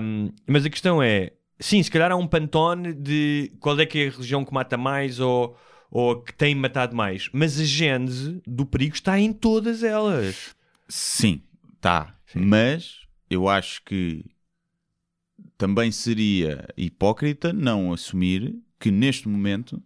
[0.00, 3.98] Um, mas a questão é: sim, se calhar há um pantone de qual é que
[3.98, 5.56] é a religião que mata mais ou,
[5.90, 7.28] ou que tem matado mais.
[7.32, 10.54] Mas a gênese do perigo está em todas elas.
[10.88, 11.42] Sim,
[11.80, 12.14] tá.
[12.34, 13.00] Mas
[13.30, 14.24] eu acho que
[15.56, 19.82] também seria hipócrita não assumir que neste momento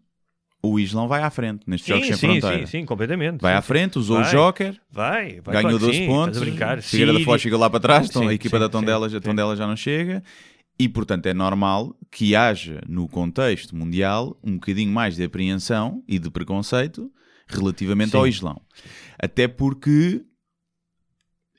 [0.63, 2.67] o Islão vai à frente nestes Sim, jogos sem sim, fronteira.
[2.67, 3.41] sim, sim, completamente.
[3.41, 4.27] Vai Sim, à frente, usou Vai.
[4.27, 6.89] o Joker, Vai, vai ganhou claro que 12 sim, pontos.
[6.91, 9.21] Figueira da Foz chega lá para trás, então Sim, a equipa da Tondela, a.
[9.21, 10.23] Tondela já não chega.
[10.81, 16.19] E portanto é normal que haja no contexto mundial um bocadinho mais de apreensão e
[16.19, 17.11] de preconceito
[17.49, 18.61] relativamente ao Islão.
[19.19, 20.23] Até porque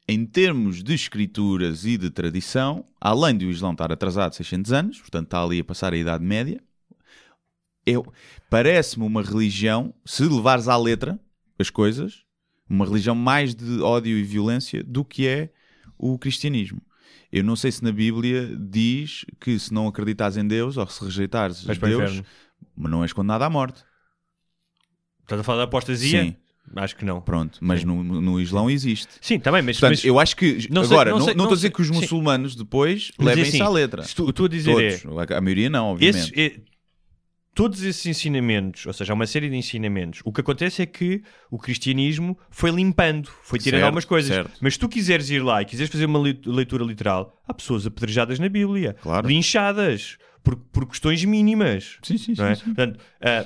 [0.10, 5.00] em termos de escrituras e de tradição, além de o Islão estar atrasado 600 anos,
[5.00, 6.60] portanto está ali a passar a Idade Média,
[8.50, 11.20] parece-me uma religião, se levares à letra
[11.60, 12.24] as coisas,
[12.68, 15.54] uma religião mais de ódio e violência do que é
[15.96, 16.82] o cristianismo.
[17.32, 21.06] Eu não sei se na Bíblia diz que se não acreditas em Deus ou se
[21.06, 22.24] rejeitares Deus,
[22.76, 23.86] mas não és condenado à morte.
[25.22, 26.24] Estás a falar da apostasia?
[26.24, 26.36] Sim,
[26.76, 27.20] Acho que não.
[27.22, 27.88] pronto, mas Sim.
[27.88, 29.08] no, no Islão existe.
[29.22, 31.46] Sim, bem, mas, Portanto, mas eu acho que não sei- agora não sei- não não
[31.46, 31.94] estou a dizer que os sim.
[31.94, 34.04] muçulmanos depois Mas é levem-se assim, à letra.
[34.16, 36.32] tu- estou a dizer é, Todos, a a maioria não, obviamente.
[36.34, 36.60] esses, é,
[37.56, 41.22] todos esses ensinamentos, ou seja, há uma série de ensinamentos, o que acontece é que
[41.52, 44.34] o cristianismo foi limpando, foi tirando Certo, algumas coisas.
[44.34, 44.52] certo.
[44.62, 48.40] Mas se tu quiseres ir lá e quiseres fazer uma leitura literal, há pessoas apedrejadas
[48.40, 49.28] na Bíblia, Claro.
[49.28, 51.98] linchadas por, por questões mínimas.
[52.02, 52.42] Sim, sim, sim.
[52.44, 52.56] é?
[52.56, 52.64] sim.
[52.66, 53.46] Portanto, ah,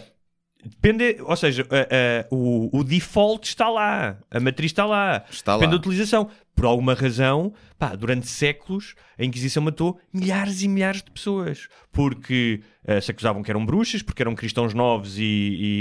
[0.64, 5.54] depende, ou seja, ah, ah, o, o default está lá, a matriz está lá, Está
[5.54, 5.78] depende lá.
[5.78, 6.30] da utilização.
[6.56, 12.62] Por alguma razão, pá, durante séculos, a Inquisição matou milhares e milhares de pessoas porque
[12.88, 15.24] ah, se acusavam que eram bruxas, porque eram cristãos novos e,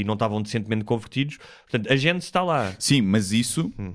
[0.01, 1.39] e não estavam decentemente convertidos.
[1.71, 2.75] Portanto, a gente está lá.
[2.79, 3.95] Sim, mas isso, Hum.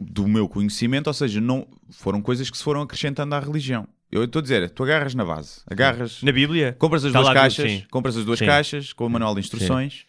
[0.00, 3.86] do meu conhecimento, ou seja, não foram coisas que se foram acrescentando à religião.
[4.12, 7.32] Eu estou a dizer, tu agarras na base, agarras, Na Bíblia, compras as duas lá
[7.32, 7.84] caixas, sim.
[7.90, 8.44] compras as duas Sim.
[8.46, 10.04] caixas com o manual de instruções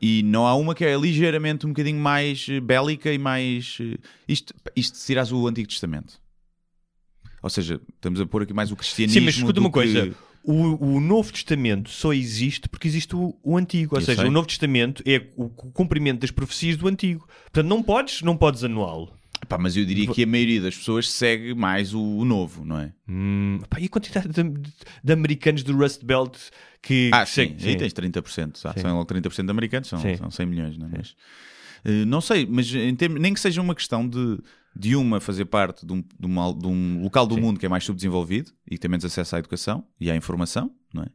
[0.00, 3.98] e não há uma que é ligeiramente um bocadinho mais eh, bélica e mais eh,
[4.28, 6.20] isto, isto se o Antigo Testamento.
[7.42, 9.18] Ou seja, estamos a pôr aqui mais o cristianismo.
[9.20, 10.14] Sim, mas escuta uma que- coisa.
[10.44, 13.94] O, o Novo Testamento só existe porque existe o, o Antigo.
[13.94, 14.28] Ou Eu seja, sei.
[14.28, 17.26] o Novo Testamento é o, o cumprimento das profecias do Antigo.
[17.44, 19.12] Portanto, não podes, não podes anulá-lo.
[19.56, 22.78] Pá, mas eu diria que a maioria das pessoas segue mais o, o novo, não
[22.78, 22.92] é?
[23.08, 24.70] Hum, pá, e a quantidade de, de-
[25.04, 26.36] de americanos do Rust Belt
[26.80, 27.10] que.
[27.12, 28.60] Ah, que sim, seguem- aí tens 30%.
[28.64, 28.80] Ah, Sim.
[28.80, 30.16] são logo 30% de americanos, são, Sim.
[30.16, 30.90] são 100 milhões, não é?
[30.96, 31.14] Mas,
[31.84, 34.38] Eh, não sei, mas termos- nem que seja uma questão de,
[34.74, 37.68] de uma fazer parte de um, de uma- de um local do mundo que é
[37.68, 41.06] mais subdesenvolvido e que tem menos acesso à educação e à informação, não é?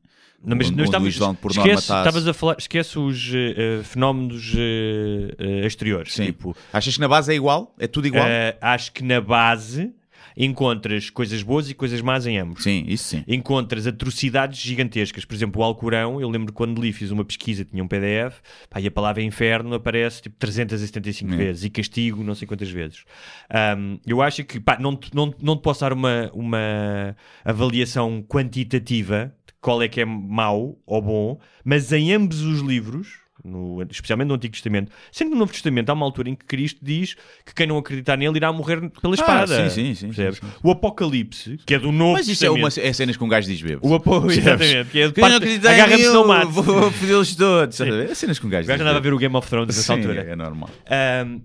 [0.44, 1.92] Não, mas Onde- não estamos- por esquece,
[2.30, 6.14] a falar, esquece os eh, fenómenos eh, eh, exteriores.
[6.14, 6.26] Sim.
[6.28, 7.76] Tipo, Achas que na base é igual?
[7.80, 8.24] É tudo igual?
[8.62, 9.92] acho que na base
[10.38, 12.62] encontras coisas boas e coisas más em ambos.
[12.64, 13.24] Sim, isso sim.
[13.28, 15.26] Encontras atrocidades gigantescas.
[15.26, 18.80] Por exemplo, o Alcorão, eu lembro quando li, fiz uma pesquisa, tinha um PDF, pá,
[18.80, 21.36] e a palavra inferno aparece tipo 375 É.
[21.38, 23.04] vezes e castigo não sei quantas vezes.
[23.50, 28.22] Ahm, eu acho que pá, não, te- não, não te posso dar uma, uma avaliação
[28.28, 33.26] quantitativa de qual é que é mau ou bom, mas em ambos os livros.
[33.44, 36.80] No- especialmente no Antigo Testamento, sendo no Novo Testamento há uma altura em que Cristo
[36.84, 37.16] diz
[37.46, 39.66] que quem não acreditar nele irá morrer pela espada.
[39.66, 40.48] Ah, sim, sim, sim, sim.
[40.64, 42.78] O Apocalipse, que é do Novo Mas isso é, Testamento.
[42.80, 43.88] uma, é cenas que um gajo diz bêbado.
[43.88, 44.38] O Percebes?
[44.38, 44.90] exatamente.
[44.92, 46.52] Que é de Que eu não parte, acreditei em agarra-me não mate.
[46.52, 47.80] Vou fodê-los todos.
[47.82, 49.76] É cenas que um gajo O gajo diz andava a ver o Game of Thrones
[49.76, 50.22] nessa altura.
[50.22, 50.70] é normal.
[50.90, 51.40] Ahm,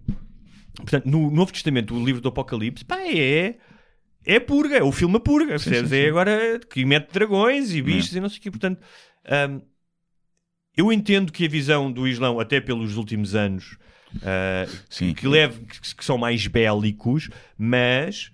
[0.76, 3.57] portanto, no Novo Testamento, o livro do Apocalipse, pá, é.
[4.24, 5.90] É purga, é o filme a purga, percebes?
[5.93, 8.51] É agora que mete dragões e bichos e não sei o quê.
[8.53, 8.80] Portanto,
[9.26, 9.61] ahm,
[10.76, 13.76] eu entendo que a visão do Islão, até pelos últimos anos,
[14.88, 15.14] Sim.
[15.14, 18.30] que, leve, que, que são mais bélicos, mas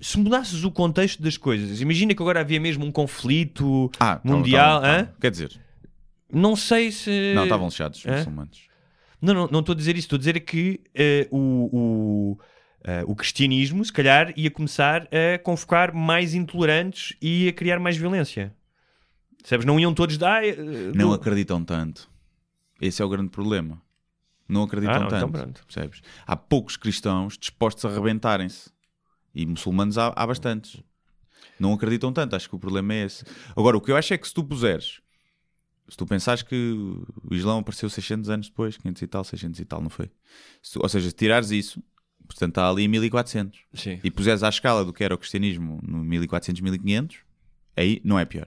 [0.00, 4.80] se mudasses o contexto das coisas, imagina que agora havia mesmo um conflito Ah, mundial.
[4.82, 4.96] calma, hã?
[5.04, 5.14] calma.
[5.20, 5.60] Quer dizer,
[6.32, 7.32] Não sei se.
[7.34, 8.62] não, estavam fechados os muçulmanos.
[9.22, 10.06] Não, não, estou a dizer isso.
[10.06, 11.38] Estou a dizer é que eh, o,
[11.72, 12.38] o,
[12.84, 17.96] eh, o cristianismo, se calhar, ia começar a convocar mais intolerantes e a criar mais
[17.96, 18.52] violência.
[19.44, 19.64] Sabes?
[19.66, 20.42] Não iam todos dar.
[20.42, 20.56] eh,
[20.94, 22.10] Não do- acreditam tanto.
[22.80, 23.80] Esse é o grande problema.
[24.48, 25.32] Não acreditam Ah, não, então tanto.
[25.32, 25.64] pronto.
[25.66, 26.02] percebes?
[26.26, 28.70] Há poucos cristãos dispostos a arrebentarem-se.
[29.34, 30.82] E muçulmanos há, há bastantes.
[31.60, 32.34] Não acreditam tanto.
[32.34, 33.24] Acho que o problema é esse.
[33.56, 35.00] Agora, o que eu acho é que se tu puseres,
[35.88, 36.54] se tu pensares que
[37.24, 40.10] o Islão apareceu 600 anos depois, 500 e tal, 600 e tal, não foi?
[40.62, 41.82] Se ou seja, se tirares isso,
[42.26, 44.00] portanto está ali em 1400, Sim.
[44.02, 47.18] e puseres à escala do que era o cristianismo no 1400, 1500,
[47.76, 48.46] aí não é pior.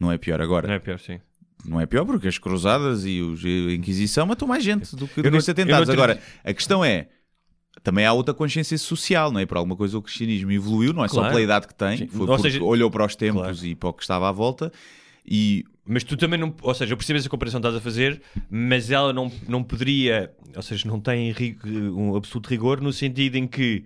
[0.00, 0.40] Não é pior.
[0.40, 1.20] Agora, Não é pior, sim.
[1.64, 5.20] não é pior porque as cruzadas e os- a Inquisição matou mais gente do que,
[5.20, 5.86] esses atentados.
[5.88, 7.08] não Agora, a questão é,
[7.82, 9.46] também há outra consciência social, não é?
[9.46, 11.28] Por alguma coisa o cristianismo evoluiu, não é só Claro.
[11.30, 12.06] pela idade que tem, Sim.
[12.08, 13.66] foi Ou porque seja- olhou para os tempos Claro.
[13.66, 14.72] e para o que estava à volta
[15.26, 16.54] e Mas tu também não.
[16.62, 20.30] Ou seja, eu percebo essa comparação que estás a fazer, mas ela não, não poderia.
[20.54, 21.34] Ou seja, não tem
[21.92, 23.84] um absoluto rigor no sentido em que.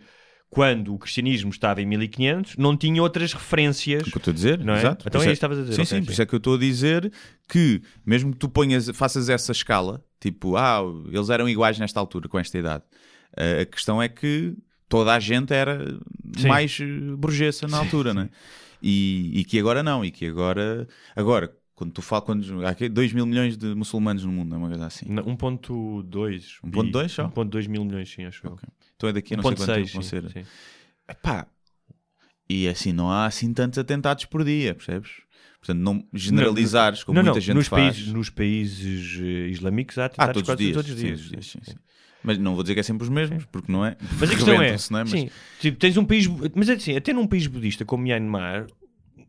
[0.55, 4.03] Quando o cristianismo estava em 1500, não tinha outras referências.
[4.03, 4.79] o que eu estou a dizer, Não é?
[4.79, 5.05] exato.
[5.07, 6.13] Então Por é isso que estavas a dizer, Sim, sim, por sim.
[6.13, 7.13] isso é que eu estou a dizer
[7.49, 10.81] que mesmo que tu ponhas, faças essa escala, tipo, ah,
[11.13, 12.85] eles eram iguais nesta altura, com esta idade.
[13.37, 14.55] Eh, a questão é que
[14.89, 15.99] toda a gente era
[16.37, 16.47] Sim.
[16.49, 16.87] mais eh,
[17.17, 18.29] burguesa na altura, né?
[18.81, 20.87] E, e que agora não, e que agora,
[21.17, 24.59] agora, quando tu falas, quando, há aqui 2 mil milhões de muçulmanos no mundo, é
[24.59, 25.07] uma coisa assim.
[25.09, 26.61] Não, 1.2.
[26.65, 27.29] 1.2 só?
[27.29, 28.57] 1.2 mil milhões, sim, acho eu.
[29.05, 29.09] Ok.
[29.09, 30.31] Então é daqui a não sei quanto 1.6, tempo vão ser.
[30.31, 30.45] sim.
[31.09, 31.47] Epá,
[32.49, 35.11] e assim, não há assim tantos atentados por dia, percebes?
[35.59, 37.95] Portanto, não generalizares, como não, muita não, gente nos faz.
[37.97, 40.75] Países, nos países eh, islâmicos há Ah, atentados todos os quase dias.
[40.77, 41.21] todos os dias.
[41.21, 41.71] sim, sim.
[41.73, 41.77] sim.
[42.23, 43.97] Mas não vou dizer que é sempre os mesmos, porque não é.
[44.19, 45.03] Mas a questão é, não é?
[45.05, 45.31] Mas- sim,
[45.61, 48.67] tipo, tens um país, mas é assim, até num país budista como Myanmar,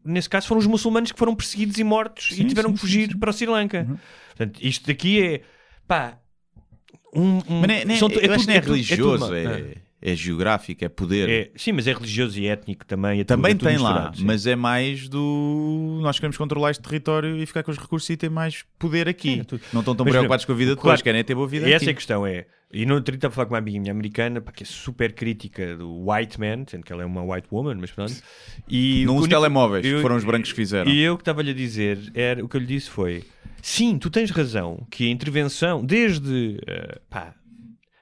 [0.03, 2.79] nesse caso foram os muçulmanos que foram perseguidos e mortos e Sim, tiveram sim, que
[2.81, 3.17] fugir sim.
[3.17, 3.85] para o Sri Lanka.
[3.89, 3.97] Uhum.
[4.35, 5.41] Portanto, isto daqui é,
[5.87, 6.17] pá,
[7.15, 9.19] um, um- Mas nem, nem, são tu- eu acho que não é tudo- tudo religioso,
[9.19, 9.33] mal.
[9.33, 9.75] é,
[10.11, 11.27] é geográfico, é poder.
[11.29, 13.19] É, sim, mas é religioso e étnico também.
[13.19, 14.23] é tudo- Também é tudo tem lá, sim.
[14.23, 15.99] mas é mais do.
[16.01, 19.41] Nós queremos controlar este território e ficar com os recursos e ter mais poder aqui.
[19.41, 19.57] É.
[19.73, 21.73] Não estão tão Mas, preocupados com a vida claro, depois, querem ter boa vida E
[21.73, 21.89] essa aqui.
[21.89, 22.45] é a questão, é.
[22.73, 24.65] E no outro dia estava a falar com uma amiga minha americana, pá, que é
[24.65, 28.13] super crítica do white man, sendo que ela é uma white woman, mas pronto.
[28.67, 30.91] E Não os telemóveis, eu- foram os brancos que fizeram.
[30.91, 33.23] E eu que estava-lhe a dizer, era, o que eu lhe disse foi:
[33.61, 36.59] sim, tu tens razão, que a intervenção, desde.
[36.67, 37.33] eh, pá,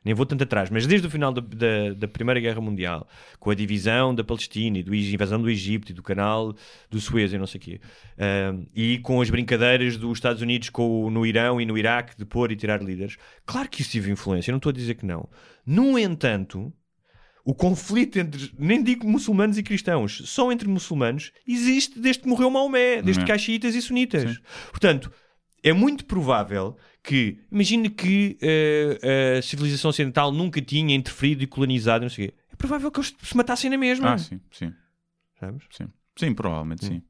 [0.04, 3.08] nem vou tanto atrás, mas desde o final da, da, da Primeira Guerra Mundial,
[3.40, 6.54] com a divisão da Palestina e do, Eg- invasão do Egito e do canal
[6.90, 7.82] do Suez e não sei o quê,
[8.18, 12.26] ah, e com as brincadeiras dos Estados Unidos com, no Irão e no Iraque de
[12.26, 15.06] pôr e tirar líderes, claro que isso teve influência, eu não estou a dizer que
[15.06, 15.30] não.
[15.66, 16.72] No entanto,
[17.46, 22.50] o conflito entre, nem digo muçulmanos e cristãos, só entre muçulmanos, existe desde que morreu
[22.50, 23.26] Maomé, desde Não é?
[23.26, 24.32] que há xiitas e sunitas.
[24.32, 24.38] Sim.
[24.70, 25.12] Portanto,
[25.62, 32.04] é muito provável que, imagine que eh, a civilização ocidental nunca tinha interferido e colonizado,
[32.04, 32.34] não sei o quê.
[32.52, 34.14] É provável que eles se matassem na mesma.
[34.14, 34.74] Ah, sim, sim,
[35.40, 35.64] sabes?
[35.70, 35.86] sim.
[36.16, 37.02] Sim, provavelmente sim.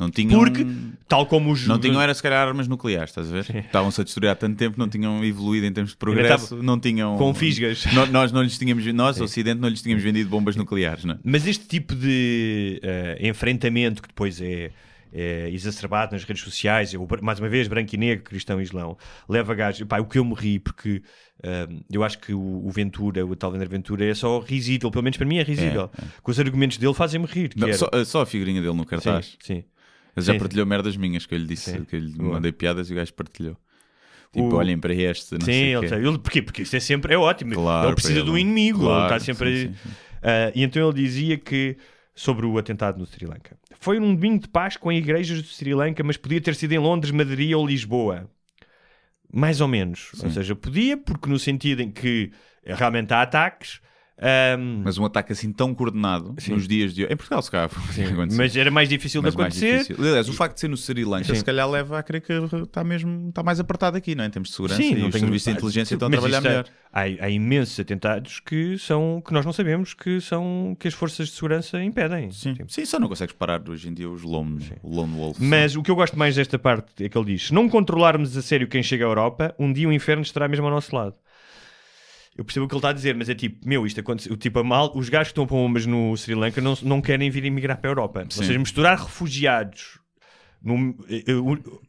[0.00, 0.40] Não tinham.
[0.40, 0.66] Porque,
[1.06, 1.66] tal como os.
[1.66, 3.64] Não tinham, era se calhar armas nucleares, estás a ver?
[3.66, 7.16] Estavam-se a destruir há tanto tempo, não tinham evoluído em termos de progresso, não tinham.
[7.16, 7.84] com fisgas.
[7.92, 11.18] No- nós não lhes tínhamos, nós, Ocidente, não lhes tínhamos vendido bombas nucleares, não é?
[11.22, 14.72] Mas este tipo de eh, enfrentamento que depois é,
[15.12, 18.96] é exacerbado nas redes sociais, eu, mais uma vez, branco e negro, cristão e islão,
[19.28, 19.86] leva gajos.
[19.86, 21.02] Pá, o que eu me ri, porque
[21.44, 25.04] hum, eu acho que o, o Ventura, o tal André Ventura, é só risível, pelo
[25.04, 25.90] menos para mim é risível.
[26.22, 27.52] Com os argumentos dele fazem-me rir.
[27.56, 29.26] Não, só, só a figurinha dele no cartaz.
[29.26, 29.64] Sim, sim.
[30.16, 31.86] Ele já Sim, partilhou merdas minhas que eu lhe disse, Sim.
[31.86, 33.56] que eu lhe mandei piadas e o gajo partilhou.
[34.32, 35.86] Tipo, O- olhem para este, não Sim, sei ele, quê.
[35.94, 36.42] ele, porquê?
[36.42, 37.54] Porque isso é sempre é ótimo.
[37.54, 38.38] Claro, ele precisa de um ele.
[38.38, 39.70] inimigo, ele Claro, está sempre sim, aí.
[39.70, 39.96] sim, sim.
[40.22, 41.76] Ah, e então ele dizia que
[42.14, 43.56] sobre o atentado no Sri Lanka.
[43.78, 46.78] Foi um domingo de paz com igrejas do Sri Lanka, mas podia ter sido em
[46.78, 48.30] Londres, Madrid ou Lisboa.
[49.32, 50.12] Mais ou menos.
[50.22, 52.30] Ou seja, podia, porque no sentido em que
[52.64, 53.80] realmente há ataques,
[54.22, 57.12] ahm, Mas um ataque assim tão coordenado nos dias de hoje.
[57.12, 57.68] Em Portugal, se calhar,
[58.36, 59.78] mas era mais difícil Mas de acontecer.
[59.80, 59.96] difícil.
[59.98, 61.34] Aliás, o facto de ser no Sri Lanka, Sim.
[61.34, 64.28] se calhar leva a crer que está mesmo está mais apertado aqui, não é?
[64.28, 66.46] Em termos de segurança Sim, e não os serviços de inteligência estão a trabalhar isto
[66.46, 66.64] é- melhor.
[66.94, 71.28] Há, há imensos atentados que são que nós não sabemos que são que as forças
[71.28, 72.30] de segurança impedem.
[72.30, 72.54] Sim.
[72.68, 75.38] Sim, só não consegues parar hoje em dia os lone, o lone wolf.
[75.40, 78.36] Mas o que eu gosto mais desta parte é que ele diz: se não controlarmos
[78.36, 81.14] a sério quem chega à Europa, um dia o inferno estará mesmo ao nosso lado.
[82.36, 84.36] Eu percebo o que ele está a dizer, mas é tipo, meu, isto aconteceu.
[84.36, 87.28] Tipo, a mal, os gajos que estão para bombas no Sri Lanka não, não querem
[87.30, 88.20] vir emigrar para a Europa.
[88.30, 88.40] Sim.
[88.40, 89.98] Ou seja, misturar refugiados.
[90.62, 91.80] num- eh, eh,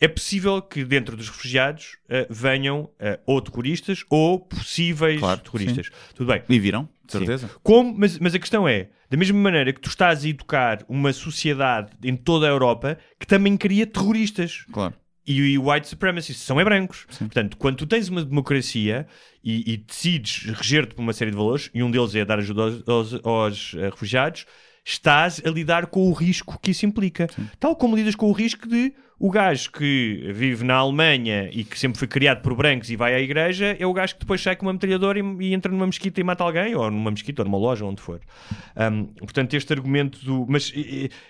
[0.00, 5.90] é possível que dentro dos refugiados eh, venham eh, ou terroristas ou possíveis Claro, terroristas.
[6.14, 6.42] Tudo bem.
[6.48, 7.18] E viram, de Sim.
[7.18, 7.50] certeza.
[7.62, 11.12] Como, mas, mas a questão é, da mesma maneira que tu estás a educar uma
[11.12, 14.94] sociedade em toda a Europa que também cria terroristas Claro.
[15.26, 17.06] E, white supremacists são é brancos.
[17.18, 19.06] Portanto, quando tu tens uma democracia
[19.42, 22.62] e, e decides reger-te por uma série de valores, e um deles é dar ajuda
[22.62, 24.46] aos, aos- aos, eh, refugiados,
[24.84, 27.28] estás a lidar com o risco que isso implica.
[27.60, 28.92] Tal como lidas com o risco de
[29.22, 33.14] o gajo que vive na Alemanha e que sempre foi criado por brancos e vai
[33.14, 35.86] à igreja é o gajo que depois sai com uma metralhadora e, e entra numa
[35.86, 38.20] mesquita e mata alguém, ou numa mesquita, ou numa loja, onde for.
[38.76, 40.44] Um, portanto, este argumento do.
[40.48, 40.72] Mas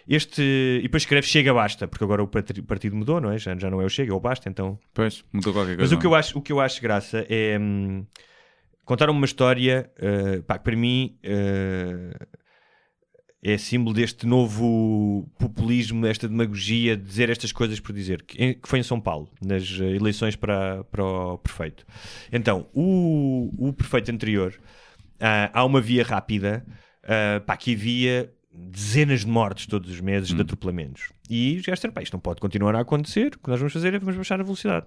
[0.08, 0.40] este.
[0.78, 3.36] E depois escreve Chega Basta, porque agora o partido mudou, não é?
[3.36, 4.78] Já, já não é o Chega, é o Basta, então.
[4.94, 5.82] Pois, mudou qualquer coisa.
[5.82, 6.18] Mas o que, eu é?
[6.18, 8.06] acho, o que eu acho graça é hum,
[8.86, 12.16] contar uma história eh, pá, que para mim eh,
[13.42, 18.78] é símbolo deste novo populismo, esta demagogia de dizer estas coisas por dizer, que, foi
[18.78, 21.84] em São Paulo, nas eh, eleições para, para o prefeito.
[22.30, 24.54] Então, o, o prefeito anterior,
[25.18, 26.64] ah, há uma via rápida
[27.02, 31.10] ah, pá, que havia dezenas de mortes todos os meses de atropelamentos.
[31.28, 33.92] E os gajos disseram, isto não pode continuar a acontecer, o que nós vamos fazer
[33.92, 34.86] é vamos baixar a velocidade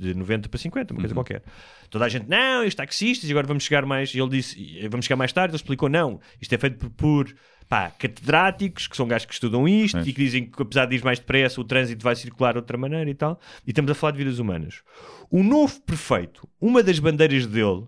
[0.00, 1.42] de 90 para 50, uma coisa qualquer.
[1.88, 4.12] Toda a gente, não, isto taxistas, e agora vamos chegar mais.
[4.12, 5.52] E ele disse, "Eh, vamos chegar mais tarde.
[5.52, 7.36] Ele explicou, não, isto é feito por, por
[7.68, 10.06] pá, catedráticos, que são gajos que estudam isto Pois.
[10.06, 12.76] e que dizem que apesar de ir mais depressa, o trânsito vai circular de outra
[12.78, 13.40] maneira e tal.
[13.66, 14.82] E estamos a falar de vidas humanas.
[15.30, 17.86] O novo prefeito, uma das bandeiras dele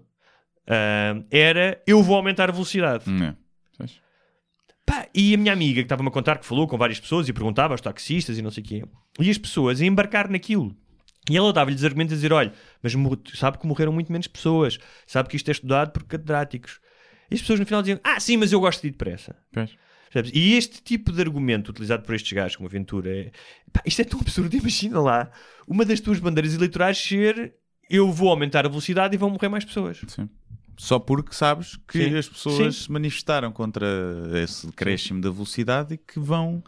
[0.66, 3.08] ah, era eu vou aumentar a velocidade.
[3.08, 3.36] Não é.
[4.84, 7.32] Pá, e a minha amiga que estava-me a contar que falou com várias pessoas e
[7.32, 8.84] perguntava aos taxistas e não sei o quê,
[9.20, 10.74] e as pessoas a embarcar naquilo.
[11.28, 12.94] E ela dava-lhes argumentos a dizer: olha, mas
[13.34, 16.80] sabe que morreram muito menos pessoas, sabe que isto é estudado por catedráticos.
[17.30, 19.36] E as pessoas no final diziam: ah, sim, mas eu gosto de ir depressa.
[19.52, 19.70] Pois.
[20.32, 23.30] E este tipo de argumento utilizado por estes gajos como aventura é
[23.72, 24.54] pá, isto é tão absurdo.
[24.56, 25.30] Imagina lá
[25.66, 27.54] uma das tuas bandeiras eleitorais ser
[27.90, 30.00] eu vou aumentar a velocidade e vão morrer mais pessoas.
[30.08, 30.28] Sim.
[30.78, 32.16] Só porque sabes que Sim.
[32.16, 32.82] as pessoas Sim.
[32.84, 33.86] se manifestaram contra
[34.42, 36.62] esse decréscimo da velocidade e que vão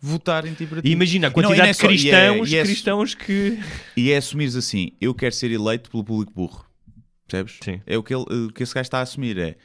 [0.00, 0.88] votar em ti para ti.
[0.88, 1.90] E imagina a quantidade não é de só- e é-
[2.30, 3.58] cristãos, e é- cristãos que.
[3.96, 6.64] E é assumires assim, eu quero ser eleito pelo público burro.
[7.26, 7.58] Percebes?
[7.62, 7.80] Sim.
[7.86, 9.36] É o que, ele, o que esse gajo está a assumir.
[9.36, 9.56] É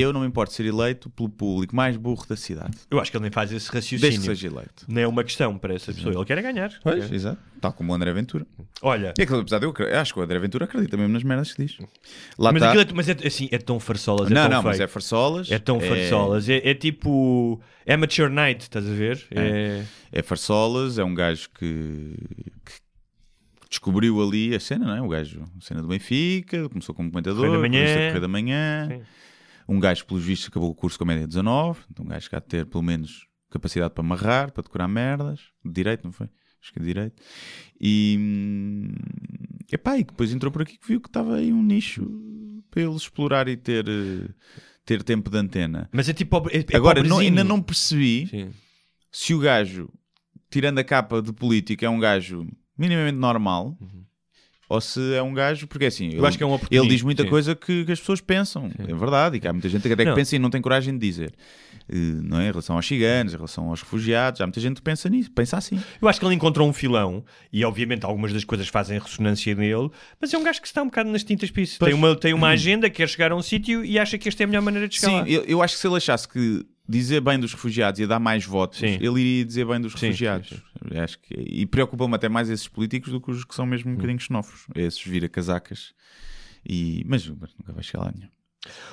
[0.00, 2.76] eu não me importo ser eleito pelo público mais burro da cidade.
[2.90, 4.22] Eu acho que ele nem faz esse Desde que raciocínio.
[4.36, 4.84] seja eleito.
[4.88, 6.14] Não é uma questão para essa pessoa.
[6.14, 6.72] Ele quer é ganhar.
[6.82, 7.14] Pois, Quer.
[7.14, 7.38] exato.
[7.60, 8.46] Tal como o André Ventura.
[8.82, 11.12] Olha, E é que, apesar de eu acre- acho que o André Ventura acredita mesmo
[11.12, 11.76] nas merdas que diz.
[12.38, 12.68] Lá mas, está.
[12.68, 14.30] aquilo é, mas é, assim, é tão farsolas.
[14.30, 14.84] É Não, tão não, mas fake.
[14.84, 15.50] é farsolas.
[15.50, 16.48] É tão farsolas.
[16.48, 19.26] É, é tipo Amateur Night, estás a ver?
[19.32, 19.82] É.
[20.12, 22.14] É farsolas, é um gajo que,
[22.64, 22.72] que
[23.68, 25.02] descobriu ali a cena, não é?
[25.02, 27.80] O gajo, a cena do Benfica, começou como comentador, Correio da Manhã.
[27.82, 28.88] começou a Correio da Manhã.
[28.88, 29.00] Sim.
[29.68, 31.80] Um gajo, pelos vistos, acabou o curso com a média 19.
[31.90, 35.40] Então, um gajo que há de ter pelo menos capacidade para amarrar, para decorar merdas.
[35.64, 36.28] De direito, não foi?
[36.62, 37.22] Acho que é de direito.
[37.80, 38.16] E.
[38.18, 38.92] hum,
[39.70, 42.02] Epá, e depois entrou por aqui que viu que estava aí um nicho
[42.70, 44.28] para ele explorar e ter, eh,
[44.84, 45.88] ter tempo de antena.
[45.92, 46.36] Mas é tipo.
[46.50, 48.50] É, é Agora, não- ainda não percebi Sim.
[49.12, 49.90] se o gajo,
[50.50, 52.46] tirando a capa de político, é um gajo
[52.78, 53.76] minimamente normal
[54.68, 57.02] ou se é um gajo, porque assim, Eu ele, acho que é um ele diz
[57.02, 57.28] muita Sim.
[57.28, 60.02] coisa que, que as pessoas pensam, é verdade, e que há muita gente que até
[60.04, 60.14] que Não.
[60.16, 61.32] pensa e não tem coragem de dizer,
[61.90, 62.44] Eh, não é?
[62.48, 65.56] Em relação aos ciganos, em relação aos refugiados, há muita gente que pensa nisso, pensa
[65.56, 65.80] assim.
[66.02, 69.88] Eu acho que ele encontrou um filão e, obviamente, algumas das coisas fazem ressonância nele,
[70.20, 71.78] mas é um gajo que está um bocado nas tintas para isso.
[71.78, 74.44] Tem uma, tem uma agenda, quer chegar a um sítio e acha que esta é
[74.44, 75.28] a melhor maneira de chegar Sim, lá.
[75.28, 78.44] eu, eu acho que se ele achasse que dizer bem dos refugiados ia dar mais
[78.44, 78.96] votos, Sim.
[79.00, 80.48] ele iria dizer bem dos Sim, refugiados.
[80.48, 83.90] sim, Acho que, e preocupa-me até mais esses políticos do que os que são mesmo
[83.90, 84.66] um bocadinho xenófobos.
[84.74, 85.92] Esses vira-casacas.
[86.66, 87.04] E...
[87.06, 88.30] Mas nunca vai chegar lá nenhum.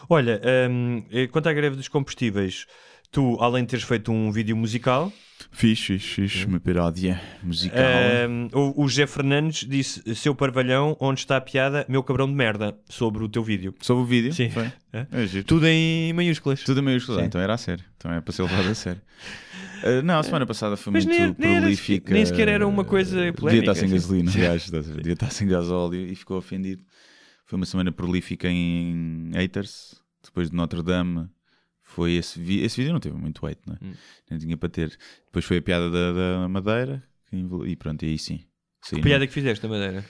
[0.10, 2.66] Olha, hum, eh, quanto à greve dos combustíveis,
[3.12, 5.12] tu, além de teres feito um vídeo musical,
[5.52, 7.82] Fiz, fiz, fiz uma paródia musical.
[8.54, 12.78] o, o José Fernandes disse: Seu parvalhão, onde está a piada, meu cabrão de merda,
[12.90, 13.74] sobre o teu vídeo.
[13.82, 14.34] Sobre o vídeo?
[14.34, 14.50] Sim.
[14.50, 14.72] Foi?
[14.94, 15.00] É?
[15.12, 15.44] É.
[15.46, 16.64] Tudo em maiúsculas.
[16.64, 17.28] Tudo a meio escusado, Sim.
[17.28, 17.84] então era a sério.
[17.98, 19.02] Então é para ser levado a sério.
[19.84, 22.14] Uh, não, a semana passada foi Mas muito nem- prolífica.
[22.14, 26.00] nem sequer era uma coisa Devia polémica, estar sem gasolina, aliás, devia estar sem gasóleo
[26.00, 26.82] e ficou ofendido.
[27.46, 31.28] Foi uma semana prolífica em haters, depois de Notre Dame.
[31.86, 33.78] Foi esse, vi- esse vídeo não teve muito hate, não é?
[33.86, 33.94] Hum.
[34.30, 34.98] Nem tinha para ter.
[35.28, 37.04] Depois foi a piada da, da Madeira
[37.66, 38.44] e pronto, e aí sim.
[38.82, 40.06] Saí Que no- piada que fizeste da Madeira?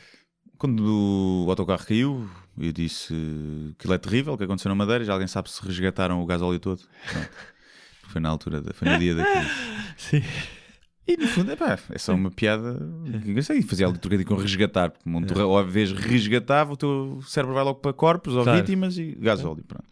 [0.58, 3.14] Quando o autocarro caiu, eu disse
[3.78, 5.04] que é terrível, o que aconteceu na Madeira.
[5.04, 6.82] Já alguém sabe se resgataram o gasóleo todo?
[8.08, 9.50] Foi na altura, da, foi no dia daquilo.
[9.98, 10.22] Sim.
[11.08, 13.60] E no fundo, epá, é só uma piada engraçada.
[13.60, 15.36] E fazia ali trocadilho com resgatar, porque É.
[15.36, 18.60] tu, ao vez resgatava, o teu cérebro vai logo para corpos ou Claro.
[18.60, 19.64] vítimas e gasóleo.
[19.68, 19.86] Pronto.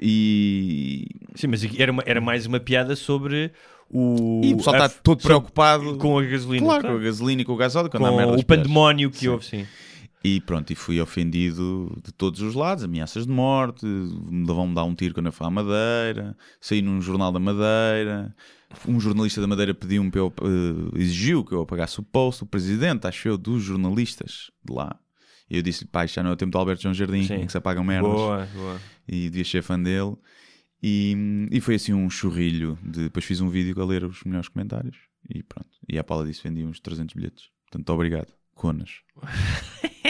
[0.00, 3.52] E, Sim, mas era, uma- era mais uma piada sobre
[3.90, 4.40] o.
[4.44, 6.64] e o pessoal está todo preocupado com a gasolina.
[6.66, 6.96] claro, claro.
[6.96, 9.28] com a gasolina e com o gasóleo, Com o pandemónio que Sim.
[9.28, 9.66] houve, sim.
[10.26, 14.84] E pronto, e fui ofendido de todos os lados, ameaças de morte, me vão-me dar
[14.84, 18.34] um tiro quando eu fui à Madeira, saí num jornal da Madeira,
[18.88, 22.46] um jornalista da Madeira pediu-me para eu, eh, exigiu que eu apagasse o post, o
[22.46, 24.96] presidente, acho eu, dos jornalistas de lá.
[25.48, 27.34] E eu disse-lhe, pai, já não é o tempo de Alberto João Jardim, Sim.
[27.34, 28.10] em que se apagam merdas.
[28.10, 28.80] Boa, boa.
[29.06, 30.16] E devia ser fã dele.
[30.82, 32.78] E, e foi assim um churrilho.
[32.82, 34.96] De, depois fiz um vídeo a ler os melhores comentários.
[35.28, 35.70] E pronto.
[35.88, 37.48] E a Paula disse vendi uns 300 bilhetes.
[37.70, 38.32] Portanto, obrigado.
[38.54, 38.90] Conas.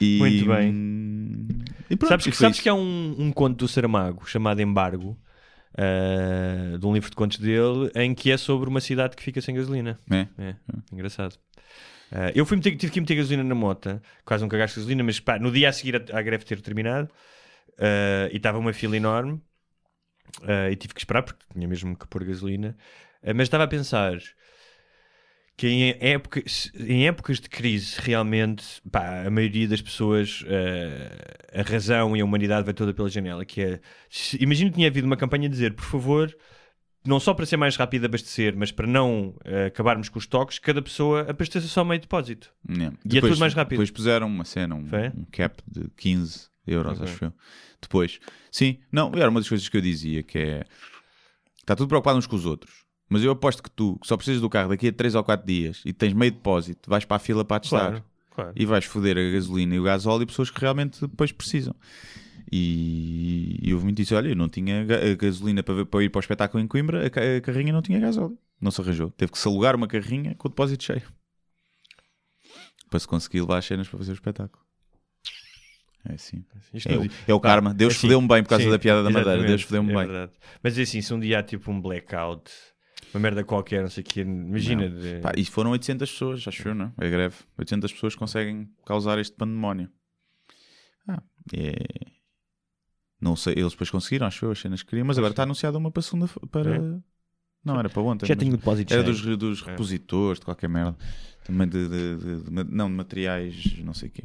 [0.00, 1.48] E, Muito bem.
[1.88, 2.62] E pronto, sabes que, sabes isso.
[2.62, 5.16] que há um, um conto do Saramago chamado Embargo,
[5.76, 9.40] ah, de um livro de contos dele, em que é sobre uma cidade que fica
[9.40, 9.98] sem gasolina.
[10.10, 10.26] É.
[10.38, 10.54] É,
[10.92, 11.36] engraçado.
[12.12, 15.18] Ah, eu fui meter- tive que meter gasolina na moto, quase nunca gasto gasolina, mas
[15.18, 17.08] pá, no dia a seguir à, greve ter terminado,
[17.78, 19.40] ah, e estava uma fila enorme,
[20.42, 22.76] ah, e tive que esperar porque tinha mesmo que pôr gasolina.
[23.24, 24.18] Mas estava a pensar
[25.56, 25.94] que em,
[26.74, 30.44] em épocas de crise, realmente, pá, a maioria das pessoas,
[31.52, 33.44] a razão e a humanidade vai toda pela janela.
[33.44, 33.80] Que é,
[34.40, 36.36] imagino que tinha havido uma campanha a dizer, por favor,
[37.04, 40.26] não só para ser mais rápido a abastecer, mas para não ah, acabarmos com os
[40.26, 42.50] toques, cada pessoa abasteça só meio depósito.
[42.68, 42.96] Yeah.
[43.04, 43.78] E é tudo mais rápido.
[43.78, 47.04] Depois puseram uma cena, um, um cap de 15 euros, Ok.
[47.12, 47.32] acho eu.
[47.80, 48.20] Depois,
[48.50, 50.64] sim, não, era uma das coisas que eu dizia, que é
[51.58, 52.82] está tudo preocupado uns com os outros.
[53.08, 55.46] Mas eu aposto que tu, que só precisas do carro daqui a 3 ou 4
[55.46, 58.52] dias e tens meio depósito, vais para a fila para testar Claro, claro.
[58.56, 61.74] e vais foder a gasolina e o gasóleo e pessoas que realmente depois precisam.
[62.54, 64.14] E, e houve muito isso.
[64.14, 67.10] Olha, eu não tinha a gasolina para, para ir para o espetáculo em Coimbra, a,
[67.10, 68.38] ca- a carrinha não tinha gasóleo.
[68.60, 69.10] Não se arranjou.
[69.10, 71.02] Teve que se alugar uma carrinha com o depósito cheio
[72.90, 74.62] para se conseguir levar as cenas para fazer o espetáculo.
[76.06, 76.44] É assim.
[76.84, 77.72] É, o, é o Pá, karma.
[77.72, 79.44] Deus assim, fodeu-me bem por causa sim, da piada da Madeira.
[79.44, 80.06] Deus fodeu-me é bem.
[80.06, 80.32] verdade.
[80.62, 82.50] Mas é assim, se um dia há tipo um blackout,
[83.14, 84.90] uma merda qualquer, não sei o que, imagina.
[84.90, 86.92] de- Pá, e foram 800 pessoas, acho eu, não?
[86.98, 87.36] É greve.
[87.56, 89.88] 800 pessoas conseguem causar este pandemónio.
[91.08, 91.22] Ah,
[91.54, 92.11] é...
[93.22, 95.78] Não sei, eles depois conseguiram, acho eu, as cenas que queriam, mas agora está anunciada
[95.78, 96.74] uma para segunda para.
[96.76, 97.00] É?
[97.64, 98.26] Não, era para ontem.
[98.26, 99.14] Já tenho o depósito Era cheio.
[99.14, 99.70] dos, dos É.
[99.70, 100.96] repositores, de qualquer merda.
[101.44, 104.24] Também de, de- de- de não, de materiais, não sei o quê.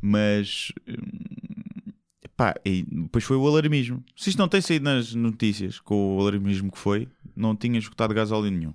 [0.00, 0.72] Mas.
[0.88, 1.92] hum,
[2.36, 4.04] Pá, e depois foi o alarmismo.
[4.14, 8.12] Se isto não tem saído nas notícias com o alarmismo que foi, não tinha esgotado
[8.12, 8.74] gasóleo nenhum.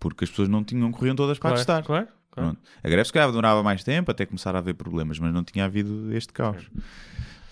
[0.00, 1.82] Porque as pessoas não tinham, corriam todas para Claro, testar.
[1.84, 2.50] claro, claro.
[2.52, 2.60] Pronto.
[2.82, 5.64] A greve se calhar demorava mais tempo até começar a haver problemas, mas não tinha
[5.66, 6.66] havido este caos.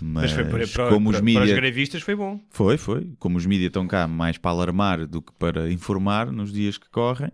[0.00, 1.54] Mas Mas, para, para, como os para, para os mídia...
[1.56, 2.40] grevistas foi bom.
[2.50, 3.12] Foi, foi.
[3.18, 6.88] Como os mídias estão cá mais para alarmar do que para informar nos dias que
[6.88, 7.30] correm,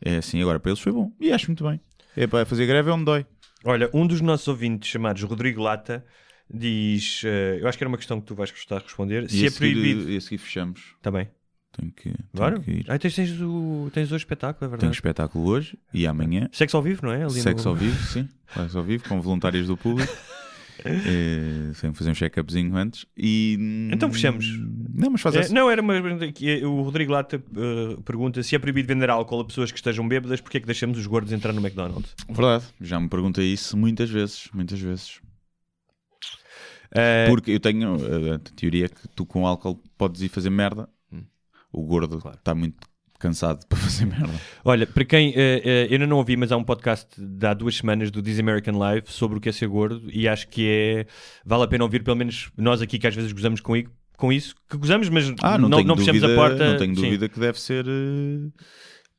[0.00, 1.12] é assim, agora para eles foi bom.
[1.20, 1.80] E acho muito bem.
[2.16, 3.26] É para fazer greve é onde dói.
[3.64, 6.04] Olha, um dos nossos ouvintes, chamados Rodrigo Lata,
[6.52, 9.24] diz: eh, Eu acho que era uma questão que tu vais gostar de responder.
[9.24, 10.10] E Se é seguir- proibido.
[10.10, 10.80] E a seguir fechamos.
[10.96, 11.28] Está bem.
[11.76, 12.60] Tenho que, tenho Claro.
[12.60, 12.84] que ir.
[12.88, 14.96] Ah, tens, tens, o, tens hoje espetáculo, é Tenho verdade.
[14.96, 16.48] espetáculo hoje e amanhã.
[16.52, 17.22] Sexo ao vivo, não é?
[17.22, 18.28] Ali Sexo no- ao vivo, sim.
[18.54, 20.12] Sexo ao vivo, com voluntários do público.
[20.84, 23.06] é, sem fazer um check-upzinho antes.
[23.16, 23.56] E,
[23.92, 24.46] Então fechamos.
[24.94, 25.54] Não, mas faz É, essa.
[25.54, 29.10] não, era uma pergunta que é, o Rodrigo Lata eh, pergunta se é proibido vender
[29.10, 32.14] álcool a pessoas que estejam bêbadas, porque é que deixamos os gordos entrar no McDonald's?
[32.28, 32.64] Verdade.
[32.80, 34.48] Já me perguntei isso muitas vezes.
[34.52, 35.20] Muitas vezes.
[36.94, 40.88] Eh, Porque eu tenho uh, a teoria que tu com álcool podes ir fazer merda.
[41.70, 42.32] O gordo está Hum.
[42.44, 42.58] Claro.
[42.58, 42.88] muito
[43.18, 44.32] cansado para fazer merda.
[44.64, 47.52] Olha, para quem eh, eh, eu ainda não ouvi, mas há um podcast de há
[47.54, 50.66] duas semanas do This American Life sobre o que é ser gordo e acho que
[50.68, 51.06] é
[51.44, 53.74] vale a pena ouvir, pelo menos nós aqui que às vezes gozamos com,
[54.16, 56.70] com isso, que gozamos, mas Ah, não, não, não fechamos dúvida, a porta.
[56.72, 57.02] Não tenho Sim.
[57.02, 57.84] dúvida que deve ser.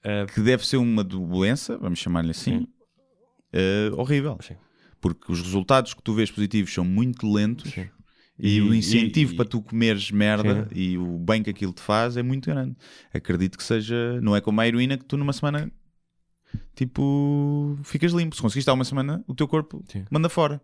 [0.03, 3.91] Eh, que deve ser uma doença, vamos chamar-lhe assim, Sim.
[3.97, 4.37] horrível.
[4.41, 4.55] Sim.
[5.01, 7.87] Porque os resultados que tu vês positivos são muito lentos Sim.
[8.39, 10.75] E, E- o incentivo e- para tu comeres merda Sim.
[10.79, 12.75] e o bem que aquilo te faz é muito grande.
[13.13, 14.19] Acredito que seja.
[14.21, 15.71] Não é como a heroína que tu numa semana.
[16.75, 18.35] Tipo, ficas limpo.
[18.35, 20.05] Se conseguiste há uma semana, o teu corpo Sim.
[20.09, 20.61] manda fora.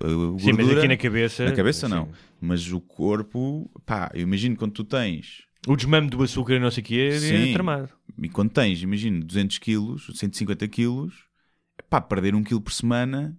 [0.00, 1.44] A Sim, mas gordura- aqui na cabeça.
[1.44, 1.94] na cabeça sim.
[1.94, 2.08] não.
[2.40, 6.70] Mas o corpo, pá, eu imagino quando tu tens O desmame do açúcar e não
[6.70, 7.50] sei o que é, Sim.
[7.50, 7.88] é tramado.
[8.22, 11.14] E quando tens, imagina, 200 quilos, 150 quilos,
[11.88, 13.34] pá, perder um quilo por semana,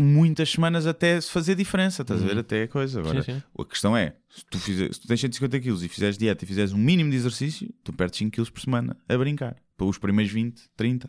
[0.00, 2.38] muitas semanas até fazer diferença, estás a ver?
[2.38, 3.00] Até a coisa.
[3.00, 3.22] Agora, Uhum.
[3.22, 3.42] Sim, sim.
[3.58, 6.46] a questão é, se tu, fizer, se tu tens 150 quilos e fizeres dieta e
[6.46, 9.56] fizeres um mínimo de exercício, tu perdes 5 quilos por semana a brincar.
[9.76, 11.08] Para os primeiros 20, 30.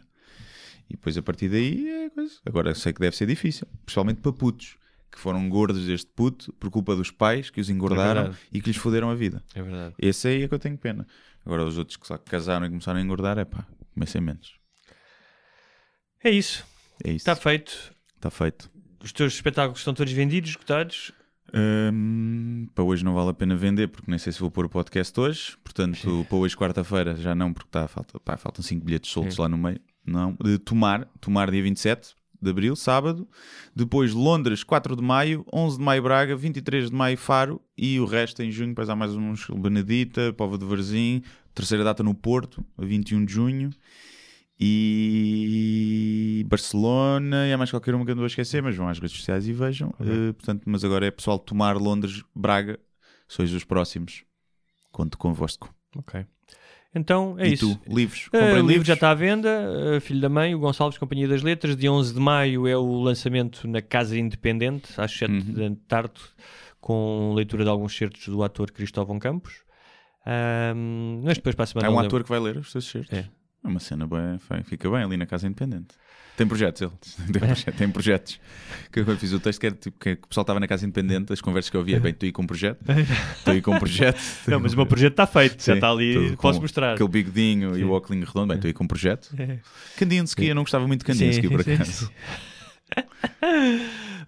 [0.89, 2.33] E depois a partir daí é coisa.
[2.45, 4.75] Agora sei que deve ser difícil, principalmente para putos.
[5.09, 8.37] Que foram gordos deste puto por culpa dos pais que os engordaram verdade.
[8.51, 9.41] e que lhes foderam a vida.
[9.55, 9.95] É verdade.
[9.97, 11.07] Esse aí é que eu tenho pena.
[11.45, 14.55] Agora os outros que só casaram e começaram a engordar, é pá, comecem menos.
[16.23, 16.65] É isso.
[17.03, 17.17] É isso.
[17.17, 17.93] Está feito.
[18.18, 18.69] Está feito.
[19.03, 21.11] Os teus espetáculos estão todos vendidos, esgotados.
[21.53, 24.69] Hum, para hoje não vale a pena vender porque nem sei se vou pôr o
[24.69, 25.57] podcast hoje.
[25.64, 29.41] Portanto, para hoje, quarta-feira, já não, porque tá, falta, pá, faltam 5 bilhetes soltos Sim.
[29.41, 29.80] lá no meio.
[30.06, 30.35] Não.
[30.44, 33.27] De Tomar, Tomar dia 27 de abril, sábado.
[33.76, 35.45] Depois Londres, 4 de maio.
[35.53, 36.35] 11 de maio, Braga.
[36.35, 37.61] 23 de maio, Faro.
[37.77, 38.69] E o resto em junho.
[38.69, 41.22] Depois há mais uns Benedita, Povo de Varzim.
[41.53, 43.69] Terceira data no Porto, a 21 de junho.
[44.59, 48.99] E Barcelona, e há mais qualquer uma que eu não vou esquecer, mas vão às
[48.99, 49.93] redes sociais e vejam.
[49.99, 52.79] Eh, portanto, mas agora é pessoal tomar Londres, Braga,
[53.27, 54.23] sois os próximos.
[54.91, 55.73] Conto convosco.
[55.95, 56.25] Ok.
[56.95, 57.75] Então é e isso.
[57.85, 58.27] tu, livros?
[58.27, 59.49] Uh, Comprem o livro já está à venda,
[59.97, 61.75] uh, Filho da Mãe, o Gonçalves, Companhia das Letras.
[61.75, 65.53] Dia 11 de maio é o lançamento na Casa Independente, às 7 Uhum.
[65.53, 66.19] da tarde,
[66.81, 69.61] com leitura de alguns certos do ator Cristóvão Campos.
[70.25, 71.88] Ahm, mas depois para a semana.
[71.88, 73.13] É um ator que vai ler os seus certos.
[73.17, 73.29] É.
[73.68, 75.88] É uma cena bem- fica bem ali na Casa Independente.
[76.38, 76.91] Tem projetos ele.
[77.34, 78.39] Tem, proje- tem projetos.
[78.91, 81.34] Que eu fiz o texto que era tipo que o pessoal estava na Casa Independente,
[81.34, 82.80] as conversas que eu ouvia, bem, estou aí com um projeto.
[83.38, 84.19] Estou aí com um projeto.
[84.48, 86.94] Não, mas o meu projeto está feito, já Sim, está ali, posso mostrar.
[86.94, 89.35] Aquele bigodinho e o óculos redondo, bem, estou aí com um projeto.
[89.98, 92.11] Kandinsky, eu não gostava muito de Kandinsky, Sim, por sim, acaso.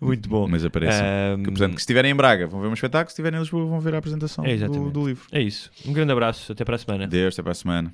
[0.02, 0.48] Muito bom.
[0.48, 1.02] Mas aparece.
[1.02, 3.41] Ahm, Que, portanto, que se estiverem em Braga vão ver um espetáculo, se estiverem em
[3.41, 5.26] Lisboa vão ver a apresentação É, do, do livro.
[5.32, 5.70] É isso.
[5.86, 7.06] Um grande abraço, até para a semana.
[7.07, 7.94] Deus, até para a semana.